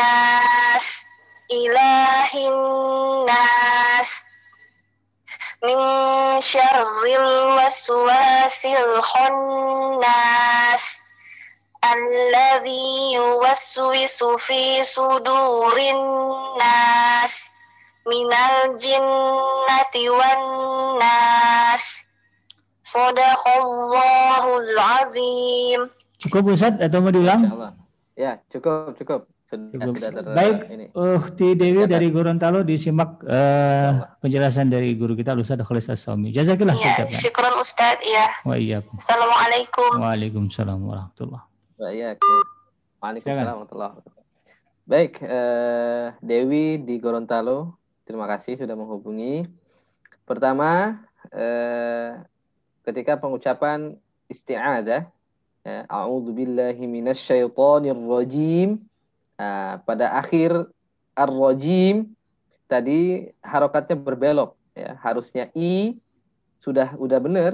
nas 0.00 1.04
ilahin 1.53 2.55
nas 3.29 4.09
min 5.63 5.79
syarril 6.41 7.29
waswasil 7.55 8.99
khannas. 8.99 10.83
Alladhi 11.83 13.15
yuwaswisu 13.19 14.39
fi 14.39 14.79
sudurin 14.83 15.99
nas. 16.59 17.51
Minal 18.07 18.75
jinnati 18.79 20.07
wan 20.11 20.41
nas. 20.99 22.07
Sadaqallahul 22.83 24.75
azim. 24.75 25.91
Cukup 26.19 26.55
Ustaz? 26.55 26.75
Atau 26.79 27.03
mau 27.03 27.11
diulang? 27.11 27.47
Ya, 28.15 28.39
cukup, 28.51 28.95
cukup. 28.99 29.32
Sudah, 29.53 29.87
sudah 29.93 30.21
ter, 30.25 30.33
Baik, 30.33 30.57
ini. 30.73 30.85
Uhti 30.97 31.53
Dewi 31.53 31.85
dari 31.85 32.09
Gorontalo 32.09 32.65
disimak 32.65 33.21
uh, 33.21 34.17
penjelasan 34.17 34.73
dari 34.73 34.97
guru 34.97 35.13
kita 35.13 35.37
Ustaz 35.37 35.61
Khalis 35.61 35.93
As-Sami. 35.93 36.33
Jazakillah. 36.33 36.73
Ya, 36.73 37.05
syukuran 37.13 37.53
Ustaz 37.61 38.01
ya. 38.01 38.27
Wa 38.41 38.57
iya. 38.57 38.81
Assalamualaikum. 38.81 40.01
Waalaikumsalam 40.01 40.79
warahmatullahi 40.81 41.45
Baik. 41.77 42.17
Waalaikumsalam 42.99 43.53
warahmatullahi. 43.53 44.01
Baik, 44.83 45.13
uh, 45.23 46.11
Dewi 46.19 46.81
di 46.81 46.99
Gorontalo, 46.99 47.79
terima 48.03 48.27
kasih 48.27 48.59
sudah 48.59 48.75
menghubungi. 48.75 49.47
Pertama, 50.27 50.99
uh, 51.31 52.19
ketika 52.83 53.15
pengucapan 53.15 53.95
isti'adah 54.27 55.07
Ya, 55.63 55.87
A'udzu 55.87 56.35
billahi 56.35 56.83
minasyaitonir 56.83 57.95
rajim. 57.95 58.83
Nah, 59.37 59.81
pada 59.81 60.13
akhir 60.17 60.53
ar-rajim 61.17 62.13
tadi 62.69 63.31
harokatnya 63.41 63.97
berbelok 63.97 64.57
ya. 64.77 64.97
Harusnya 65.01 65.49
i 65.57 65.97
sudah 66.57 66.95
udah 66.95 67.19
benar 67.19 67.51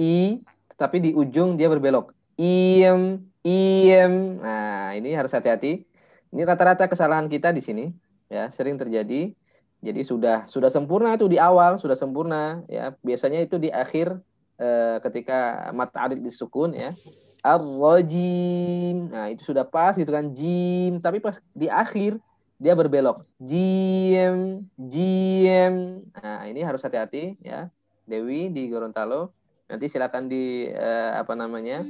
i 0.00 0.40
tetapi 0.74 0.96
di 0.98 1.10
ujung 1.12 1.60
dia 1.60 1.68
berbelok. 1.68 2.16
Iem, 2.40 3.20
iem. 3.44 4.40
Nah, 4.40 4.96
ini 4.96 5.12
harus 5.12 5.32
hati-hati. 5.36 5.84
Ini 6.32 6.42
rata-rata 6.48 6.88
kesalahan 6.88 7.28
kita 7.28 7.52
di 7.52 7.60
sini 7.60 7.84
ya, 8.32 8.48
sering 8.48 8.80
terjadi. 8.80 9.36
Jadi 9.80 10.00
sudah 10.04 10.44
sudah 10.48 10.68
sempurna 10.72 11.16
itu 11.16 11.28
di 11.28 11.36
awal, 11.36 11.76
sudah 11.76 11.96
sempurna 11.96 12.64
ya. 12.68 12.96
Biasanya 13.04 13.44
itu 13.44 13.60
di 13.60 13.68
akhir 13.68 14.16
eh, 14.60 14.96
ketika 15.04 15.68
mat 15.72 15.92
arid 15.96 16.20
disukun 16.20 16.76
ya 16.76 16.92
ar-rajim. 17.40 19.08
Nah, 19.08 19.32
itu 19.32 19.42
sudah 19.44 19.64
pas 19.64 19.96
gitu 19.96 20.08
kan 20.08 20.32
jim, 20.32 21.00
tapi 21.00 21.20
pas 21.20 21.40
di 21.56 21.66
akhir 21.66 22.20
dia 22.60 22.76
berbelok. 22.76 23.24
Jim, 23.40 24.64
jim. 24.76 26.04
Nah, 26.12 26.44
ini 26.44 26.60
harus 26.60 26.84
hati-hati 26.84 27.40
ya. 27.40 27.72
Dewi 28.04 28.52
di 28.52 28.68
Gorontalo. 28.68 29.32
Nanti 29.70 29.86
silakan 29.88 30.28
di 30.28 30.68
eh, 30.68 31.12
apa 31.16 31.32
namanya? 31.32 31.80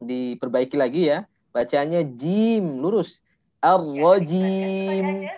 diperbaiki 0.00 0.80
lagi 0.80 1.12
ya. 1.12 1.28
Bacanya 1.52 2.00
jim, 2.00 2.80
lurus. 2.80 3.20
Ar-rajim. 3.60 5.28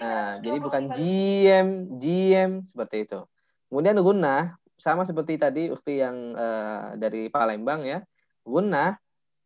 Nah, 0.00 0.40
jadi 0.40 0.58
bukan 0.60 0.92
jim, 0.96 1.66
jim 2.00 2.64
seperti 2.64 3.04
itu. 3.04 3.20
Kemudian 3.68 3.98
gunnah 4.00 4.56
sama 4.76 5.04
seperti 5.04 5.40
tadi 5.40 5.72
ukti 5.72 6.00
yang 6.00 6.36
uh, 6.36 6.94
dari 7.00 7.32
Palembang 7.32 7.84
ya 7.84 8.04
gunnah 8.46 8.96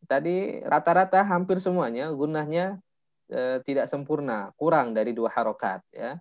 tadi 0.04 0.60
rata-rata 0.60 1.24
hampir 1.24 1.56
semuanya 1.58 2.12
gunnahnya 2.12 2.78
e, 3.30 3.62
tidak 3.64 3.86
sempurna, 3.86 4.50
kurang 4.58 4.92
dari 4.92 5.14
dua 5.14 5.30
harokat 5.32 5.80
ya. 5.94 6.18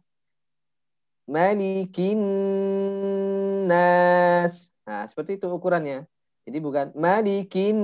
Malikin 1.30 2.18
nas. 3.70 4.74
Nah, 4.82 5.06
seperti 5.06 5.38
itu 5.38 5.46
ukurannya. 5.46 6.10
Jadi 6.50 6.58
bukan 6.58 6.90
malikin 6.98 7.78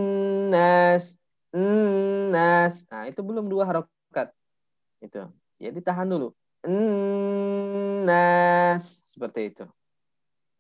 nas, 0.50 1.14
nas. 1.54 2.82
Nah, 2.90 3.06
itu 3.06 3.22
belum 3.22 3.46
dua 3.46 3.70
harokat. 3.70 4.34
Itu. 4.98 5.30
Jadi 5.62 5.78
tahan 5.86 6.10
dulu. 6.10 6.34
Nas 8.02 9.06
seperti 9.06 9.54
itu. 9.54 9.66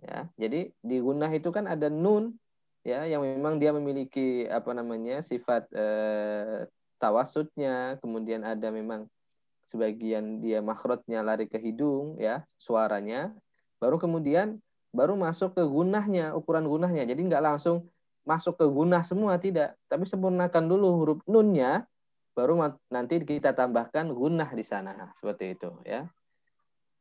Ya, 0.05 0.29
jadi 0.37 0.69
di 0.85 1.01
gunnah 1.01 1.33
itu 1.33 1.49
kan 1.49 1.65
ada 1.65 1.89
nun 1.89 2.37
ya 2.85 3.03
yang 3.09 3.25
memang 3.25 3.57
dia 3.57 3.73
memiliki 3.73 4.45
apa 4.45 4.71
namanya 4.77 5.19
sifat 5.25 5.65
eh, 5.73 6.69
tawasudnya 7.01 7.97
kemudian 7.99 8.45
ada 8.45 8.69
memang 8.69 9.09
sebagian 9.65 10.45
dia 10.45 10.61
makrotnya 10.61 11.25
lari 11.25 11.49
ke 11.49 11.57
hidung 11.57 12.21
ya 12.21 12.45
suaranya 12.61 13.33
baru 13.81 13.97
kemudian 13.97 14.61
baru 14.93 15.17
masuk 15.17 15.57
ke 15.57 15.63
gunahnya 15.65 16.37
ukuran 16.37 16.69
gunahnya 16.69 17.03
jadi 17.09 17.19
nggak 17.25 17.43
langsung 17.43 17.89
masuk 18.25 18.57
ke 18.57 18.65
gunah 18.65 19.05
semua 19.05 19.37
tidak. 19.37 19.77
Tapi 19.85 20.03
sempurnakan 20.09 20.65
dulu 20.65 20.87
huruf 20.99 21.19
nunnya 21.29 21.85
baru 22.35 22.75
nanti 22.91 23.23
kita 23.23 23.55
tambahkan 23.55 24.11
gunah 24.11 24.51
di 24.51 24.65
sana 24.65 25.13
seperti 25.15 25.55
itu 25.55 25.71
ya. 25.87 26.09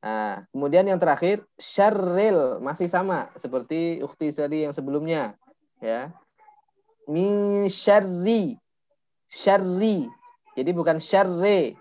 Nah, 0.05 0.45
kemudian 0.53 0.85
yang 0.85 1.01
terakhir 1.01 1.49
syarril 1.57 2.61
masih 2.61 2.93
sama 2.93 3.33
seperti 3.41 4.05
ukti 4.05 4.31
tadi 4.37 4.69
yang 4.69 4.77
sebelumnya 4.77 5.35
ya 5.85 6.09
min 7.05 7.69
syarri 7.69 8.57
syarri 9.29 10.09
jadi 10.57 10.71
bukan 10.73 10.97
syarre 10.97 11.77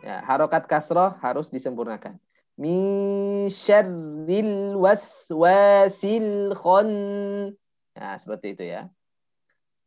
ya 0.00 0.24
harokat 0.24 0.64
kasroh 0.64 1.12
harus 1.20 1.52
disempurnakan 1.52 2.16
min 2.56 3.52
syarril 3.52 4.80
waswasil 4.80 6.56
khon 6.56 6.90
ya 7.92 8.16
seperti 8.16 8.56
itu 8.56 8.64
ya 8.64 8.88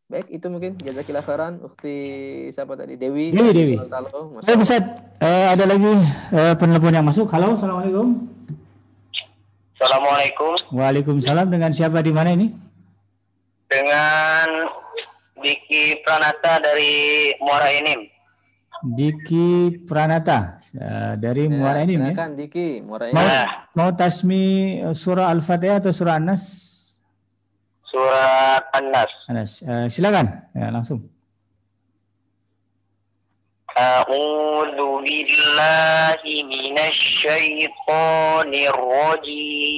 Baik, 0.08 0.32
itu 0.32 0.48
mungkin 0.48 0.80
jazakillah 0.80 1.20
khairan 1.20 1.60
Ukti 1.60 2.00
siapa 2.56 2.80
tadi? 2.80 2.96
Dewi. 2.96 3.36
Dewi, 3.36 3.52
Dewi. 3.52 3.76
Baik, 3.76 4.64
Ustaz. 4.64 4.80
Uh, 5.20 5.52
ada 5.52 5.68
lagi 5.68 5.84
uh, 6.32 6.56
penelpon 6.56 6.96
yang 6.96 7.04
masuk. 7.04 7.28
Halo, 7.28 7.60
Assalamualaikum. 7.60 8.24
Assalamualaikum. 9.76 10.56
Waalaikumsalam. 10.72 11.52
Dengan 11.52 11.76
siapa 11.76 12.00
di 12.00 12.16
mana 12.16 12.32
ini? 12.32 12.56
Dengan 13.68 14.48
Diki 15.38 16.02
Pranata 16.02 16.58
dari 16.58 17.30
Muara 17.44 17.70
Enim. 17.70 18.02
Diki 18.78 19.74
Pranata 19.86 20.58
uh, 20.78 21.14
dari 21.18 21.46
ya, 21.46 21.54
Muara 21.54 21.82
Enim 21.84 22.02
ya. 22.10 22.30
Diki 22.34 22.82
Muara 22.82 23.10
Enim. 23.10 23.18
Mau, 23.18 23.28
mau 23.78 23.90
tasmi 23.94 24.78
eh, 24.82 24.94
surah 24.96 25.30
Al-Fatihah 25.34 25.82
atau 25.82 25.94
surah 25.94 26.18
An-Nas? 26.18 26.44
Surah 27.90 28.62
An-Nas. 28.74 29.12
An-Nas. 29.30 29.52
Uh, 29.62 29.86
silakan 29.90 30.46
ya 30.58 30.70
langsung. 30.74 31.06
A'udzu 33.78 35.06
billahi 35.06 36.42
minasy 36.50 37.10
syaithanir 37.22 38.74
rajim. 38.74 39.78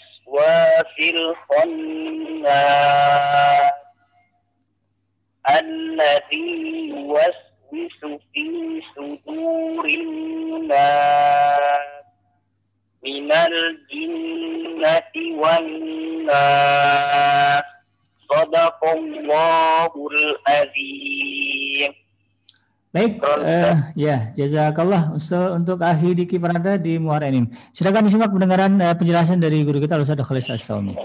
وفي 0.30 1.10
الخناس 2.36 2.56
الذي 5.50 6.88
يوسوس 6.88 8.00
في 8.34 8.46
صدور 8.96 9.84
الناس 9.86 11.62
من 13.04 13.32
الجنة 13.32 15.12
والناس 15.42 16.76
صدق 18.30 18.84
الله 18.84 19.92
العظيم 20.12 21.92
Baik, 22.91 23.23
eh, 23.23 23.75
ya, 23.95 24.35
jazakallah 24.35 25.15
Ustaz 25.15 25.55
untuk 25.55 25.79
Ahi 25.79 26.11
Diki 26.11 26.35
Pranata 26.35 26.75
di 26.75 26.99
Muara 26.99 27.31
Enim. 27.31 27.47
Silakan 27.71 28.03
disimak 28.03 28.27
pendengaran 28.35 28.75
eh, 28.83 28.91
penjelasan 28.91 29.39
dari 29.39 29.63
guru 29.63 29.79
kita 29.79 29.95
Ustaz 29.95 30.19
Khalis 30.19 30.51
As-Saumi. 30.51 30.99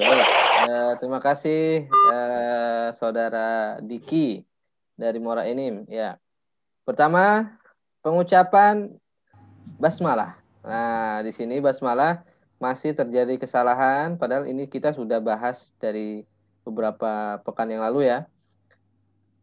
Baik, 0.00 0.24
eh, 0.64 0.92
terima 0.96 1.20
kasih 1.20 1.92
eh, 1.92 2.88
saudara 2.96 3.76
Diki 3.84 4.48
dari 4.96 5.20
Muara 5.20 5.44
Enim. 5.44 5.84
Ya, 5.92 6.16
pertama 6.88 7.52
pengucapan 8.00 8.96
basmalah. 9.76 10.40
Nah, 10.64 11.20
di 11.20 11.36
sini 11.36 11.60
basmalah 11.60 12.24
masih 12.56 12.96
terjadi 12.96 13.36
kesalahan, 13.36 14.16
padahal 14.16 14.48
ini 14.48 14.64
kita 14.64 14.96
sudah 14.96 15.20
bahas 15.20 15.68
dari 15.76 16.24
beberapa 16.64 17.44
pekan 17.44 17.68
yang 17.68 17.84
lalu 17.84 18.08
ya. 18.08 18.24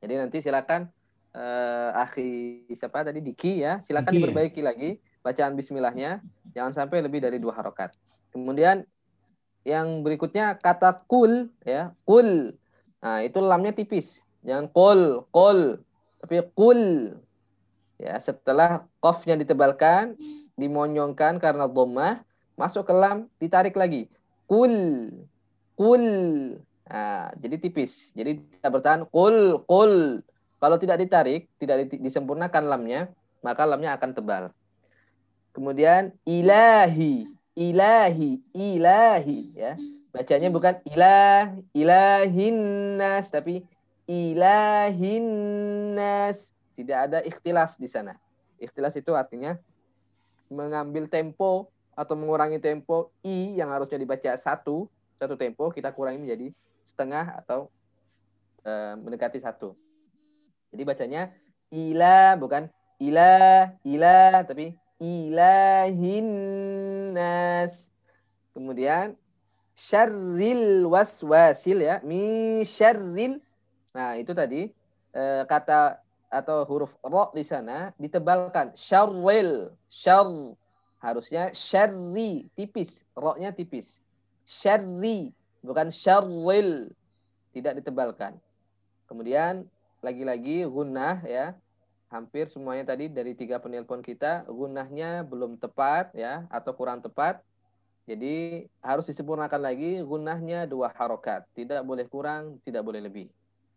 Jadi 0.00 0.14
nanti 0.16 0.40
silakan 0.40 0.88
uh, 1.36 1.92
akhi 2.00 2.64
siapa 2.72 3.04
tadi 3.04 3.20
Diki 3.20 3.60
ya, 3.60 3.78
silakan 3.84 4.12
Diki, 4.12 4.16
ya? 4.16 4.20
diperbaiki 4.24 4.60
lagi 4.64 4.90
bacaan 5.20 5.52
bismillahnya, 5.52 6.24
jangan 6.56 6.72
sampai 6.72 7.04
lebih 7.04 7.20
dari 7.20 7.36
dua 7.36 7.52
harokat. 7.60 7.92
Kemudian 8.32 8.88
yang 9.68 10.00
berikutnya 10.00 10.56
kata 10.56 11.04
kul 11.04 11.52
ya, 11.68 11.92
kul. 12.08 12.56
Nah, 13.00 13.20
itu 13.20 13.38
lamnya 13.40 13.76
tipis. 13.76 14.24
Jangan 14.40 14.72
kul, 14.72 15.28
kul, 15.28 15.84
tapi 16.24 16.40
kul. 16.56 17.12
Ya, 18.00 18.16
setelah 18.16 18.88
kofnya 19.04 19.36
ditebalkan, 19.36 20.16
dimonyongkan 20.56 21.36
karena 21.36 21.68
dhammah, 21.68 22.24
masuk 22.56 22.88
ke 22.88 22.94
lam, 22.96 23.28
ditarik 23.36 23.76
lagi. 23.76 24.08
Kul, 24.48 24.72
kul. 25.76 26.04
Nah, 26.90 27.30
jadi 27.38 27.54
tipis. 27.62 28.10
Jadi 28.18 28.42
tidak 28.42 28.70
bertahan 28.74 29.06
kul 29.06 29.62
kul. 29.70 30.26
Kalau 30.60 30.76
tidak 30.76 30.98
ditarik, 31.00 31.48
tidak 31.56 31.88
disempurnakan 31.88 32.66
lamnya, 32.68 33.08
maka 33.40 33.64
lamnya 33.64 33.96
akan 33.96 34.10
tebal. 34.12 34.50
Kemudian 35.54 36.12
ilahi, 36.26 37.24
ilahi, 37.54 38.42
ilahi 38.52 39.40
ya. 39.54 39.78
Bacanya 40.10 40.50
bukan 40.50 40.82
ilah, 40.90 41.54
ilahinnas 41.72 43.30
tapi 43.30 43.62
ilahinnas. 44.10 45.30
Tidak 46.74 46.98
ada 46.98 47.22
ikhtilas 47.22 47.78
di 47.78 47.86
sana. 47.86 48.18
Ikhtilas 48.58 48.98
itu 48.98 49.14
artinya 49.14 49.54
mengambil 50.50 51.06
tempo 51.06 51.70
atau 51.94 52.18
mengurangi 52.18 52.58
tempo 52.58 53.14
i 53.22 53.54
yang 53.54 53.70
harusnya 53.70 54.02
dibaca 54.02 54.34
satu 54.34 54.90
satu 55.20 55.36
tempo 55.38 55.70
kita 55.70 55.94
kurangi 55.94 56.18
menjadi 56.18 56.50
setengah 56.90 57.38
atau 57.38 57.70
uh, 58.66 58.98
mendekati 58.98 59.38
satu. 59.38 59.78
Jadi 60.74 60.82
bacanya 60.82 61.30
ila 61.70 62.34
bukan 62.34 62.66
ila 62.98 63.70
ila 63.86 64.42
tapi 64.42 64.74
ilahinnas. 64.98 66.28
Kemudian 68.50 69.14
syarril 69.78 70.84
waswasil 70.90 71.78
ya 71.80 72.02
mi 72.02 72.60
syarril. 72.66 73.40
Nah, 73.96 74.18
itu 74.20 74.34
tadi 74.36 74.68
uh, 75.16 75.46
kata 75.48 76.02
atau 76.30 76.62
huruf 76.62 76.94
ro 77.02 77.34
di 77.34 77.42
sana 77.42 77.90
ditebalkan 77.98 78.70
syarril 78.78 79.74
syar 79.90 80.54
harusnya 81.02 81.50
syarri 81.50 82.46
tipis 82.54 83.02
ro-nya 83.18 83.50
tipis 83.50 83.98
syarri 84.46 85.34
bukan 85.60 85.88
syarril 85.92 86.92
tidak 87.54 87.82
ditebalkan. 87.82 88.36
Kemudian 89.06 89.66
lagi-lagi 90.00 90.64
gunnah 90.66 91.22
ya. 91.26 91.56
Hampir 92.10 92.50
semuanya 92.50 92.90
tadi 92.90 93.06
dari 93.06 93.38
tiga 93.38 93.62
penelpon 93.62 94.02
kita 94.02 94.42
gunnahnya 94.50 95.22
belum 95.22 95.62
tepat 95.62 96.10
ya 96.10 96.42
atau 96.50 96.74
kurang 96.74 96.98
tepat. 96.98 97.38
Jadi 98.10 98.66
harus 98.82 99.06
disempurnakan 99.06 99.62
lagi 99.62 100.02
gunnahnya 100.02 100.66
dua 100.66 100.90
harokat. 100.90 101.46
Tidak 101.54 101.86
boleh 101.86 102.10
kurang, 102.10 102.58
tidak 102.66 102.82
boleh 102.82 102.98
lebih. 102.98 103.30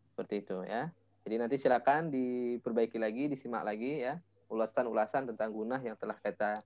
Seperti 0.10 0.42
itu 0.42 0.66
ya. 0.66 0.90
Jadi 1.30 1.36
nanti 1.38 1.56
silakan 1.62 2.10
diperbaiki 2.10 2.98
lagi, 2.98 3.30
disimak 3.30 3.62
lagi 3.62 4.02
ya 4.02 4.18
ulasan-ulasan 4.54 5.34
tentang 5.34 5.50
gunnah 5.50 5.82
yang 5.82 5.98
telah 5.98 6.14
kita 6.22 6.62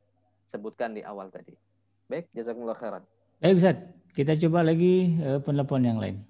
sebutkan 0.52 0.92
di 0.92 1.04
awal 1.08 1.32
tadi. 1.32 1.56
Baik, 2.12 2.28
jazakumullah 2.36 2.76
khairan. 2.76 3.04
Baik 3.38 3.62
Ustaz, 3.62 3.78
kita 4.18 4.34
coba 4.34 4.66
lagi 4.66 5.14
uh, 5.22 5.38
penelpon 5.46 5.86
yang 5.86 6.02
lain. 6.02 6.26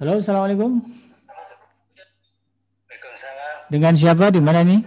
Halo, 0.00 0.16
assalamualaikum. 0.16 0.80
Waalaikumsalam. 2.88 3.68
Dengan 3.68 3.92
siapa? 3.92 4.32
Di 4.32 4.40
mana 4.40 4.64
nih? 4.64 4.80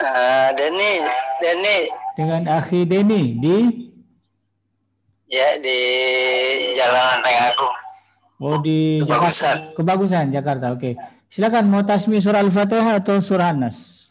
Uh, 0.00 0.48
Denny, 0.56 1.04
Denny. 1.44 1.92
Dengan 2.16 2.48
Akhi 2.48 2.88
Denny 2.88 3.36
di 3.36 3.56
Ya 5.28 5.60
di 5.60 5.78
Jalan 6.72 7.20
Tengah 7.20 7.52
Agung. 7.52 7.89
Oh 8.40 8.56
di 8.56 9.04
Kebagusan. 9.04 9.36
Jakarta. 9.68 9.76
Kebagusan 9.76 10.24
Jakarta. 10.32 10.66
Oke. 10.72 10.96
Silakan 11.28 11.68
mau 11.68 11.84
tasmi 11.84 12.18
surah 12.18 12.40
Al-Fatihah 12.40 13.04
atau 13.04 13.20
surah 13.20 13.52
An-Nas? 13.52 14.08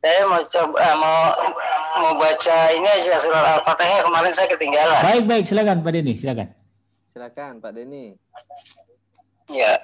Saya 0.00 0.24
mau 0.26 0.40
coba 0.40 0.76
eh, 0.80 0.96
mau 0.96 1.18
mau 2.00 2.12
baca 2.16 2.58
ini 2.72 2.88
aja 2.88 3.20
surah 3.20 3.60
Al-Fatihah 3.60 4.00
kemarin 4.08 4.32
saya 4.32 4.48
ketinggalan. 4.48 5.00
Baik 5.04 5.24
baik 5.28 5.44
silakan 5.44 5.84
Pak 5.84 5.92
Denny 5.92 6.16
silakan. 6.16 6.48
Silakan 7.12 7.52
Pak 7.60 7.72
Denny. 7.76 8.16
Ya. 9.52 9.76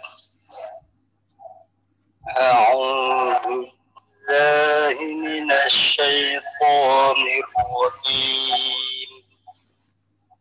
A'udzu 2.33 3.69
billahi 3.69 5.09
minasy 5.21 6.01
syaithanir 6.01 7.49
rajim. 7.55 9.00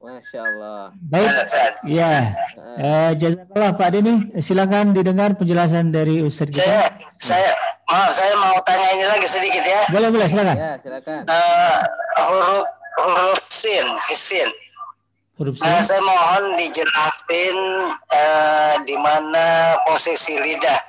Masya 0.00 0.40
Allah. 0.40 0.80
Baik. 1.12 1.28
Ya. 1.84 2.32
Eh, 2.80 3.10
jazakallah 3.20 3.70
Pak 3.76 3.88
Denny. 3.92 4.14
Silakan 4.40 4.96
didengar 4.96 5.36
penjelasan 5.36 5.92
dari 5.92 6.24
Ustaz 6.24 6.48
Saya, 6.56 6.88
kita. 6.88 7.12
saya, 7.20 7.50
maaf, 7.84 8.08
saya 8.08 8.32
mau 8.40 8.56
tanya 8.64 8.88
ini 8.96 9.04
lagi 9.04 9.28
sedikit 9.28 9.60
ya. 9.60 9.82
Boleh 9.92 10.08
boleh 10.08 10.26
silakan. 10.28 10.56
Ya, 10.56 10.72
silakan. 10.80 11.20
Eh, 11.28 11.78
huruf 12.24 12.64
huruf 13.04 13.38
sin, 13.52 13.86
sin. 14.08 14.48
Huruf 15.36 15.60
sin. 15.60 15.68
Nah, 15.68 15.84
saya 15.84 16.00
mohon 16.00 16.56
dijelasin 16.56 17.56
eh, 18.12 18.74
di 18.88 18.96
mana 18.96 19.76
posisi 19.84 20.40
lidah. 20.40 20.80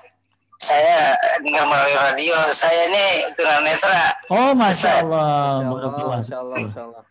Saya 0.62 1.18
dengar 1.41 1.66
melalui 1.66 1.97
radio. 1.97 2.38
Saya 2.53 2.86
ini 2.86 3.05
tunanetra. 3.34 4.14
Oh, 4.30 4.53
masya 4.53 5.01
Allah. 5.01 5.66
Masya 5.66 5.89
Allah. 5.89 6.05
Masya 6.14 6.36
Allah, 6.38 6.57
Masya 6.62 6.82
Allah. 6.86 7.03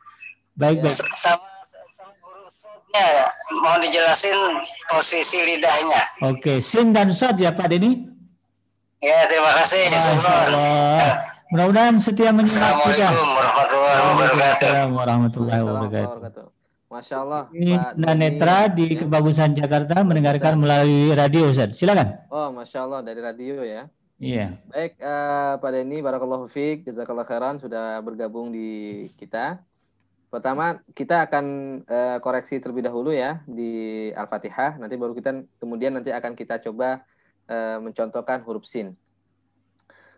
Baik, 0.54 0.76
Ya. 0.78 0.82
baik. 0.86 0.94
Sama, 0.94 1.46
sama 1.90 2.12
huruf 2.22 2.54
sodnya. 2.54 3.06
Mohon 3.50 3.80
dijelasin 3.82 4.38
posisi 4.86 5.38
lidahnya. 5.42 6.02
Oke, 6.22 6.62
sin 6.62 6.94
dan 6.94 7.10
sod 7.10 7.34
ya 7.36 7.50
Pak 7.50 7.66
Denny. 7.66 8.06
Ya, 9.02 9.26
terima 9.26 9.50
kasih. 9.58 9.82
Masya. 9.90 10.12
Allah. 10.14 11.10
Mudah-mudahan 11.50 11.98
setia 11.98 12.30
menyimak 12.30 12.54
kita. 12.86 13.10
Assalamualaikum 13.10 13.28
warahmatullahi 13.34 13.98
wabarakatuh. 13.98 14.38
Waalaikumsalam 14.38 14.88
warahmatullahi 14.94 15.58
Assalamualaikum 15.58 16.06
wabarakatuh. 16.06 16.59
Masya 16.90 17.16
Allah. 17.22 17.42
Ini 17.54 17.70
Pak. 17.78 18.18
Netra 18.18 18.58
di 18.66 18.86
Ya. 18.98 19.06
Kebagusan 19.06 19.54
Jakarta 19.54 20.02
mendengarkan 20.02 20.58
melalui 20.58 21.14
radio 21.14 21.46
Ustaz. 21.46 21.78
Silakan. 21.78 22.26
Oh, 22.26 22.50
Masya 22.50 22.82
Allah 22.82 23.00
dari 23.06 23.22
radio 23.22 23.62
ya. 23.62 23.86
Iya. 24.18 24.58
Baik, 24.68 24.98
eh, 24.98 25.52
Pak 25.62 25.70
Denny, 25.70 26.02
Barakallahu 26.02 26.50
Fik, 26.50 26.84
Jazakallah 26.84 27.24
Khairan 27.24 27.62
sudah 27.62 28.02
bergabung 28.02 28.50
di 28.50 29.06
kita. 29.14 29.62
Pertama, 30.28 30.82
kita 30.92 31.30
akan 31.30 31.44
eh, 31.86 32.18
koreksi 32.18 32.58
terlebih 32.58 32.84
dahulu 32.84 33.14
ya 33.14 33.38
di 33.46 34.10
Al-Fatihah. 34.10 34.76
Nanti 34.82 34.98
baru 34.98 35.14
kita, 35.14 35.46
kemudian 35.62 35.94
nanti 35.94 36.10
akan 36.10 36.34
kita 36.34 36.58
coba 36.58 37.06
eh, 37.46 37.78
mencontohkan 37.78 38.42
huruf 38.42 38.66
sin. 38.66 38.98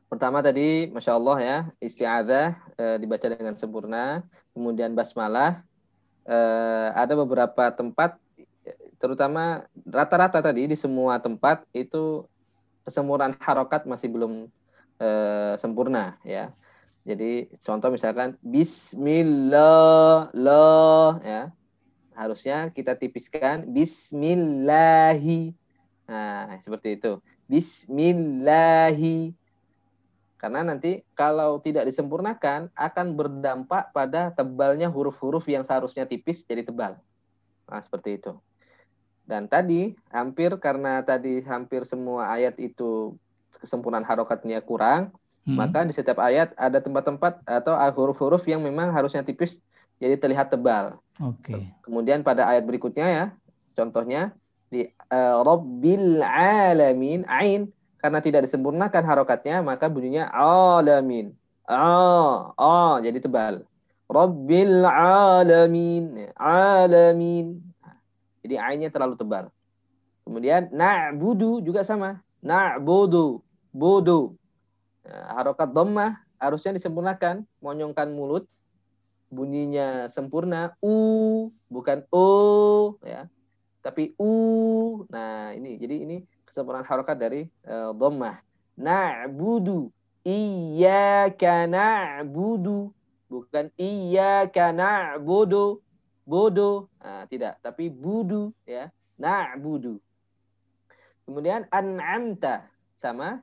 Pertama 0.08 0.40
tadi, 0.40 0.88
Masya 0.88 1.12
Allah 1.16 1.38
ya, 1.40 1.58
isti'adzah 1.84 2.48
eh, 2.80 2.96
dibaca 2.96 3.28
dengan 3.28 3.54
sempurna. 3.60 4.24
Kemudian 4.56 4.96
basmalah. 4.96 5.62
Eh, 6.22 6.88
ada 6.94 7.18
beberapa 7.18 7.74
tempat, 7.74 8.14
terutama 9.02 9.66
rata-rata 9.82 10.38
tadi 10.38 10.70
di 10.70 10.78
semua 10.78 11.18
tempat 11.18 11.66
itu 11.74 12.22
kesempurnaan 12.86 13.34
harokat 13.42 13.90
masih 13.90 14.06
belum 14.06 14.46
eh, 15.02 15.54
sempurna 15.58 16.14
ya. 16.22 16.54
Jadi 17.02 17.50
contoh 17.58 17.90
misalkan 17.90 18.38
Bismillah 18.38 19.58
ya 21.26 21.50
harusnya 22.14 22.70
kita 22.70 22.94
tipiskan 22.94 23.66
Bismillahi. 23.66 25.50
Nah 26.06 26.54
seperti 26.62 27.02
itu 27.02 27.18
Bismillahi. 27.50 29.34
Karena 30.42 30.66
nanti 30.66 31.06
kalau 31.14 31.62
tidak 31.62 31.86
disempurnakan 31.86 32.66
akan 32.74 33.06
berdampak 33.14 33.94
pada 33.94 34.34
tebalnya 34.34 34.90
huruf-huruf 34.90 35.46
yang 35.46 35.62
seharusnya 35.62 36.02
tipis 36.02 36.42
jadi 36.42 36.66
tebal. 36.66 36.98
Nah 37.70 37.78
seperti 37.78 38.18
itu. 38.18 38.34
Dan 39.22 39.46
tadi 39.46 39.94
hampir 40.10 40.50
karena 40.58 40.98
tadi 41.06 41.46
hampir 41.46 41.86
semua 41.86 42.34
ayat 42.34 42.58
itu 42.58 43.14
kesempurnaan 43.62 44.02
harokatnya 44.02 44.58
kurang, 44.66 45.14
Hmm. 45.42 45.58
maka 45.58 45.82
di 45.82 45.90
setiap 45.90 46.22
ayat 46.22 46.54
ada 46.54 46.78
tempat-tempat 46.78 47.42
atau 47.42 47.74
huruf-huruf 47.74 48.46
yang 48.46 48.62
memang 48.62 48.94
harusnya 48.94 49.26
tipis 49.26 49.58
jadi 49.98 50.14
terlihat 50.14 50.54
tebal. 50.54 51.02
Oke. 51.18 51.66
Kemudian 51.82 52.22
pada 52.22 52.46
ayat 52.46 52.62
berikutnya 52.62 53.06
ya, 53.06 53.24
contohnya 53.74 54.34
di 54.70 54.86
eh, 54.86 55.36
Rabbil 55.42 56.22
alamin 56.22 57.26
ain 57.26 57.74
karena 58.02 58.18
tidak 58.18 58.50
disempurnakan 58.50 59.06
harokatnya 59.06 59.62
maka 59.62 59.86
bunyinya 59.86 60.26
alamin. 60.34 61.30
Ah, 61.70 62.50
ah 62.58 62.98
jadi 62.98 63.22
tebal. 63.22 63.62
Rabbil 64.10 64.82
alamin, 64.84 66.34
alamin. 66.34 67.62
Jadi 68.42 68.58
ainnya 68.58 68.90
terlalu 68.90 69.14
tebal. 69.14 69.48
Kemudian 70.26 70.68
na'budu 70.74 71.62
juga 71.62 71.86
sama. 71.86 72.18
Na'budu, 72.42 73.40
budu. 73.70 74.34
Nah, 75.06 75.38
harokat 75.38 75.70
dhammah 75.70 76.18
harusnya 76.42 76.74
disempurnakan, 76.74 77.46
monyongkan 77.62 78.10
mulut. 78.10 78.50
Bunyinya 79.32 80.12
sempurna 80.12 80.76
u, 80.84 81.48
bukan 81.72 82.04
o 82.12 82.98
ya. 83.06 83.30
Tapi 83.80 84.12
u. 84.20 84.34
Nah, 85.08 85.56
ini 85.56 85.80
jadi 85.80 86.04
ini 86.04 86.20
kesempurnaan 86.52 86.84
harokat 86.84 87.16
dari 87.16 87.48
uh, 87.64 87.96
dhammah. 87.96 88.44
Na'budu, 88.76 89.88
iyyaka 90.20 91.64
na'budu, 91.64 92.92
bukan 93.32 93.72
iyyaka 93.80 94.76
na'budu 94.76 95.80
bodo 96.22 96.92
nah, 97.02 97.24
tidak. 97.26 97.58
Tapi 97.64 97.88
budu 97.88 98.52
ya. 98.68 98.92
Na'budu. 99.16 99.96
Kemudian 101.24 101.66
an'amta 101.70 102.68
sama. 102.98 103.40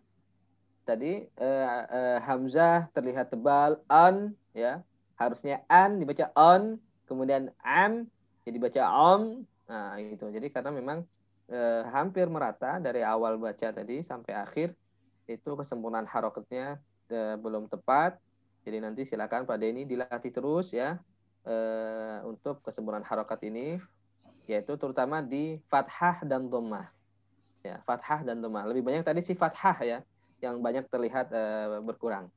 Tadi 0.86 1.22
eh, 1.22 1.82
eh, 1.86 2.18
hamzah 2.26 2.90
terlihat 2.98 3.30
tebal 3.30 3.78
an 3.86 4.34
ya. 4.58 4.82
Harusnya 5.20 5.62
an 5.70 6.02
dibaca 6.02 6.34
on 6.34 6.82
kemudian 7.06 7.54
am 7.62 8.10
jadi 8.42 8.58
baca 8.58 8.84
om. 8.90 9.46
Nah 9.70 10.02
itu 10.02 10.26
jadi 10.34 10.50
karena 10.50 10.74
memang 10.74 11.06
eh, 11.50 11.84
hampir 11.90 12.30
merata 12.30 12.78
dari 12.78 13.02
awal 13.04 13.36
baca 13.36 13.74
tadi 13.74 14.06
sampai 14.06 14.34
akhir 14.38 14.78
itu 15.30 15.50
kesempurnaan 15.54 16.06
harokatnya 16.06 16.78
eh, 17.10 17.36
belum 17.38 17.68
tepat 17.68 18.18
jadi 18.64 18.86
nanti 18.86 19.02
silakan 19.08 19.50
Pak 19.50 19.58
Denny 19.58 19.84
dilatih 19.90 20.30
terus 20.30 20.70
ya 20.70 21.02
eh, 21.48 22.20
untuk 22.28 22.62
kesempurnaan 22.62 23.06
harokat 23.06 23.42
ini 23.48 23.80
yaitu 24.50 24.74
terutama 24.82 25.22
di 25.22 25.62
fathah 25.70 26.26
dan 26.26 26.50
dhammah. 26.50 26.90
Ya, 27.62 27.86
fathah 27.86 28.26
dan 28.26 28.42
dhammah. 28.42 28.66
Lebih 28.66 28.82
banyak 28.82 29.04
tadi 29.06 29.22
si 29.22 29.38
fathah 29.38 29.78
ya 29.86 30.00
yang 30.42 30.58
banyak 30.60 30.90
terlihat 30.90 31.30
eh, 31.30 31.80
berkurang. 31.86 32.28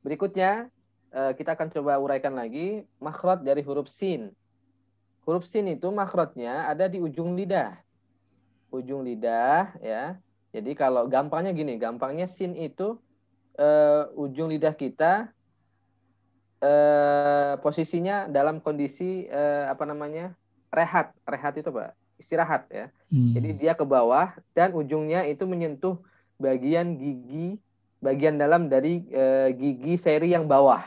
Berikutnya 0.00 0.72
eh, 1.12 1.32
kita 1.36 1.54
akan 1.54 1.68
coba 1.68 2.00
uraikan 2.00 2.32
lagi 2.32 2.88
makhraj 2.98 3.44
dari 3.44 3.60
huruf 3.60 3.92
sin. 3.92 4.32
Huruf 5.28 5.44
sin 5.44 5.68
itu 5.68 5.92
makhrajnya 5.92 6.68
ada 6.68 6.88
di 6.88 6.96
ujung 6.98 7.36
lidah. 7.36 7.76
Ujung 8.70 9.02
lidah 9.02 9.74
ya. 9.82 10.16
Jadi 10.50 10.74
kalau 10.74 11.06
gampangnya 11.06 11.54
gini, 11.54 11.78
gampangnya 11.78 12.26
sin 12.26 12.58
itu 12.58 12.98
eh, 13.58 14.02
ujung 14.18 14.50
lidah 14.50 14.74
kita 14.74 15.30
eh, 16.62 17.54
posisinya 17.62 18.26
dalam 18.26 18.58
kondisi 18.58 19.26
eh, 19.26 19.64
apa 19.66 19.86
namanya 19.86 20.34
rehat. 20.70 21.14
Rehat 21.26 21.58
itu 21.58 21.70
pak 21.70 21.94
istirahat 22.20 22.68
ya. 22.68 22.92
Hmm. 23.08 23.32
jadi 23.32 23.48
dia 23.56 23.72
ke 23.72 23.82
bawah 23.82 24.36
dan 24.52 24.76
ujungnya 24.76 25.24
itu 25.24 25.48
menyentuh 25.48 25.98
bagian 26.36 27.00
gigi 27.00 27.56
bagian 28.04 28.36
dalam 28.36 28.68
dari 28.68 29.02
eh, 29.08 29.50
gigi 29.56 29.96
seri 29.96 30.36
yang 30.36 30.44
bawah 30.44 30.84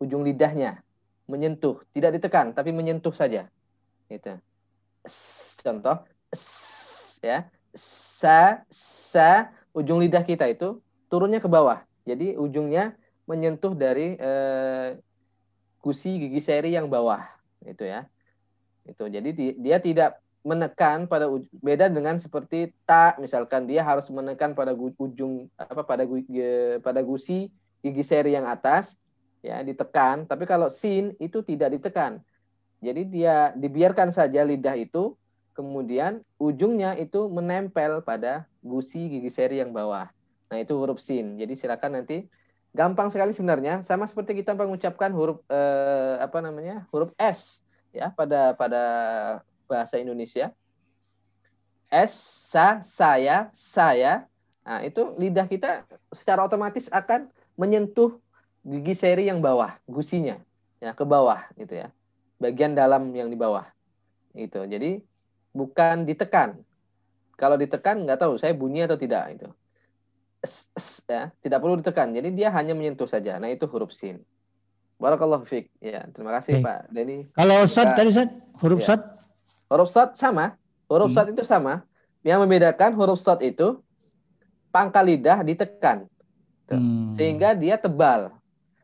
ujung 0.00 0.24
lidahnya. 0.24 0.80
Menyentuh. 1.24 1.80
Tidak 1.92 2.20
ditekan 2.20 2.52
tapi 2.52 2.72
menyentuh 2.72 3.12
saja. 3.12 3.48
Itu 4.08 4.36
S, 5.04 5.56
contoh. 5.60 6.00
S, 6.32 6.73
ya 7.24 7.48
sa 7.74 8.62
sa 8.70 9.50
ujung 9.74 9.98
lidah 9.98 10.22
kita 10.22 10.46
itu 10.46 10.78
turunnya 11.10 11.42
ke 11.42 11.50
bawah. 11.50 11.82
Jadi 12.06 12.38
ujungnya 12.38 12.94
menyentuh 13.26 13.74
dari 13.74 14.14
eh, 14.14 15.00
gusi 15.82 16.16
gigi 16.20 16.40
seri 16.40 16.76
yang 16.76 16.86
bawah 16.86 17.24
itu 17.66 17.82
ya. 17.84 18.06
Itu 18.86 19.10
jadi 19.10 19.30
di- 19.34 19.56
dia 19.58 19.80
tidak 19.80 20.20
menekan 20.44 21.08
pada 21.08 21.24
beda 21.64 21.88
dengan 21.88 22.20
seperti 22.20 22.68
ta 22.84 23.16
misalkan 23.16 23.64
dia 23.64 23.80
harus 23.80 24.04
menekan 24.12 24.52
pada 24.52 24.76
ujung 24.76 25.48
apa 25.56 25.80
pada 25.82 26.04
pada 26.84 27.00
gusi 27.00 27.48
gigi 27.80 28.04
seri 28.04 28.36
yang 28.36 28.44
atas 28.44 28.94
ya 29.40 29.64
ditekan. 29.64 30.28
Tapi 30.28 30.44
kalau 30.44 30.68
sin 30.68 31.16
itu 31.18 31.40
tidak 31.42 31.74
ditekan. 31.80 32.20
Jadi 32.84 33.08
dia 33.08 33.56
dibiarkan 33.56 34.12
saja 34.12 34.44
lidah 34.44 34.76
itu 34.76 35.16
kemudian 35.54 36.20
ujungnya 36.36 36.98
itu 36.98 37.30
menempel 37.30 38.02
pada 38.02 38.44
gusi 38.60 39.06
gigi 39.06 39.30
seri 39.30 39.62
yang 39.62 39.70
bawah. 39.70 40.10
Nah 40.50 40.58
itu 40.60 40.74
huruf 40.74 40.98
sin. 40.98 41.38
Jadi 41.38 41.54
silakan 41.54 42.02
nanti. 42.02 42.26
Gampang 42.74 43.06
sekali 43.08 43.30
sebenarnya. 43.30 43.86
Sama 43.86 44.04
seperti 44.10 44.42
kita 44.42 44.52
mengucapkan 44.58 45.14
huruf 45.14 45.38
eh, 45.46 46.18
apa 46.18 46.42
namanya 46.42 46.90
huruf 46.90 47.14
s 47.16 47.62
ya 47.94 48.10
pada 48.10 48.58
pada 48.58 48.82
bahasa 49.70 49.96
Indonesia. 50.02 50.50
S 51.88 52.12
sa 52.50 52.82
saya 52.82 53.48
saya. 53.54 54.26
Nah 54.66 54.82
itu 54.82 55.14
lidah 55.14 55.46
kita 55.46 55.86
secara 56.10 56.42
otomatis 56.42 56.90
akan 56.90 57.30
menyentuh 57.54 58.18
gigi 58.66 58.98
seri 58.98 59.30
yang 59.30 59.38
bawah 59.38 59.78
gusinya 59.86 60.40
ya 60.82 60.90
ke 60.92 61.04
bawah 61.06 61.46
gitu 61.54 61.86
ya. 61.86 61.88
Bagian 62.42 62.74
dalam 62.74 63.14
yang 63.14 63.30
di 63.30 63.38
bawah 63.38 63.64
itu 64.34 64.66
jadi 64.66 64.98
bukan 65.54 66.02
ditekan 66.02 66.58
kalau 67.38 67.54
ditekan 67.54 68.02
nggak 68.02 68.18
tahu 68.18 68.34
saya 68.36 68.50
bunyi 68.52 68.84
atau 68.84 68.98
tidak 68.98 69.24
itu 69.32 69.48
S- 70.42 70.68
s- 70.74 71.00
ya 71.06 71.30
tidak 71.38 71.62
perlu 71.62 71.78
ditekan 71.78 72.10
jadi 72.10 72.28
dia 72.28 72.48
hanya 72.50 72.74
menyentuh 72.74 73.06
saja 73.06 73.38
nah 73.38 73.48
itu 73.48 73.64
huruf 73.64 73.94
sin 73.94 74.20
Barakallahu 74.94 75.42
fiik. 75.42 75.74
Ya, 75.82 76.06
terima 76.14 76.30
kasih 76.38 76.62
Baik. 76.62 76.64
Pak 76.64 76.80
Denny. 76.94 77.18
Kalau 77.34 77.66
Semoga- 77.66 77.98
tadi 77.98 78.08
Ustaz, 78.14 78.28
huruf 78.62 78.78
Ya. 78.78 78.86
sod 78.86 79.00
Huruf 79.66 79.88
sod 79.90 80.10
sama. 80.14 80.54
Huruf 80.86 81.10
Hmm. 81.10 81.16
sod 81.18 81.28
itu 81.34 81.42
sama. 81.42 81.82
Yang 82.22 82.38
membedakan 82.46 82.94
huruf 82.94 83.18
sod 83.18 83.42
itu 83.42 83.82
pangkal 84.70 85.02
lidah 85.02 85.42
ditekan. 85.42 86.06
Hmm, 86.70 87.10
sehingga 87.18 87.58
dia 87.58 87.74
tebal. 87.74 88.30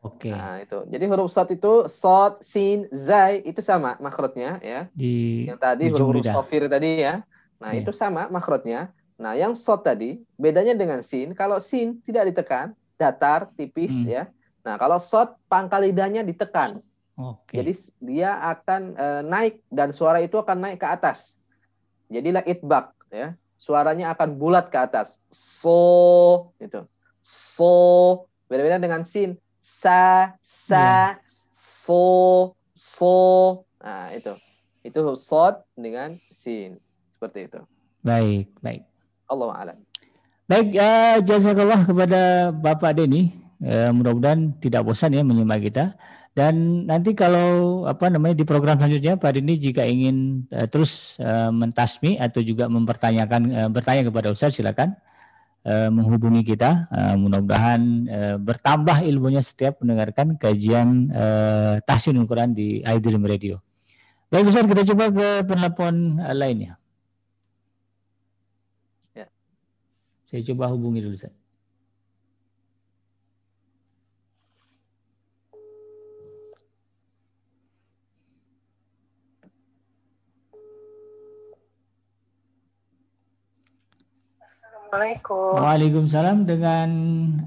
Oke 0.01 0.29
Nah, 0.31 0.61
itu. 0.61 0.79
Jadi 0.89 1.03
huruf 1.07 1.29
sod 1.29 1.49
itu 1.53 1.85
sod, 1.85 2.41
sin, 2.41 2.89
zai 2.89 3.41
itu 3.45 3.61
sama 3.61 3.95
makrotnya 4.01 4.57
ya. 4.61 4.89
di 4.93 5.45
Yang 5.49 5.59
tadi 5.61 5.83
huruf-huruf 5.89 6.25
sofir 6.25 6.65
tadi 6.67 7.01
ya. 7.01 7.21
Nah, 7.61 7.77
Iya. 7.77 7.85
itu 7.85 7.91
sama 7.93 8.25
makrotnya. 8.27 8.89
Nah, 9.21 9.37
yang 9.37 9.53
sod 9.53 9.85
tadi 9.85 10.17
bedanya 10.41 10.73
dengan 10.73 11.05
sin, 11.05 11.37
kalau 11.37 11.61
sin 11.61 12.01
tidak 12.01 12.33
ditekan, 12.33 12.73
datar, 12.97 13.53
tipis 13.53 13.93
Hmm. 14.01 14.09
ya. 14.09 14.23
Nah, 14.65 14.81
kalau 14.81 14.97
sod 14.97 15.37
pangkal 15.45 15.85
lidahnya 15.85 16.25
ditekan. 16.25 16.81
Oke. 17.21 17.53
Jadi 17.61 17.73
dia 18.01 18.33
akan 18.41 18.81
eh, 18.97 19.21
naik 19.21 19.61
dan 19.69 19.93
suara 19.93 20.17
itu 20.25 20.41
akan 20.41 20.57
naik 20.57 20.81
ke 20.81 20.87
atas. 20.89 21.37
Jadilah 22.09 22.41
itbak 22.49 22.97
ya. 23.13 23.37
Suaranya 23.61 24.17
akan 24.17 24.41
bulat 24.41 24.73
ke 24.73 24.77
atas. 24.81 25.21
So 25.29 26.49
itu. 26.57 26.81
So 27.21 27.73
beda-beda 28.49 28.81
dengan 28.81 29.05
sin. 29.05 29.37
Sa 29.61 30.33
sa 30.41 31.15
so 31.53 32.53
so. 32.73 33.15
Nah, 33.81 34.09
itu. 34.13 34.33
Itu 34.81 35.13
sod 35.13 35.61
dengan 35.77 36.17
sin. 36.33 36.81
Seperti 37.13 37.49
itu. 37.49 37.61
baik, 38.01 38.49
baik. 38.65 38.81
Allah 39.29 39.53
alam. 39.53 39.77
Baik, 40.49 40.73
eh, 40.73 41.15
jazakallah 41.21 41.85
kepada 41.85 42.49
Bapak 42.49 42.97
Denny. 42.97 43.29
Eh, 43.61 43.93
mudah-mudahan 43.93 44.57
tidak 44.57 44.81
bosan 44.81 45.13
ya 45.13 45.21
menyimak 45.21 45.61
kita. 45.61 45.93
Dan 46.33 46.87
nanti 46.89 47.13
kalau 47.13 47.83
apa 47.85 48.09
namanya 48.09 48.33
di 48.33 48.47
program 48.47 48.79
selanjutnya 48.81 49.21
Pak 49.21 49.31
Denny 49.37 49.53
jika 49.61 49.85
ingin 49.85 50.49
eh, 50.49 50.65
terus 50.65 51.21
mentasmi 51.53 52.17
atau 52.17 52.41
juga 52.41 52.65
mempertanyakan 52.65 53.69
bertanya 53.69 54.09
kepada 54.09 54.33
Ustaz 54.33 54.57
silakan 54.57 54.97
eh, 55.65 55.89
menghubungi 55.89 56.41
kita. 56.45 56.87
Eh, 56.89 57.15
mudah-mudahan 57.17 57.81
eh, 58.07 58.35
bertambah 58.37 59.05
ilmunya 59.05 59.41
setiap 59.41 59.81
mendengarkan 59.81 60.37
kajian 60.37 61.09
eh, 61.09 61.75
tahsinul 61.85 62.29
Quran 62.29 62.53
di 62.53 62.81
iDream 62.85 63.25
Radio. 63.25 63.61
Baik 64.31 64.47
Ustaz, 64.47 64.63
kita 64.63 64.87
coba 64.95 65.11
ke 65.11 65.27
penelpon 65.43 66.15
lainnya. 66.31 66.79
Ya. 69.11 69.27
Saya 70.31 70.41
coba 70.53 70.71
hubungi 70.71 71.03
dulu 71.03 71.19
Ustaz. 71.19 71.40
Assalamualaikum. 84.91 85.55
Waalaikumsalam 85.55 86.37
dengan 86.43 86.87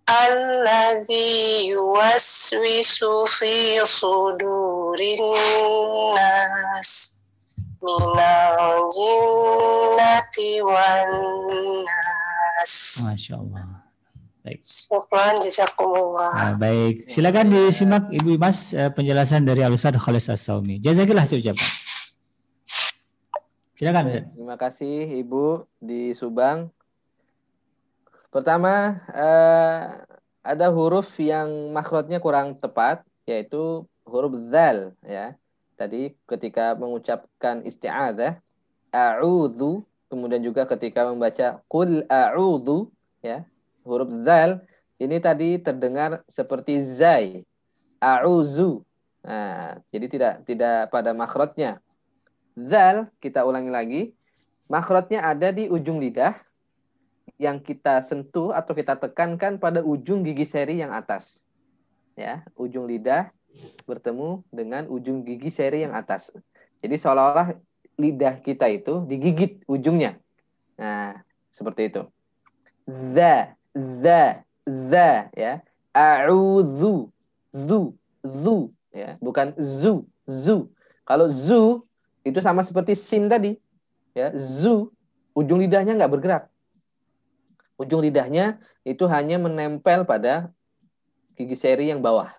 alladzi 0.07 1.68
yuwaswisu 1.69 3.11
fi 3.35 3.84
sudurin 3.84 5.27
nas 6.15 6.91
minal 7.84 8.88
jinnati 8.95 10.49
wan 10.69 11.11
nas 11.85 12.36
Masya 13.05 13.34
Allah. 13.38 13.88
Baik. 14.47 14.63
Syukran 14.63 15.35
jazakumullah 15.43 16.31
Nah, 16.31 16.53
baik, 16.55 17.11
silakan 17.11 17.51
disimak 17.51 18.07
Ibu 18.15 18.39
Imas 18.39 18.71
eh, 18.71 18.88
penjelasan 18.88 19.43
dari 19.43 19.59
Al-Ustaz 19.59 19.91
Khalis 19.99 20.31
As-Saumi. 20.31 20.79
Jazakillah 20.79 21.27
saya 21.27 21.43
ucapkan. 21.43 21.71
Silakan. 23.75 24.03
Terima 24.34 24.55
kasih 24.55 25.19
Ibu 25.19 25.67
di 25.84 26.15
Subang. 26.15 26.71
Pertama, 28.31 29.03
eh, 29.11 29.84
ada 30.47 30.67
huruf 30.71 31.19
yang 31.19 31.75
makrotnya 31.75 32.23
kurang 32.23 32.55
tepat, 32.55 33.03
yaitu 33.27 33.84
huruf 34.07 34.31
zal. 34.47 34.95
Ya. 35.03 35.35
Tadi 35.75 36.15
ketika 36.23 36.73
mengucapkan 36.73 37.67
isti'adzah, 37.67 38.39
a'udhu, 38.95 39.84
kemudian 40.07 40.41
juga 40.43 40.67
ketika 40.67 41.07
membaca 41.07 41.61
qul 41.67 42.03
a'udhu, 42.07 42.91
ya, 43.23 43.43
huruf 43.84 44.11
zal, 44.23 44.63
ini 44.97 45.21
tadi 45.21 45.61
terdengar 45.61 46.25
seperti 46.27 46.81
zai, 46.81 47.45
a'uzu. 48.01 48.81
Nah, 49.27 49.77
jadi 49.91 50.05
tidak 50.07 50.34
tidak 50.47 50.89
pada 50.89 51.11
makrotnya. 51.11 51.84
Zal, 52.57 53.11
kita 53.21 53.45
ulangi 53.45 53.71
lagi, 53.71 54.01
makrotnya 54.65 55.21
ada 55.21 55.53
di 55.53 55.69
ujung 55.69 56.01
lidah 56.01 56.34
yang 57.38 57.61
kita 57.61 58.01
sentuh 58.01 58.49
atau 58.49 58.73
kita 58.73 58.97
tekankan 58.97 59.61
pada 59.61 59.85
ujung 59.85 60.25
gigi 60.25 60.47
seri 60.47 60.81
yang 60.81 60.89
atas. 60.95 61.45
Ya, 62.17 62.41
ujung 62.57 62.89
lidah 62.89 63.29
bertemu 63.85 64.41
dengan 64.49 64.89
ujung 64.89 65.21
gigi 65.21 65.53
seri 65.53 65.85
yang 65.85 65.93
atas. 65.93 66.34
Jadi 66.81 66.95
seolah-olah 66.97 67.57
lidah 67.98 68.40
kita 68.45 68.69
itu 68.69 69.03
digigit 69.10 69.65
ujungnya. 69.65 70.22
Nah, 70.78 71.26
seperti 71.49 71.90
itu. 71.90 72.06
The, 72.86 73.57
the, 73.74 74.45
the, 74.64 75.10
ya. 75.34 75.53
A'udzu, 75.98 77.10
zu, 77.49 77.98
zu, 78.22 78.69
ya, 78.94 79.18
bukan 79.18 79.57
zu, 79.57 80.06
zu. 80.30 80.69
Kalau 81.10 81.26
zu 81.26 81.90
itu 82.22 82.38
sama 82.38 82.61
seperti 82.61 82.94
sin 82.94 83.26
tadi. 83.26 83.57
Ya, 84.14 84.30
zu, 84.38 84.94
ujung 85.34 85.57
lidahnya 85.57 85.98
nggak 85.98 86.14
bergerak. 86.14 86.44
Ujung 87.82 88.06
lidahnya 88.06 88.61
itu 88.86 89.06
hanya 89.10 89.41
menempel 89.41 90.06
pada 90.06 90.53
gigi 91.34 91.57
seri 91.57 91.90
yang 91.90 92.02
bawah. 92.02 92.30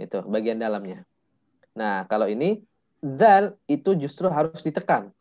Itu 0.00 0.24
bagian 0.24 0.60
dalamnya. 0.60 1.04
Nah, 1.76 2.08
kalau 2.08 2.28
ini 2.28 2.64
zal 3.02 3.56
itu 3.68 3.96
justru 3.98 4.28
harus 4.30 4.60
ditekan. 4.64 5.12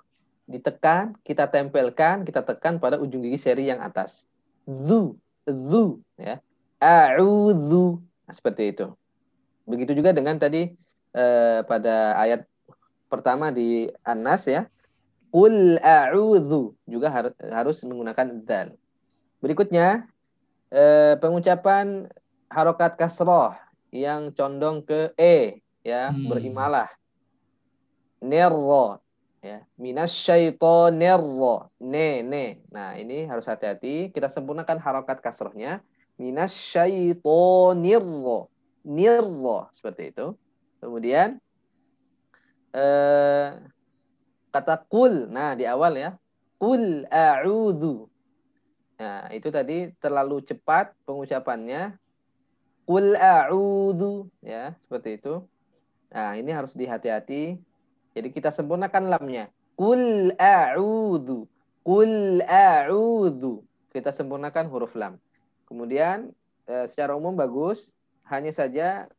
Ditekan, 0.45 1.17
kita 1.25 1.49
tempelkan, 1.49 2.21
kita 2.21 2.45
tekan 2.45 2.77
pada 2.77 3.01
ujung 3.01 3.25
gigi 3.25 3.41
seri 3.41 3.65
yang 3.65 3.81
atas. 3.81 4.23
Zu, 4.69 5.17
zu, 5.45 5.99
ya. 6.17 6.37
A'udzu. 6.77 7.97
Nah, 8.25 8.33
seperti 8.33 8.73
itu. 8.73 8.93
Begitu 9.65 9.97
juga 9.97 10.13
dengan 10.13 10.37
tadi 10.37 10.69
eh, 11.17 11.59
pada 11.65 12.13
ayat 12.21 12.45
pertama 13.09 13.49
di 13.49 13.89
An-Nas 14.05 14.45
ya. 14.45 14.69
Qul 15.33 15.81
a'udzu 15.81 16.77
juga 16.87 17.11
har 17.11 17.25
harus 17.41 17.81
menggunakan 17.83 18.45
dzal. 18.45 18.67
Berikutnya 19.41 20.05
eh, 20.69 21.17
pengucapan 21.17 22.07
harokat 22.53 22.95
kasroh 22.95 23.57
yang 23.91 24.31
condong 24.31 24.85
ke 24.85 25.11
e 25.17 25.59
ya 25.81 26.13
Hmm. 26.13 26.29
berimalah. 26.29 26.89
Nirro 28.25 29.05
ya. 29.45 29.61
Minasyaitonirro 29.77 31.69
ne 31.85 32.25
ne. 32.25 32.65
Nah 32.73 32.97
ini 32.97 33.29
harus 33.29 33.45
hati-hati. 33.45 34.09
Kita 34.09 34.25
sempurnakan 34.25 34.81
harokat 34.81 35.21
kasrohnya. 35.21 35.85
Minasyaitonirro 36.17 38.49
nirro 38.81 39.69
seperti 39.69 40.09
itu. 40.09 40.33
Kemudian 40.81 41.37
eh, 42.73 43.61
kata 44.49 44.81
kul. 44.89 45.29
Nah 45.29 45.53
di 45.53 45.69
awal 45.69 46.01
ya. 46.01 46.17
Kul 46.57 47.05
a'udzu 47.11 48.09
nah 48.95 49.27
itu 49.35 49.51
tadi 49.51 49.91
terlalu 49.99 50.39
cepat 50.39 50.95
pengucapannya. 51.03 51.99
Kul 52.87 53.19
a'udzu 53.19 54.31
ya 54.39 54.71
seperti 54.87 55.19
itu. 55.19 55.43
Nah 56.15 56.39
ini 56.39 56.55
harus 56.55 56.71
dihati-hati 56.71 57.59
jadi 58.15 58.31
kita 58.31 58.49
sempurnakan 58.49 59.11
lamnya. 59.11 59.51
Kul 59.75 60.31
a'udhu. 60.39 61.43
Kul 61.83 62.39
a'udhu. 62.47 63.59
Kita 63.91 64.15
sempurnakan 64.15 64.71
huruf 64.71 64.95
lam. 64.95 65.19
Kemudian 65.67 66.31
eh, 66.71 66.87
secara 66.87 67.19
umum 67.19 67.35
bagus. 67.35 67.91
Hanya 68.25 68.55
saja 68.55 69.11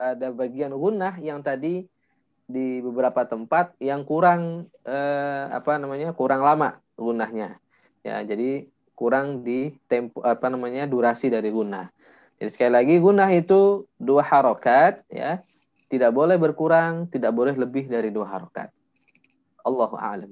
ada 0.00 0.32
bagian 0.32 0.72
gunnah 0.72 1.20
yang 1.20 1.44
tadi 1.44 1.84
di 2.50 2.82
beberapa 2.82 3.22
tempat 3.28 3.78
yang 3.78 4.02
kurang 4.02 4.66
eh, 4.82 5.44
apa 5.54 5.78
namanya 5.78 6.10
kurang 6.10 6.42
lama 6.42 6.82
gunnahnya 6.98 7.62
ya 8.02 8.26
jadi 8.26 8.66
kurang 8.98 9.46
di 9.46 9.78
tempo 9.86 10.18
apa 10.26 10.50
namanya 10.50 10.90
durasi 10.90 11.30
dari 11.30 11.54
gunnah 11.54 11.94
jadi 12.42 12.50
sekali 12.50 12.72
lagi 12.74 12.94
gunnah 12.98 13.30
itu 13.30 13.86
dua 14.02 14.26
harokat 14.26 15.06
ya 15.06 15.46
tidak 15.90 16.14
boleh 16.14 16.38
berkurang, 16.38 17.10
tidak 17.10 17.34
boleh 17.34 17.52
lebih 17.58 17.90
dari 17.90 18.14
dua 18.14 18.30
harokat. 18.30 18.70
Allahu 19.66 19.98
a'lam. 19.98 20.30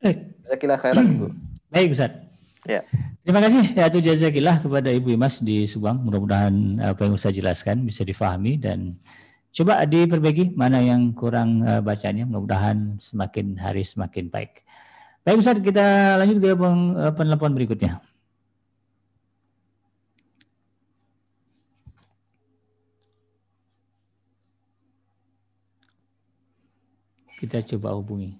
Eh. 0.00 0.32
Jazakillah 0.48 0.80
khairan, 0.80 1.06
Bu. 1.20 1.26
Baik, 1.72 1.92
Ustaz. 1.92 2.16
Ya. 2.64 2.82
Terima 3.22 3.42
kasih 3.42 3.74
ya 3.74 3.90
tuh 3.90 4.02
jazakillah 4.02 4.62
kepada 4.62 4.90
Ibu 4.90 5.14
Imas 5.14 5.42
di 5.42 5.66
Subang. 5.66 6.02
Mudah-mudahan 6.02 6.78
apa 6.82 7.06
yang 7.06 7.14
Ustaz 7.14 7.34
jelaskan 7.34 7.82
bisa 7.82 8.02
difahami 8.06 8.58
dan 8.58 8.98
coba 9.50 9.82
diperbaiki 9.82 10.54
mana 10.54 10.78
yang 10.82 11.10
kurang 11.14 11.62
uh, 11.62 11.82
bacanya. 11.82 12.26
Mudah-mudahan 12.26 12.98
semakin 13.02 13.58
hari 13.58 13.82
semakin 13.82 14.30
baik. 14.30 14.62
Baik 15.26 15.42
Ustaz, 15.42 15.58
kita 15.58 16.16
lanjut 16.22 16.38
ke 16.38 16.54
penelpon 17.18 17.50
berikutnya. 17.54 17.98
Kita 27.36 27.60
coba 27.60 27.92
hubungi. 27.92 28.32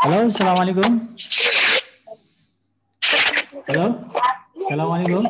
Halo, 0.00 0.32
Assalamualaikum. 0.32 1.12
Halo, 3.68 3.86
Assalamualaikum. 4.56 5.24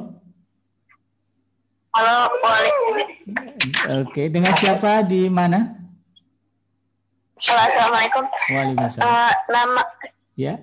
Halo, 1.90 2.16
Oke, 4.06 4.30
dengan 4.30 4.54
siapa 4.54 5.02
di 5.02 5.26
mana? 5.26 5.74
Assalamualaikum. 7.34 8.24
Waalaikumsalam. 8.54 9.02
Uh, 9.02 9.32
nama 9.50 9.82
Ya. 10.38 10.54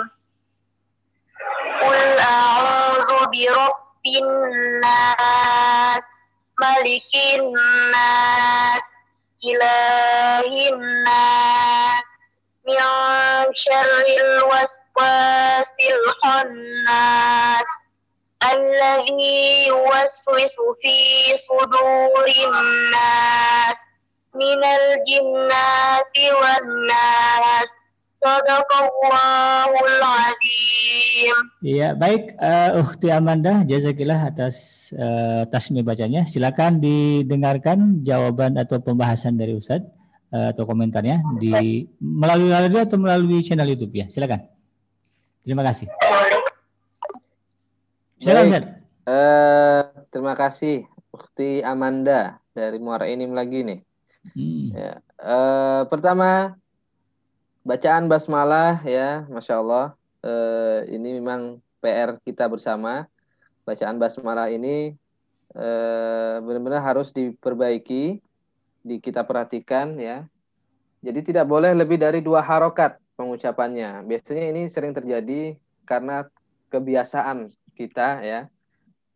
قل 1.85 2.19
أعوذ 2.19 3.25
برب 3.25 3.75
الناس 4.05 6.05
ملك 6.61 7.11
الناس 7.39 8.85
إله 9.45 10.69
الناس 10.73 12.09
من 12.67 12.77
شر 13.53 14.05
الوسواس 14.21 15.75
الخناس 15.91 17.67
الذي 18.53 19.67
يوسوس 19.67 20.55
في 20.81 21.37
صدور 21.37 22.25
الناس 22.45 23.79
من 24.35 24.63
الجنات 24.63 26.17
والناس 26.41 27.69
Sadaqallahul 28.16 30.00
azim. 30.00 31.36
Iya, 31.60 31.92
baik 31.92 32.32
uh, 32.40 32.80
Ukhti 32.80 33.12
Amanda, 33.12 33.60
jazakillah 33.68 34.32
atas 34.32 34.88
uh, 34.96 35.44
tasmi 35.52 35.84
bacanya. 35.84 36.24
Silakan 36.24 36.80
didengarkan 36.80 38.00
jawaban 38.00 38.56
atau 38.56 38.80
pembahasan 38.80 39.36
dari 39.36 39.52
Ustaz 39.52 39.84
uh, 40.32 40.48
atau 40.56 40.64
komentarnya 40.64 41.20
di 41.36 41.84
melalui 42.00 42.48
radio 42.48 42.88
atau 42.88 42.96
melalui 42.96 43.44
channel 43.44 43.68
YouTube 43.68 43.92
ya. 43.92 44.08
Silakan. 44.08 44.48
Terima 45.44 45.60
kasih. 45.60 45.92
Silakan 48.16 48.44
Ustaz. 48.48 48.64
Uh, 49.06 49.82
terima 50.08 50.32
kasih 50.32 50.88
Ukhti 51.12 51.60
Amanda 51.60 52.40
dari 52.56 52.80
Muara 52.80 53.12
Inim 53.12 53.36
lagi 53.36 53.60
nih. 53.60 53.80
Hmm. 54.32 54.72
Ya. 54.72 54.92
Uh, 55.20 55.84
pertama 55.92 56.56
bacaan 57.66 58.06
basmalah 58.06 58.78
ya, 58.86 59.26
masya 59.26 59.58
Allah. 59.58 59.86
Eh, 60.22 60.94
ini 60.94 61.18
memang 61.18 61.58
PR 61.82 62.14
kita 62.22 62.46
bersama. 62.46 63.10
Bacaan 63.66 63.98
basmalah 63.98 64.54
ini 64.54 64.94
eh, 65.50 66.34
benar-benar 66.38 66.86
harus 66.86 67.10
diperbaiki, 67.10 68.22
di 68.86 68.96
kita 69.02 69.26
perhatikan 69.26 69.98
ya. 69.98 70.30
Jadi 71.02 71.34
tidak 71.34 71.50
boleh 71.50 71.74
lebih 71.74 71.98
dari 71.98 72.22
dua 72.22 72.38
harokat 72.38 73.02
pengucapannya. 73.18 74.06
Biasanya 74.06 74.54
ini 74.54 74.70
sering 74.70 74.94
terjadi 74.94 75.58
karena 75.82 76.30
kebiasaan 76.70 77.50
kita 77.74 78.22
ya, 78.22 78.40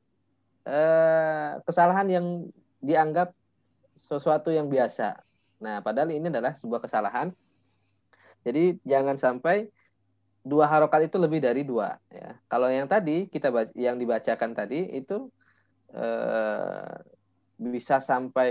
eh, 0.65 1.59
kesalahan 1.67 2.09
yang 2.09 2.47
dianggap 2.79 3.35
sesuatu 3.99 4.55
yang 4.55 4.71
biasa. 4.71 5.19
Nah 5.59 5.83
padahal 5.83 6.15
ini 6.15 6.31
adalah 6.31 6.55
sebuah 6.55 6.79
kesalahan. 6.83 7.35
Jadi 8.47 8.79
jangan 8.87 9.19
sampai 9.19 9.67
dua 10.49 10.65
harokat 10.65 11.13
itu 11.13 11.21
lebih 11.21 11.45
dari 11.45 11.63
dua 11.63 12.01
ya 12.09 12.33
kalau 12.49 12.73
yang 12.73 12.89
tadi 12.89 13.29
kita 13.29 13.53
yang 13.77 14.01
dibacakan 14.01 14.57
tadi 14.57 14.97
itu 14.97 15.29
eh, 15.93 16.97
bisa 17.59 17.99
sampai 17.99 18.51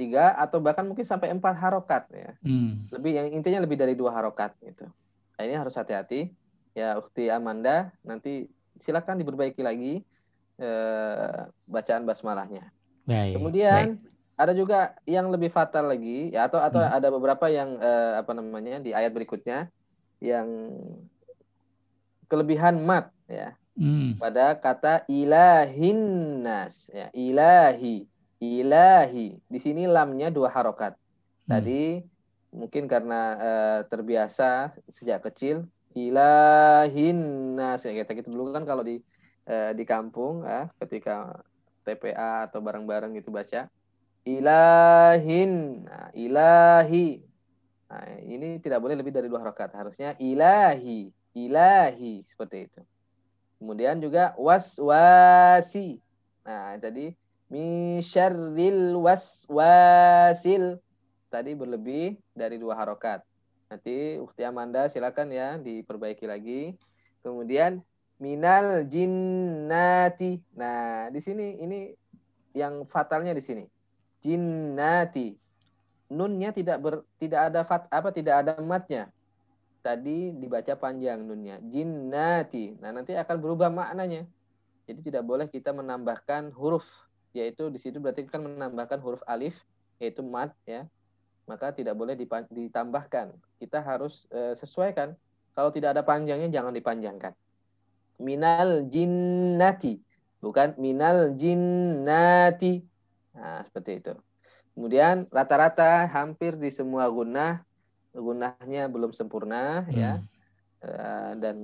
tiga 0.00 0.32
atau 0.34 0.58
bahkan 0.58 0.88
mungkin 0.88 1.04
sampai 1.04 1.28
empat 1.30 1.54
harokat 1.60 2.08
ya 2.10 2.32
hmm. 2.42 2.90
lebih 2.98 3.12
yang 3.14 3.26
intinya 3.30 3.62
lebih 3.62 3.78
dari 3.78 3.92
dua 3.94 4.10
harokat 4.16 4.56
gitu 4.64 4.88
nah, 5.36 5.42
ini 5.44 5.54
harus 5.54 5.76
hati-hati 5.76 6.32
ya 6.72 6.96
ukti 6.98 7.28
Amanda 7.28 7.92
nanti 8.02 8.48
silakan 8.80 9.20
diperbaiki 9.20 9.60
lagi 9.60 10.00
eh, 10.58 11.38
bacaan 11.68 12.08
basmalahnya 12.08 12.72
baik, 13.04 13.36
kemudian 13.36 14.00
baik. 14.00 14.40
ada 14.40 14.52
juga 14.56 14.96
yang 15.04 15.28
lebih 15.28 15.52
fatal 15.52 15.92
lagi 15.92 16.32
ya 16.32 16.48
atau 16.48 16.58
atau 16.58 16.80
hmm. 16.80 16.96
ada 16.96 17.08
beberapa 17.12 17.46
yang 17.52 17.76
eh, 17.76 18.12
apa 18.24 18.32
namanya 18.32 18.80
di 18.80 18.96
ayat 18.96 19.12
berikutnya 19.12 19.68
yang 20.24 20.48
kelebihan 22.26 22.82
mat 22.82 23.10
ya. 23.26 23.54
Hmm. 23.76 24.16
pada 24.16 24.56
kata 24.56 25.04
ilahin 25.04 26.00
nas 26.40 26.88
ya. 26.88 27.12
Ilahi 27.12 28.08
ilahi. 28.40 29.36
Di 29.36 29.58
sini 29.60 29.84
lamnya 29.84 30.32
dua 30.32 30.48
harokat. 30.52 30.96
Hmm. 31.46 31.50
tadi 31.62 32.02
mungkin 32.50 32.88
karena 32.90 33.20
eh, 33.38 33.80
terbiasa 33.86 34.74
sejak 34.90 35.28
kecil 35.28 35.68
ilahin 35.92 37.18
nas 37.54 37.84
ya. 37.84 37.92
Kita 37.92 38.16
gitu 38.16 38.32
dulu 38.32 38.56
kan 38.56 38.64
kalau 38.64 38.80
di 38.80 38.98
eh, 39.44 39.72
di 39.76 39.84
kampung 39.84 40.42
ya 40.42 40.72
ketika 40.80 41.36
TPA 41.86 42.50
atau 42.50 42.58
bareng-bareng 42.58 43.14
gitu 43.14 43.30
baca 43.30 43.70
ilahin 44.26 45.84
nah, 45.86 46.10
ilahi. 46.10 47.22
Nah, 47.86 48.18
ini 48.26 48.58
tidak 48.58 48.82
boleh 48.82 48.98
lebih 48.98 49.14
dari 49.14 49.30
dua 49.30 49.46
harokat. 49.46 49.70
Harusnya 49.70 50.18
ilahi 50.18 51.06
ilahi 51.36 52.24
seperti 52.24 52.66
itu 52.66 52.80
Kemudian 53.56 53.96
juga 54.04 54.36
waswasi. 54.36 55.96
Nah, 56.44 56.76
jadi 56.76 57.16
min 57.48 57.98
syarril 58.04 59.00
waswasil. 59.00 60.76
Tadi 61.32 61.52
berlebih 61.56 62.20
dari 62.36 62.60
dua 62.60 62.76
harokat. 62.76 63.24
Nanti 63.66 64.20
Ukti 64.20 64.46
Amanda 64.46 64.86
silakan 64.92 65.32
ya 65.32 65.56
diperbaiki 65.56 66.28
lagi. 66.28 66.76
Kemudian 67.24 67.80
minal 68.20 68.84
jinnati. 68.86 70.38
Nah, 70.54 71.08
di 71.08 71.20
sini 71.24 71.56
ini 71.58 71.90
yang 72.52 72.84
fatalnya 72.86 73.32
di 73.32 73.42
sini. 73.42 73.64
Jinnati. 74.20 75.32
Nunnya 76.12 76.54
tidak 76.54 76.78
ber, 76.78 76.94
tidak 77.18 77.50
ada 77.50 77.66
fat 77.66 77.88
apa 77.90 78.14
tidak 78.14 78.46
ada 78.46 78.62
matnya 78.62 79.10
tadi 79.86 80.34
dibaca 80.34 80.74
panjang 80.74 81.22
nunnya. 81.22 81.62
Jinnati. 81.62 82.74
Nah 82.82 82.90
nanti 82.90 83.14
akan 83.14 83.36
berubah 83.38 83.70
maknanya. 83.70 84.26
Jadi 84.90 85.06
tidak 85.06 85.22
boleh 85.22 85.46
kita 85.46 85.70
menambahkan 85.70 86.50
huruf. 86.58 86.90
Yaitu 87.30 87.70
di 87.70 87.78
situ 87.78 88.02
berarti 88.02 88.26
kan 88.26 88.42
menambahkan 88.42 88.98
huruf 88.98 89.22
alif 89.30 89.62
yaitu 90.02 90.26
mat 90.26 90.50
ya. 90.66 90.90
Maka 91.46 91.70
tidak 91.70 91.94
boleh 91.94 92.18
ditambahkan. 92.50 93.30
Kita 93.62 93.78
harus 93.78 94.26
eh, 94.34 94.58
sesuaikan. 94.58 95.14
Kalau 95.54 95.70
tidak 95.70 95.94
ada 95.94 96.02
panjangnya 96.02 96.50
jangan 96.50 96.74
dipanjangkan. 96.74 97.32
Minal 98.18 98.90
jinnati. 98.90 100.02
Bukan 100.42 100.74
minal 100.82 101.38
jinnati. 101.38 102.82
Nah 103.38 103.62
seperti 103.62 104.02
itu. 104.02 104.14
Kemudian 104.76 105.24
rata-rata 105.32 106.04
hampir 106.10 106.54
di 106.58 106.68
semua 106.68 107.08
gunnah 107.08 107.65
gunahnya 108.16 108.88
belum 108.88 109.12
sempurna 109.12 109.84
ya. 109.92 110.18
Hmm. 110.18 110.26
Eh, 110.82 111.32
dan 111.40 111.56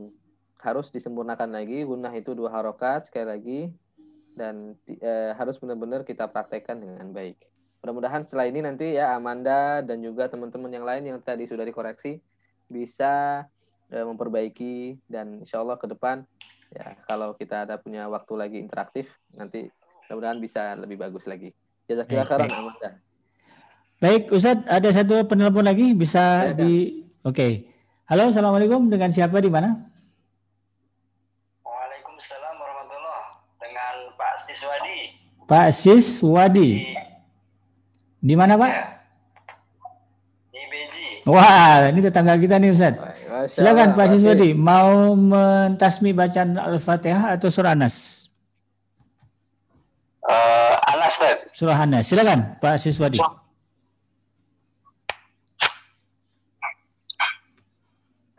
harus 0.61 0.93
disempurnakan 0.93 1.51
lagi. 1.53 1.83
Gunah 1.83 2.13
itu 2.15 2.37
dua 2.37 2.53
harokat 2.53 3.09
sekali 3.09 3.27
lagi. 3.27 3.61
Dan 4.33 4.77
eh, 4.89 5.33
harus 5.37 5.61
benar-benar 5.61 6.05
kita 6.05 6.29
praktekkan 6.29 6.81
dengan 6.81 7.13
baik. 7.13 7.37
Mudah-mudahan 7.83 8.23
setelah 8.23 8.47
ini 8.47 8.63
nanti 8.63 8.95
ya 8.95 9.13
Amanda 9.19 9.83
dan 9.83 9.99
juga 10.01 10.31
teman-teman 10.31 10.71
yang 10.71 10.87
lain 10.87 11.03
yang 11.03 11.19
tadi 11.19 11.51
sudah 11.51 11.67
dikoreksi 11.67 12.23
bisa 12.71 13.45
eh, 13.91 14.07
memperbaiki 14.07 15.03
dan 15.11 15.43
insya 15.43 15.61
Allah 15.61 15.77
ke 15.77 15.91
depan 15.91 16.25
ya 16.73 16.97
kalau 17.05 17.37
kita 17.37 17.69
ada 17.69 17.77
punya 17.77 18.09
waktu 18.09 18.33
lagi 18.39 18.57
interaktif 18.63 19.13
nanti 19.37 19.69
mudah-mudahan 20.09 20.39
bisa 20.41 20.79
lebih 20.79 20.97
bagus 20.97 21.29
lagi. 21.29 21.53
Jazakillah 21.91 22.25
Baik, 22.25 22.49
khairan. 22.49 22.55
Amanda 22.55 22.91
Baik, 24.03 24.35
Ustadz, 24.35 24.67
ada 24.67 24.89
satu 24.91 25.23
penelpon 25.31 25.63
lagi 25.63 25.95
bisa 25.95 26.51
Silakan. 26.51 26.59
di 26.59 26.73
Oke. 27.23 27.71
Halo, 28.11 28.35
Assalamualaikum. 28.35 28.91
Dengan 28.91 29.15
siapa 29.15 29.39
di 29.39 29.47
mana? 29.47 29.79
Waalaikumsalam 31.63 32.55
warahmatullah 32.59 33.21
dengan 33.63 33.95
Pak 34.19 34.33
Siswadi 34.43 34.99
Pak 35.47 35.69
Siswadi. 35.71 36.71
di 36.83 36.99
Di 38.27 38.35
mana, 38.35 38.59
Pak? 38.59 38.71
ya, 38.75 38.83
di 40.51 40.63
Beji. 40.67 41.07
Wah, 41.23 41.87
ini 41.87 42.03
tetangga 42.03 42.35
kita 42.35 42.59
nih, 42.59 42.75
Ustadz. 42.75 42.99
Silakan 43.55 43.95
Pak 43.95 44.19
Siswadi, 44.19 44.51
Sis. 44.51 44.59
mau 44.59 45.15
mentasmi 45.15 46.11
bacaan 46.11 46.59
Al-Fatihah 46.59 47.39
atau 47.39 47.55
surah 47.55 47.79
Nas? 47.79 48.27
Eh, 50.27 50.75
Anas. 50.91 51.15
Surah 51.55 51.87
Nas. 51.87 52.03
Silakan 52.11 52.59
Pak 52.59 52.83
Siswadi. 52.83 53.23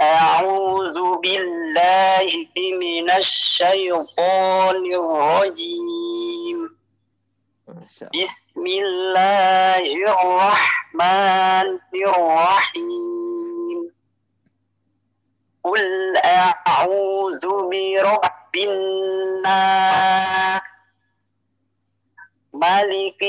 أعوذ 0.03 0.97
بالله 1.23 2.29
من 2.83 3.07
الشيطان 3.11 4.83
الرجيم. 4.99 6.59
بسم 8.11 8.63
الله 8.67 9.85
الرحمن 10.11 11.67
الرحيم 11.93 13.79
قل 15.63 16.17
أعوذ 16.17 17.43
برب 17.71 18.53
الناس 18.57 19.85
ملك 22.53 23.21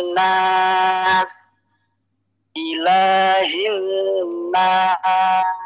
الناس 0.00 1.32
إله 2.56 3.50
الناس 3.68 5.65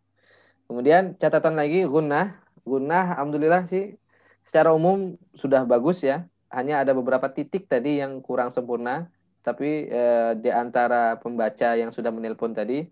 Kemudian 0.65 1.13
catatan 1.21 1.53
lagi 1.55 1.85
gunnah. 1.85 2.41
Gunnah 2.65 3.13
alhamdulillah 3.15 3.69
sih 3.69 4.00
secara 4.41 4.73
umum 4.73 5.15
sudah 5.33 5.63
bagus 5.65 6.03
ya. 6.05 6.25
Hanya 6.51 6.83
ada 6.83 6.91
beberapa 6.91 7.31
titik 7.31 7.71
tadi 7.71 8.03
yang 8.03 8.19
kurang 8.19 8.51
sempurna, 8.51 9.07
tapi 9.39 9.87
eh, 9.87 10.35
di 10.35 10.51
antara 10.51 11.15
pembaca 11.15 11.79
yang 11.79 11.95
sudah 11.95 12.11
menelpon 12.11 12.51
tadi 12.51 12.83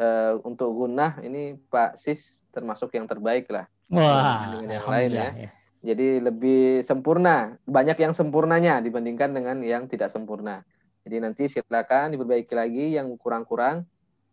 eh, 0.00 0.32
untuk 0.42 0.72
gunnah 0.72 1.20
ini 1.20 1.54
Pak 1.68 2.00
Sis 2.00 2.40
termasuk 2.50 2.92
yang 2.96 3.04
terbaik 3.04 3.52
lah. 3.52 3.68
Wah, 3.92 4.56
dengan 4.56 4.80
yang 4.80 4.88
lain 4.88 5.10
ya. 5.12 5.28
ya. 5.36 5.50
Jadi 5.82 6.22
lebih 6.22 6.86
sempurna, 6.86 7.58
banyak 7.66 7.98
yang 7.98 8.14
sempurnanya 8.14 8.78
dibandingkan 8.78 9.34
dengan 9.34 9.58
yang 9.60 9.90
tidak 9.90 10.14
sempurna. 10.14 10.62
Jadi 11.02 11.16
nanti 11.18 11.50
silakan 11.50 12.14
diperbaiki 12.14 12.54
lagi 12.54 12.94
yang 12.94 13.10
kurang-kurang, 13.18 13.82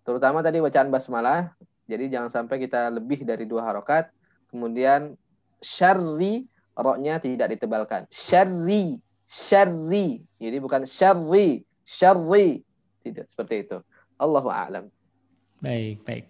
terutama 0.06 0.46
tadi 0.46 0.62
bacaan 0.62 0.94
basmalah. 0.94 1.58
Jadi 1.90 2.14
jangan 2.14 2.30
sampai 2.30 2.62
kita 2.62 2.94
lebih 2.94 3.26
dari 3.26 3.50
dua 3.50 3.66
harokat. 3.66 4.14
Kemudian 4.54 5.18
syarri, 5.58 6.46
roknya 6.80 7.19
tidak 7.19 7.51
ditebalkan. 7.53 8.07
Syarri, 8.10 8.97
syarri. 9.27 10.23
Jadi 10.39 10.57
bukan 10.64 10.88
syarri, 10.88 11.61
syarri. 11.84 12.64
Tidak 13.03 13.27
seperti 13.27 13.68
itu. 13.68 13.77
Allahu 14.19 14.47
a'lam. 14.51 14.88
Baik, 15.60 16.03
baik. 16.07 16.26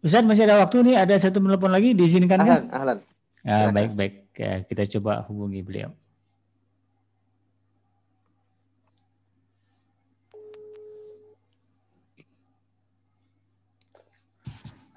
Ustaz 0.00 0.24
masih 0.24 0.48
ada 0.48 0.60
waktu 0.64 0.80
nih, 0.80 0.96
ada 0.96 1.12
satu 1.20 1.40
telepon 1.40 1.72
lagi 1.72 1.92
diizinkan 1.92 2.40
kan? 2.40 2.48
Ahlan, 2.48 2.64
ahlan. 2.72 2.98
Ya, 3.44 3.68
baik, 3.72 3.92
baik. 3.96 4.14
Ya, 4.36 4.64
kita 4.64 4.88
coba 4.96 5.24
hubungi 5.28 5.60
beliau. 5.60 5.92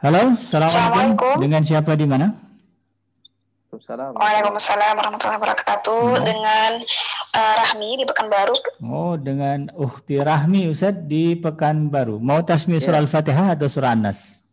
Halo, 0.03 0.35
assalamualaikum. 0.35 0.67
Assalamualaikum. 0.67 1.35
Dengan 1.39 1.61
siapa 1.63 1.95
di 1.95 2.03
mana? 2.03 2.35
Waalaikumsalam. 3.73 4.13
Waalaikumsalam 4.13 4.93
warahmatullahi 5.01 5.39
wabarakatuh. 5.41 6.01
Hmm. 6.13 6.25
Dengan 6.25 6.71
eh, 7.33 7.53
Rahmi 7.57 7.89
di 7.97 8.05
Pekanbaru. 8.05 8.55
Oh, 8.85 9.17
dengan 9.17 9.59
Ukti 9.73 10.21
Rahmi 10.21 10.69
Ustaz 10.69 10.93
di 11.09 11.33
Pekanbaru. 11.33 12.21
Mau 12.21 12.45
tasmi 12.45 12.77
surah 12.77 13.01
Ya. 13.01 13.03
Al-Fatihah 13.03 13.57
atau 13.57 13.65
surah 13.65 13.97
An-Nas? 13.97 14.45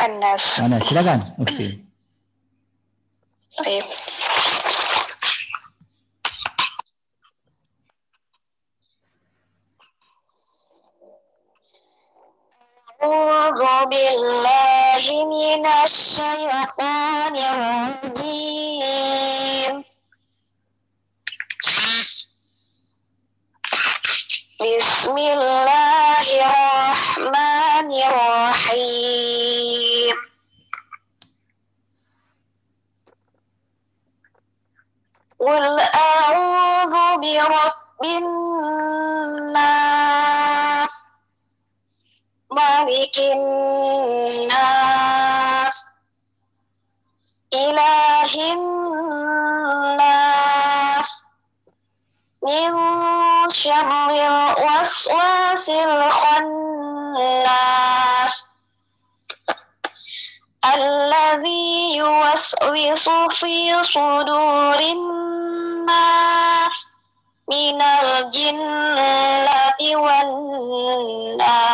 Anas. 0.00 0.42
Mana? 0.64 0.80
Silakan, 0.80 1.20
Ukti. 1.36 1.78
Baik. 3.60 3.84
أعوذ 13.02 13.62
بالله 13.90 15.04
من 15.26 15.66
الشيطان 15.66 17.34
الرجيم. 18.14 18.64
بسم 24.62 25.16
الله 25.18 26.26
الرحمن 26.46 27.90
الرحيم. 28.10 29.36
قل 35.42 35.80
أعوذ 35.80 36.94
برب 37.18 38.02
الناس 38.04 39.62
ملك 42.51 43.17
الناس 43.19 44.57
إله 47.53 48.53
الناس 48.53 50.07
من 52.43 52.73
شر 53.49 54.09
الوسواس 54.09 55.69
الخناس 55.69 56.87
الذي 60.75 61.95
يوسوس 61.95 63.09
في 63.39 63.83
صدور 63.83 64.79
الناس 64.79 66.77
من 67.49 67.81
الجنة 67.81 69.77
والناس 69.93 71.67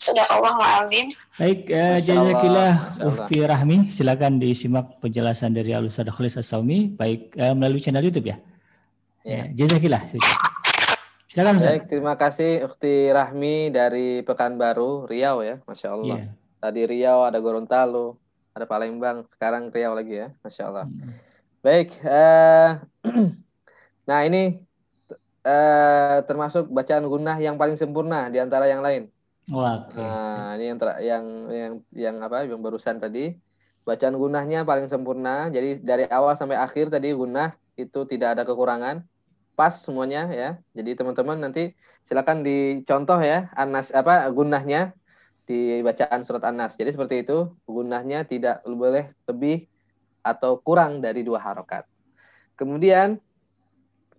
sudah 0.00 0.24
Allah 0.32 0.56
alim. 0.80 1.12
Baik, 1.36 1.68
uh, 1.68 2.00
jazakillah 2.00 2.72
Ufti 3.04 3.44
Rahmi, 3.44 3.92
silakan 3.92 4.40
disimak 4.40 4.96
penjelasan 5.04 5.52
dari 5.52 5.76
Al 5.76 5.92
Ustaz 5.92 6.08
Khalis 6.08 6.40
Asaumi 6.40 6.88
baik 6.88 7.36
uh, 7.36 7.52
melalui 7.52 7.84
channel 7.84 8.00
YouTube 8.00 8.32
ya. 8.32 8.40
Ya, 9.20 9.44
eh, 9.44 9.46
jazakillah. 9.52 10.08
Silakan 11.28 11.60
Ustaz. 11.60 11.76
Baik, 11.76 11.84
terima 11.92 12.16
kasih 12.16 12.64
Ufti 12.64 13.12
Rahmi 13.12 13.68
dari 13.68 14.24
Pekanbaru, 14.24 15.04
Riau 15.04 15.44
ya, 15.44 15.60
Masya 15.68 15.88
Allah. 15.92 16.16
Ya. 16.16 16.26
Tadi 16.64 16.80
Riau 16.88 17.20
ada 17.28 17.36
Gorontalo, 17.36 18.16
ada 18.56 18.64
Palembang, 18.64 19.28
sekarang 19.36 19.68
Riau 19.68 19.92
lagi 19.92 20.16
ya, 20.16 20.32
Masya 20.40 20.62
Allah. 20.64 20.88
Hmm. 20.88 21.12
Baik, 21.60 21.92
uh, 22.08 22.80
nah 24.08 24.24
ini 24.24 24.64
uh, 25.44 26.24
termasuk 26.24 26.72
bacaan 26.72 27.04
gunah 27.04 27.36
yang 27.36 27.60
paling 27.60 27.76
sempurna 27.76 28.32
di 28.32 28.40
antara 28.40 28.64
yang 28.64 28.80
lain 28.80 29.12
Wah, 29.48 29.80
oke. 29.80 29.96
Nah, 29.96 30.60
ini 30.60 30.64
yang 30.68 30.78
ter- 30.78 31.00
yang 31.00 31.24
yang 31.48 31.72
yang 31.96 32.16
apa? 32.20 32.44
Yang 32.44 32.60
barusan 32.60 33.00
tadi 33.00 33.34
bacaan 33.88 34.14
gunnahnya 34.20 34.68
paling 34.68 34.86
sempurna. 34.92 35.48
Jadi 35.48 35.80
dari 35.80 36.04
awal 36.12 36.36
sampai 36.36 36.60
akhir 36.60 36.92
tadi 36.92 37.16
gunnah 37.16 37.56
itu 37.80 38.04
tidak 38.04 38.36
ada 38.36 38.42
kekurangan. 38.44 39.00
Pas 39.56 39.72
semuanya 39.72 40.28
ya. 40.28 40.50
Jadi 40.76 41.00
teman-teman 41.00 41.40
nanti 41.40 41.72
silakan 42.04 42.44
dicontoh 42.44 43.18
ya 43.20 43.48
anas 43.56 43.92
apa 43.96 44.28
gunnahnya 44.28 44.92
di 45.50 45.82
bacaan 45.82 46.22
surat 46.22 46.46
An-Nas. 46.46 46.78
Jadi 46.78 46.94
seperti 46.94 47.26
itu, 47.26 47.50
gunnahnya 47.66 48.22
tidak 48.22 48.62
boleh 48.62 49.10
lebih 49.26 49.66
atau 50.22 50.62
kurang 50.62 51.02
dari 51.02 51.26
dua 51.26 51.42
harokat. 51.42 51.90
Kemudian 52.54 53.18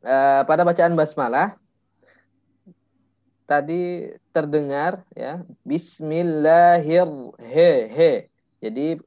eh, 0.03 0.41
pada 0.43 0.67
bacaan 0.67 0.91
basmalah 0.99 1.55
tadi 3.47 4.11
terdengar 4.31 5.03
ya 5.13 5.43
Bismillahir. 5.67 7.07
Jadi 8.61 8.97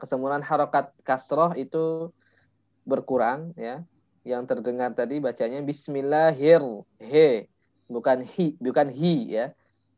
kesempurnaan 0.00 0.44
harokat 0.44 0.92
kasroh 1.02 1.56
itu 1.56 2.12
berkurang 2.86 3.56
ya. 3.56 3.82
Yang 4.26 4.42
terdengar 4.54 4.90
tadi 4.92 5.22
bacanya 5.22 5.62
Bismillahir 5.62 6.62
bukan 7.86 8.18
hi 8.26 8.58
bukan 8.58 8.90
hi 8.90 9.14
ya 9.30 9.46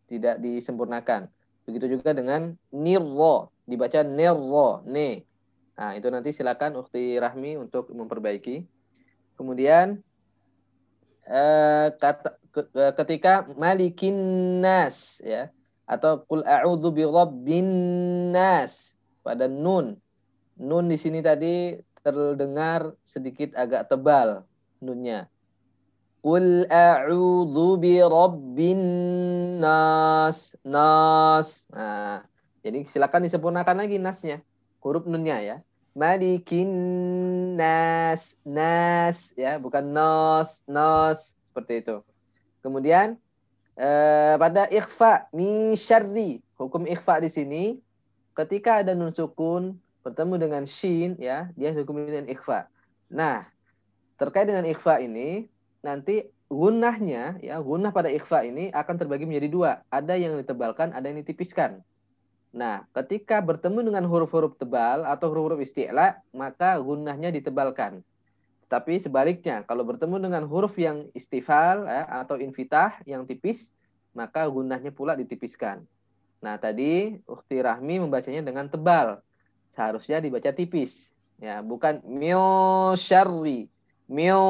tidak 0.09 0.41
disempurnakan. 0.41 1.29
Begitu 1.69 2.01
juga 2.01 2.17
dengan 2.17 2.57
nirro 2.73 3.53
dibaca 3.69 4.01
nirro 4.01 4.81
ne. 4.89 5.25
Nah 5.77 5.95
itu 5.97 6.09
nanti 6.09 6.33
silakan 6.33 6.81
Ukti 6.81 7.21
Rahmi 7.21 7.61
untuk 7.61 7.93
memperbaiki. 7.93 8.65
Kemudian 9.37 10.01
eh, 11.29 11.89
kata, 11.95 12.41
ketika 12.97 13.47
malikin 13.59 14.17
nas 14.63 15.19
ya 15.25 15.51
atau 15.89 16.21
kul 16.29 16.45
a'udzu 16.45 16.93
birabbin 16.93 17.69
nas 18.31 18.93
pada 19.25 19.49
nun. 19.49 19.97
Nun 20.61 20.85
di 20.91 21.01
sini 21.01 21.25
tadi 21.25 21.81
terdengar 22.05 22.93
sedikit 23.09 23.57
agak 23.57 23.89
tebal 23.89 24.45
nunnya. 24.85 25.33
Qul 26.21 26.69
a'udzu 26.69 27.81
birabbin 27.81 28.81
nas 29.63 30.53
nas. 30.61 31.65
Nah, 31.73 32.21
jadi 32.61 32.85
silakan 32.85 33.25
disempurnakan 33.25 33.81
lagi 33.81 33.97
nasnya. 33.97 34.45
Huruf 34.85 35.09
nunnya 35.09 35.41
ya. 35.41 35.57
Malikin 35.97 36.71
nas 37.57 38.37
nas 38.45 39.33
ya, 39.35 39.57
bukan 39.57 39.89
nos 39.89 40.61
nos 40.69 41.33
seperti 41.49 41.81
itu. 41.81 41.97
Kemudian 42.65 43.17
eh, 43.79 44.35
pada 44.39 44.67
ikhfa 44.69 45.31
min 45.31 45.79
syarri, 45.79 46.43
hukum 46.59 46.85
ikhfa 46.85 47.23
di 47.23 47.31
sini 47.31 47.65
ketika 48.39 48.83
ada 48.83 48.95
nun 48.95 49.11
sukun 49.15 49.79
bertemu 50.07 50.35
dengan 50.39 50.63
shin 50.65 51.19
ya, 51.19 51.51
dia 51.59 51.75
hukum 51.75 52.07
dengan 52.07 52.31
ikhfa. 52.31 52.71
Nah, 53.11 53.47
terkait 54.17 54.47
dengan 54.47 54.67
ikhfa 54.67 55.03
ini 55.03 55.51
nanti 55.83 56.27
gunnahnya 56.49 57.37
ya, 57.45 57.61
gunnah 57.61 57.93
pada 57.93 58.09
ikhfa 58.09 58.47
ini 58.47 58.73
akan 58.73 58.95
terbagi 58.97 59.29
menjadi 59.29 59.49
dua. 59.53 59.71
Ada 59.93 60.17
yang 60.17 60.41
ditebalkan, 60.41 60.97
ada 60.97 61.07
yang 61.13 61.21
ditipiskan. 61.21 61.85
Nah, 62.49 62.89
ketika 62.97 63.45
bertemu 63.45 63.93
dengan 63.93 64.09
huruf-huruf 64.09 64.57
tebal 64.57 65.05
atau 65.05 65.29
huruf-huruf 65.29 65.61
isti'la, 65.61 66.25
maka 66.33 66.81
gunnahnya 66.81 67.29
ditebalkan. 67.29 68.01
Tapi 68.69 69.01
sebaliknya, 69.01 69.65
kalau 69.65 69.81
bertemu 69.81 70.29
dengan 70.29 70.45
huruf 70.45 70.77
yang 70.77 71.09
istifal 71.17 71.89
ya, 71.89 72.05
atau 72.05 72.37
infitah 72.37 73.01
yang 73.09 73.25
tipis, 73.25 73.73
maka 74.13 74.45
gunnahnya 74.45 74.93
pula 74.93 75.17
ditipiskan. 75.17 75.89
Nah, 76.45 76.61
tadi 76.61 77.17
Ukti 77.25 77.65
Rahmi 77.65 77.97
membacanya 77.99 78.45
dengan 78.45 78.69
tebal. 78.69 79.25
Seharusnya 79.73 80.21
dibaca 80.21 80.53
tipis. 80.53 81.09
Ya, 81.41 81.65
bukan 81.65 82.05
mil 82.05 82.45
syarri. 83.01 83.73
Mil, 84.09 84.45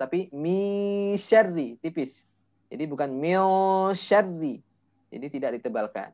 tapi 0.00 0.32
mi 0.32 1.12
syarri, 1.20 1.76
tipis. 1.80 2.24
Jadi 2.72 2.84
bukan 2.88 3.12
mil 3.12 3.48
syarri. 3.92 4.64
Jadi 5.12 5.26
tidak 5.28 5.60
ditebalkan. 5.60 6.08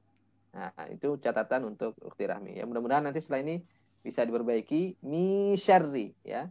Nah, 0.58 0.74
itu 0.90 1.14
catatan 1.22 1.70
untuk 1.70 1.94
Ukti 2.02 2.26
Rahmi. 2.26 2.58
Ya, 2.58 2.66
mudah-mudahan 2.66 3.06
nanti 3.06 3.22
setelah 3.22 3.46
ini 3.46 3.56
bisa 4.02 4.26
diperbaiki 4.26 4.98
mi 5.06 5.54
syarri 5.54 6.10
ya. 6.26 6.50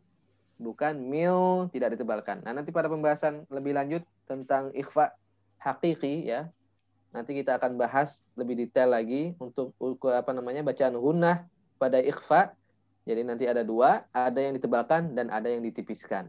Bukan 0.57 0.97
mil 0.97 1.69
tidak 1.69 1.93
ditebalkan. 1.93 2.41
Nah, 2.41 2.53
nanti 2.57 2.73
pada 2.73 2.89
pembahasan 2.89 3.45
lebih 3.53 3.77
lanjut 3.77 4.01
tentang 4.25 4.73
ikhfa 4.73 5.13
hakiki 5.61 6.25
ya. 6.25 6.49
Nanti 7.13 7.38
kita 7.38 7.61
akan 7.61 7.77
bahas 7.77 8.19
lebih 8.34 8.57
detail 8.57 8.91
lagi 8.93 9.38
untuk 9.38 9.73
apa 10.09 10.31
namanya 10.34 10.65
bacaan 10.65 10.97
gunnah 10.97 11.45
pada 11.77 12.01
ikhfa. 12.01 12.53
Jadi 13.07 13.23
nanti 13.23 13.47
ada 13.47 13.63
dua, 13.63 14.03
ada 14.11 14.38
yang 14.41 14.57
ditebalkan 14.57 15.15
dan 15.15 15.31
ada 15.31 15.47
yang 15.47 15.63
ditipiskan. 15.63 16.27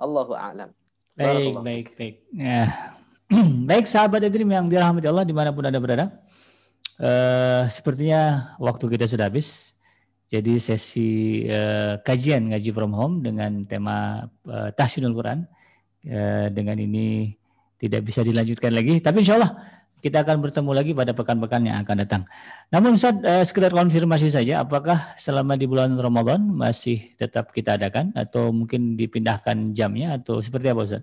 Allahu 0.00 0.32
a'lam. 0.32 0.72
Baik, 1.12 1.60
baik, 1.60 1.86
baik. 2.00 2.16
Ya. 2.32 2.96
baik 3.68 3.84
sahabat 3.84 4.24
Edrim 4.24 4.48
yang 4.48 4.66
dirahmati 4.66 5.06
Allah 5.06 5.28
di 5.28 5.34
mana 5.36 5.52
pun 5.52 5.62
anda 5.68 5.76
berada. 5.76 6.08
Uh, 6.96 7.68
sepertinya 7.68 8.52
waktu 8.56 8.88
kita 8.88 9.04
sudah 9.04 9.28
habis. 9.28 9.76
Jadi 10.30 10.62
sesi 10.62 11.42
uh, 11.50 11.98
kajian 12.06 12.54
ngaji 12.54 12.70
from 12.70 12.94
home 12.94 13.18
dengan 13.18 13.66
tema 13.66 14.30
uh, 14.46 14.70
tahsinul 14.70 15.10
Quran 15.10 15.42
uh, 16.06 16.46
dengan 16.54 16.78
ini 16.78 17.34
tidak 17.82 18.06
bisa 18.06 18.22
dilanjutkan 18.22 18.70
lagi. 18.70 19.02
Tapi 19.02 19.26
insya 19.26 19.42
Allah 19.42 19.58
kita 19.98 20.22
akan 20.22 20.38
bertemu 20.38 20.70
lagi 20.70 20.92
pada 20.94 21.12
pekan-pekan 21.12 21.66
yang 21.66 21.82
akan 21.82 21.96
datang. 22.06 22.22
Namun 22.70 22.94
Ustaz, 22.94 23.18
uh, 23.26 23.42
sekedar 23.42 23.74
konfirmasi 23.74 24.30
saja, 24.30 24.62
apakah 24.62 24.96
selama 25.18 25.58
di 25.58 25.66
bulan 25.66 25.98
Ramadan 25.98 26.46
masih 26.46 27.10
tetap 27.18 27.50
kita 27.50 27.74
adakan 27.74 28.14
atau 28.14 28.54
mungkin 28.54 28.94
dipindahkan 28.94 29.74
jamnya 29.74 30.14
atau 30.14 30.38
seperti 30.38 30.70
apa 30.70 30.86
Ustaz? 30.86 31.02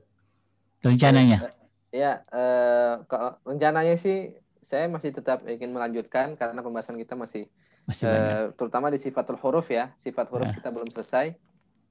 Rencananya? 0.88 1.52
Ya, 1.92 2.24
uh, 2.32 3.04
kalau 3.12 3.36
rencananya 3.44 4.00
sih 4.00 4.40
saya 4.64 4.88
masih 4.88 5.12
tetap 5.12 5.44
ingin 5.48 5.76
melanjutkan 5.76 6.40
karena 6.40 6.64
pembahasan 6.64 6.96
kita 6.96 7.16
masih 7.20 7.48
masih 7.88 8.04
uh, 8.06 8.52
terutama 8.60 8.92
di 8.92 9.00
sifatul 9.00 9.40
huruf 9.40 9.72
ya. 9.72 9.96
Sifat 9.96 10.28
huruf 10.28 10.52
nah. 10.52 10.56
kita 10.56 10.70
belum 10.70 10.92
selesai. 10.92 11.32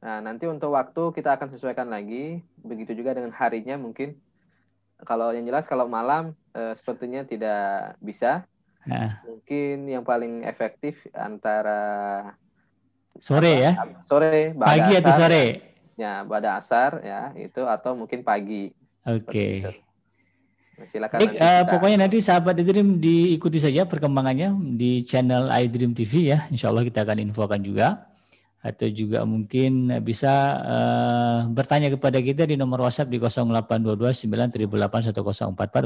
Nah, 0.05 0.21
nanti 0.21 0.45
untuk 0.45 0.77
waktu 0.77 1.11
kita 1.17 1.41
akan 1.41 1.49
sesuaikan 1.57 1.89
lagi. 1.89 2.45
Begitu 2.61 2.93
juga 2.93 3.17
dengan 3.17 3.33
harinya 3.33 3.81
mungkin. 3.81 4.21
Kalau 5.03 5.33
yang 5.33 5.49
jelas 5.49 5.65
kalau 5.65 5.89
malam 5.89 6.37
uh, 6.53 6.77
sepertinya 6.77 7.25
tidak 7.25 7.97
bisa. 8.05 8.45
Nah. 8.85 9.25
Mungkin 9.25 9.89
yang 9.89 10.05
paling 10.05 10.45
efektif 10.45 11.09
antara 11.17 12.31
sore 13.17 13.57
apa, 13.57 13.65
ya. 13.65 13.73
Sore, 14.05 14.53
pagi 14.53 14.93
asar, 14.93 15.01
atau 15.01 15.13
sore. 15.17 15.45
Ya, 15.97 16.15
pada 16.29 16.61
asar 16.61 16.91
ya, 17.01 17.33
itu 17.41 17.65
atau 17.65 17.97
mungkin 17.97 18.21
pagi. 18.21 18.77
Oke. 19.09 19.65
Okay. 19.65 19.86
Silakan. 20.85 21.17
Baik, 21.25 21.41
uh, 21.41 21.65
pokoknya 21.73 22.05
nanti 22.05 22.21
sahabat 22.21 22.61
iDream 22.61 23.01
diikuti 23.01 23.57
saja 23.57 23.89
perkembangannya 23.89 24.77
di 24.77 25.01
channel 25.09 25.49
iDream 25.49 25.97
TV 25.97 26.37
ya. 26.37 26.45
Insya 26.53 26.69
Allah 26.69 26.85
kita 26.85 27.01
akan 27.01 27.17
infokan 27.25 27.65
juga 27.65 28.13
atau 28.61 28.85
juga 28.93 29.25
mungkin 29.25 29.89
bisa 30.05 30.33
uh, 30.61 31.39
bertanya 31.49 31.89
kepada 31.89 32.21
kita 32.21 32.45
di 32.45 32.61
nomor 32.61 32.85
WhatsApp 32.85 33.09
di 33.09 33.17
0822 33.17 34.13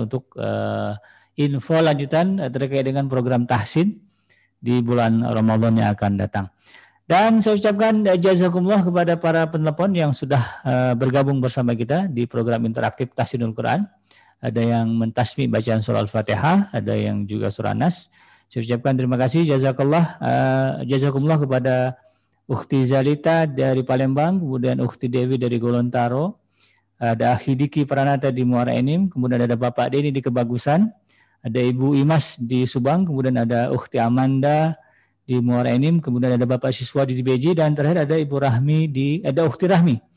untuk 0.02 0.34
uh, 0.34 0.98
info 1.38 1.76
lanjutan 1.78 2.50
terkait 2.50 2.82
dengan 2.82 3.06
program 3.06 3.46
tahsin 3.46 3.94
di 4.58 4.82
bulan 4.82 5.22
Ramadan 5.22 5.78
yang 5.78 5.94
akan 5.94 6.18
datang. 6.18 6.50
Dan 7.06 7.38
saya 7.38 7.58
ucapkan 7.58 8.06
jazakumullah 8.18 8.82
kepada 8.82 9.14
para 9.18 9.46
penelpon 9.46 9.94
yang 9.94 10.10
sudah 10.10 10.42
uh, 10.66 10.94
bergabung 10.98 11.38
bersama 11.38 11.78
kita 11.78 12.10
di 12.10 12.26
program 12.26 12.66
interaktif 12.66 13.14
Tahsinul 13.14 13.54
Quran 13.54 13.86
ada 14.40 14.60
yang 14.64 14.88
mentasmi 14.96 15.46
bacaan 15.52 15.84
surah 15.84 16.00
Al-Fatihah, 16.00 16.72
ada 16.72 16.94
yang 16.96 17.28
juga 17.28 17.52
surah 17.52 17.76
Nas. 17.76 18.08
Saya 18.48 18.64
ucapkan 18.64 18.96
terima 18.96 19.20
kasih. 19.20 19.44
Jazakallah 19.46 20.04
uh, 20.18 20.70
jazakumullah 20.88 21.38
kepada 21.38 21.94
Ukti 22.50 22.82
Zalita 22.82 23.46
dari 23.46 23.86
Palembang, 23.86 24.42
kemudian 24.42 24.82
Ukti 24.82 25.06
Dewi 25.06 25.38
dari 25.38 25.60
Gorontalo, 25.60 26.42
ada 26.98 27.38
Hidiki 27.38 27.86
Pranata 27.86 28.34
di 28.34 28.42
Muara 28.42 28.74
Enim, 28.74 29.06
kemudian 29.06 29.46
ada 29.46 29.54
Bapak 29.54 29.94
Deni 29.94 30.10
di 30.10 30.18
Kebagusan, 30.18 30.90
ada 31.46 31.60
Ibu 31.62 31.94
Imas 31.94 32.34
di 32.42 32.66
Subang, 32.66 33.06
kemudian 33.06 33.38
ada 33.38 33.70
Ukti 33.70 34.02
Amanda 34.02 34.74
di 35.22 35.38
Muara 35.38 35.70
Enim, 35.70 36.02
kemudian 36.02 36.34
ada 36.34 36.42
Bapak 36.42 36.74
Siswa 36.74 37.06
di 37.06 37.22
Beji, 37.22 37.54
dan 37.54 37.70
terakhir 37.70 38.02
ada 38.02 38.18
Ibu 38.18 38.34
Rahmi 38.42 38.90
di 38.90 39.22
ada 39.22 39.46
Ukti 39.46 39.70
Rahmi 39.70 40.09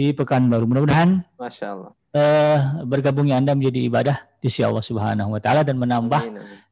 di 0.00 0.16
Pekanbaru. 0.16 0.64
Mudah-mudahan 0.64 1.20
Masya 1.36 1.66
Allah 1.76 1.92
uh, 2.14 2.58
bergabungnya 2.86 3.38
Anda 3.38 3.52
menjadi 3.52 3.80
ibadah 3.86 4.16
di 4.40 4.48
sisi 4.48 4.64
Allah 4.64 4.80
Subhanahu 4.80 5.36
wa 5.36 5.40
taala 5.42 5.62
dan 5.62 5.76
menambah 5.76 6.22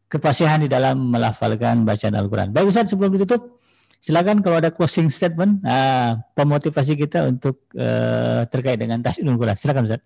kepasihan 0.08 0.58
di 0.58 0.68
dalam 0.70 1.12
melafalkan 1.12 1.84
bacaan 1.84 2.16
Al-Qur'an. 2.16 2.48
Baik 2.48 2.72
Ustaz, 2.72 2.88
sebelum 2.88 3.12
ditutup, 3.12 3.60
silakan 4.00 4.40
kalau 4.40 4.56
ada 4.56 4.72
closing 4.72 5.12
statement 5.12 5.60
uh, 5.68 6.16
pemotivasi 6.32 6.96
kita 6.96 7.28
untuk 7.28 7.60
uh, 7.76 8.48
terkait 8.48 8.80
dengan 8.80 9.04
tasdidul 9.04 9.36
Quran. 9.36 9.56
Silakan 9.60 9.84
Ustaz. 9.84 10.00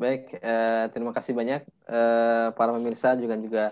Baik, 0.00 0.40
uh, 0.40 0.88
terima 0.96 1.12
kasih 1.12 1.36
banyak 1.36 1.60
uh, 1.84 2.56
para 2.56 2.72
pemirsa 2.72 3.12
juga 3.20 3.36
juga 3.36 3.64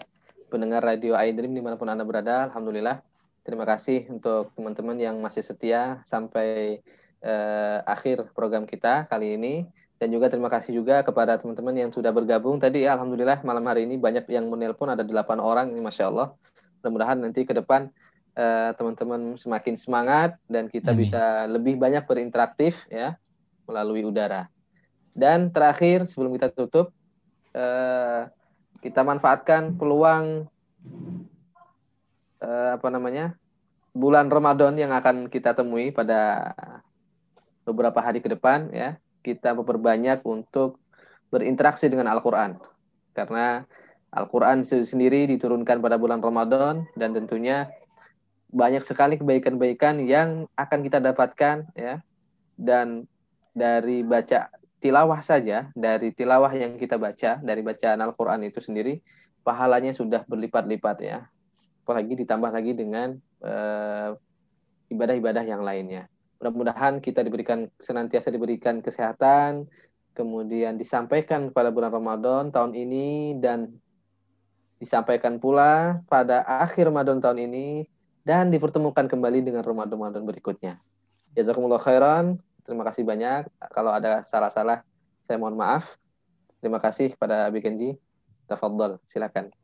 pendengar 0.53 0.85
radio 0.85 1.16
iDream 1.16 1.57
di 1.57 1.65
mana 1.65 1.81
pun 1.81 1.89
anda 1.89 2.05
berada. 2.05 2.53
Alhamdulillah, 2.53 3.01
terima 3.49 3.65
kasih 3.65 4.05
untuk 4.12 4.53
teman-teman 4.53 5.01
yang 5.01 5.16
masih 5.24 5.40
setia 5.40 6.05
sampai 6.05 6.85
uh, 7.23 7.78
akhir 7.86 8.31
program 8.35 8.65
kita 8.69 9.07
kali 9.09 9.35
ini. 9.39 9.55
Dan 9.99 10.15
juga 10.15 10.31
terima 10.31 10.47
kasih 10.47 10.78
juga 10.78 11.03
kepada 11.03 11.35
teman-teman 11.43 11.74
yang 11.74 11.90
sudah 11.90 12.15
bergabung 12.15 12.62
tadi 12.62 12.86
ya. 12.86 12.95
Alhamdulillah 12.95 13.43
malam 13.43 13.66
hari 13.66 13.82
ini 13.82 13.99
banyak 13.99 14.31
yang 14.31 14.47
menelpon 14.47 14.95
ada 14.95 15.03
delapan 15.03 15.43
orang 15.43 15.66
ini 15.74 15.82
Masya 15.82 16.07
Allah. 16.07 16.39
Mudah-mudahan 16.78 17.19
nanti 17.19 17.43
ke 17.43 17.51
depan 17.51 17.90
uh, 18.39 18.70
teman-teman 18.78 19.35
semakin 19.35 19.74
semangat 19.74 20.39
dan 20.47 20.70
kita 20.70 20.95
Amin. 20.95 21.03
bisa 21.03 21.51
lebih 21.51 21.74
banyak 21.74 22.07
berinteraktif 22.07 22.86
ya 22.86 23.19
melalui 23.66 24.07
udara. 24.07 24.47
Dan 25.19 25.51
terakhir 25.51 26.07
sebelum 26.07 26.31
kita 26.39 26.55
tutup 26.55 26.95
uh, 27.59 28.31
kita 28.78 29.03
manfaatkan 29.03 29.74
peluang 29.74 30.47
uh, 32.39 32.70
apa 32.78 32.89
namanya 32.89 33.35
bulan 33.90 34.31
Ramadan 34.31 34.78
yang 34.78 34.95
akan 34.95 35.27
kita 35.27 35.59
temui 35.59 35.90
pada 35.90 36.55
beberapa 37.69 38.01
hari 38.01 38.24
ke 38.24 38.32
depan 38.32 38.73
ya 38.73 38.97
kita 39.20 39.53
memperbanyak 39.53 40.24
untuk 40.24 40.81
berinteraksi 41.28 41.93
dengan 41.93 42.09
Al-Quran. 42.09 42.57
Karena 43.12 43.69
Al-Quran 44.09 44.65
sendiri 44.65 45.28
diturunkan 45.28 45.85
pada 45.85 46.01
bulan 46.01 46.24
Ramadan 46.24 46.89
dan 46.97 47.12
tentunya 47.12 47.69
banyak 48.49 48.81
sekali 48.81 49.20
kebaikan-kebaikan 49.20 50.01
yang 50.01 50.49
akan 50.57 50.81
kita 50.81 50.99
dapatkan 51.05 51.69
ya. 51.77 52.01
Dan 52.57 53.05
dari 53.53 54.01
baca 54.01 54.49
tilawah 54.81 55.20
saja 55.20 55.69
dari 55.77 56.15
tilawah 56.15 56.51
yang 56.55 56.81
kita 56.81 56.97
baca 56.97 57.36
dari 57.43 57.61
bacaan 57.61 58.01
Al-Qur'an 58.01 58.40
itu 58.47 58.65
sendiri 58.65 59.03
pahalanya 59.45 59.93
sudah 59.93 60.24
berlipat-lipat 60.24 60.97
ya. 61.05 61.28
Apalagi 61.85 62.16
ditambah 62.16 62.49
lagi 62.49 62.73
dengan 62.73 63.20
eh, 63.45 64.11
ibadah-ibadah 64.89 65.45
yang 65.45 65.61
lainnya 65.61 66.09
Mudah-mudahan 66.39 67.02
kita 67.02 67.27
diberikan 67.27 67.66
senantiasa 67.82 68.31
diberikan 68.31 68.78
kesehatan, 68.78 69.66
kemudian 70.15 70.78
disampaikan 70.78 71.51
pada 71.51 71.74
bulan 71.74 71.90
Ramadan 71.90 72.55
tahun 72.55 72.78
ini 72.78 73.39
dan 73.43 73.74
disampaikan 74.78 75.43
pula 75.43 76.02
pada 76.06 76.47
akhir 76.47 76.86
Ramadan 76.86 77.19
tahun 77.19 77.51
ini 77.51 77.90
dan 78.23 78.55
dipertemukan 78.55 79.10
kembali 79.10 79.43
dengan 79.43 79.66
Ramadan-Ramadan 79.66 80.23
berikutnya. 80.23 80.78
Jazakumullah 81.35 81.82
khairan. 81.82 82.39
Terima 82.62 82.86
kasih 82.86 83.02
banyak. 83.02 83.48
Kalau 83.74 83.90
ada 83.90 84.23
salah-salah, 84.28 84.85
saya 85.27 85.40
mohon 85.40 85.56
maaf. 85.56 85.97
Terima 86.60 86.78
kasih 86.78 87.16
kepada 87.16 87.48
Abi 87.48 87.65
Kenji. 87.65 87.97
Tafadhol, 88.47 89.01
silakan. 89.09 89.57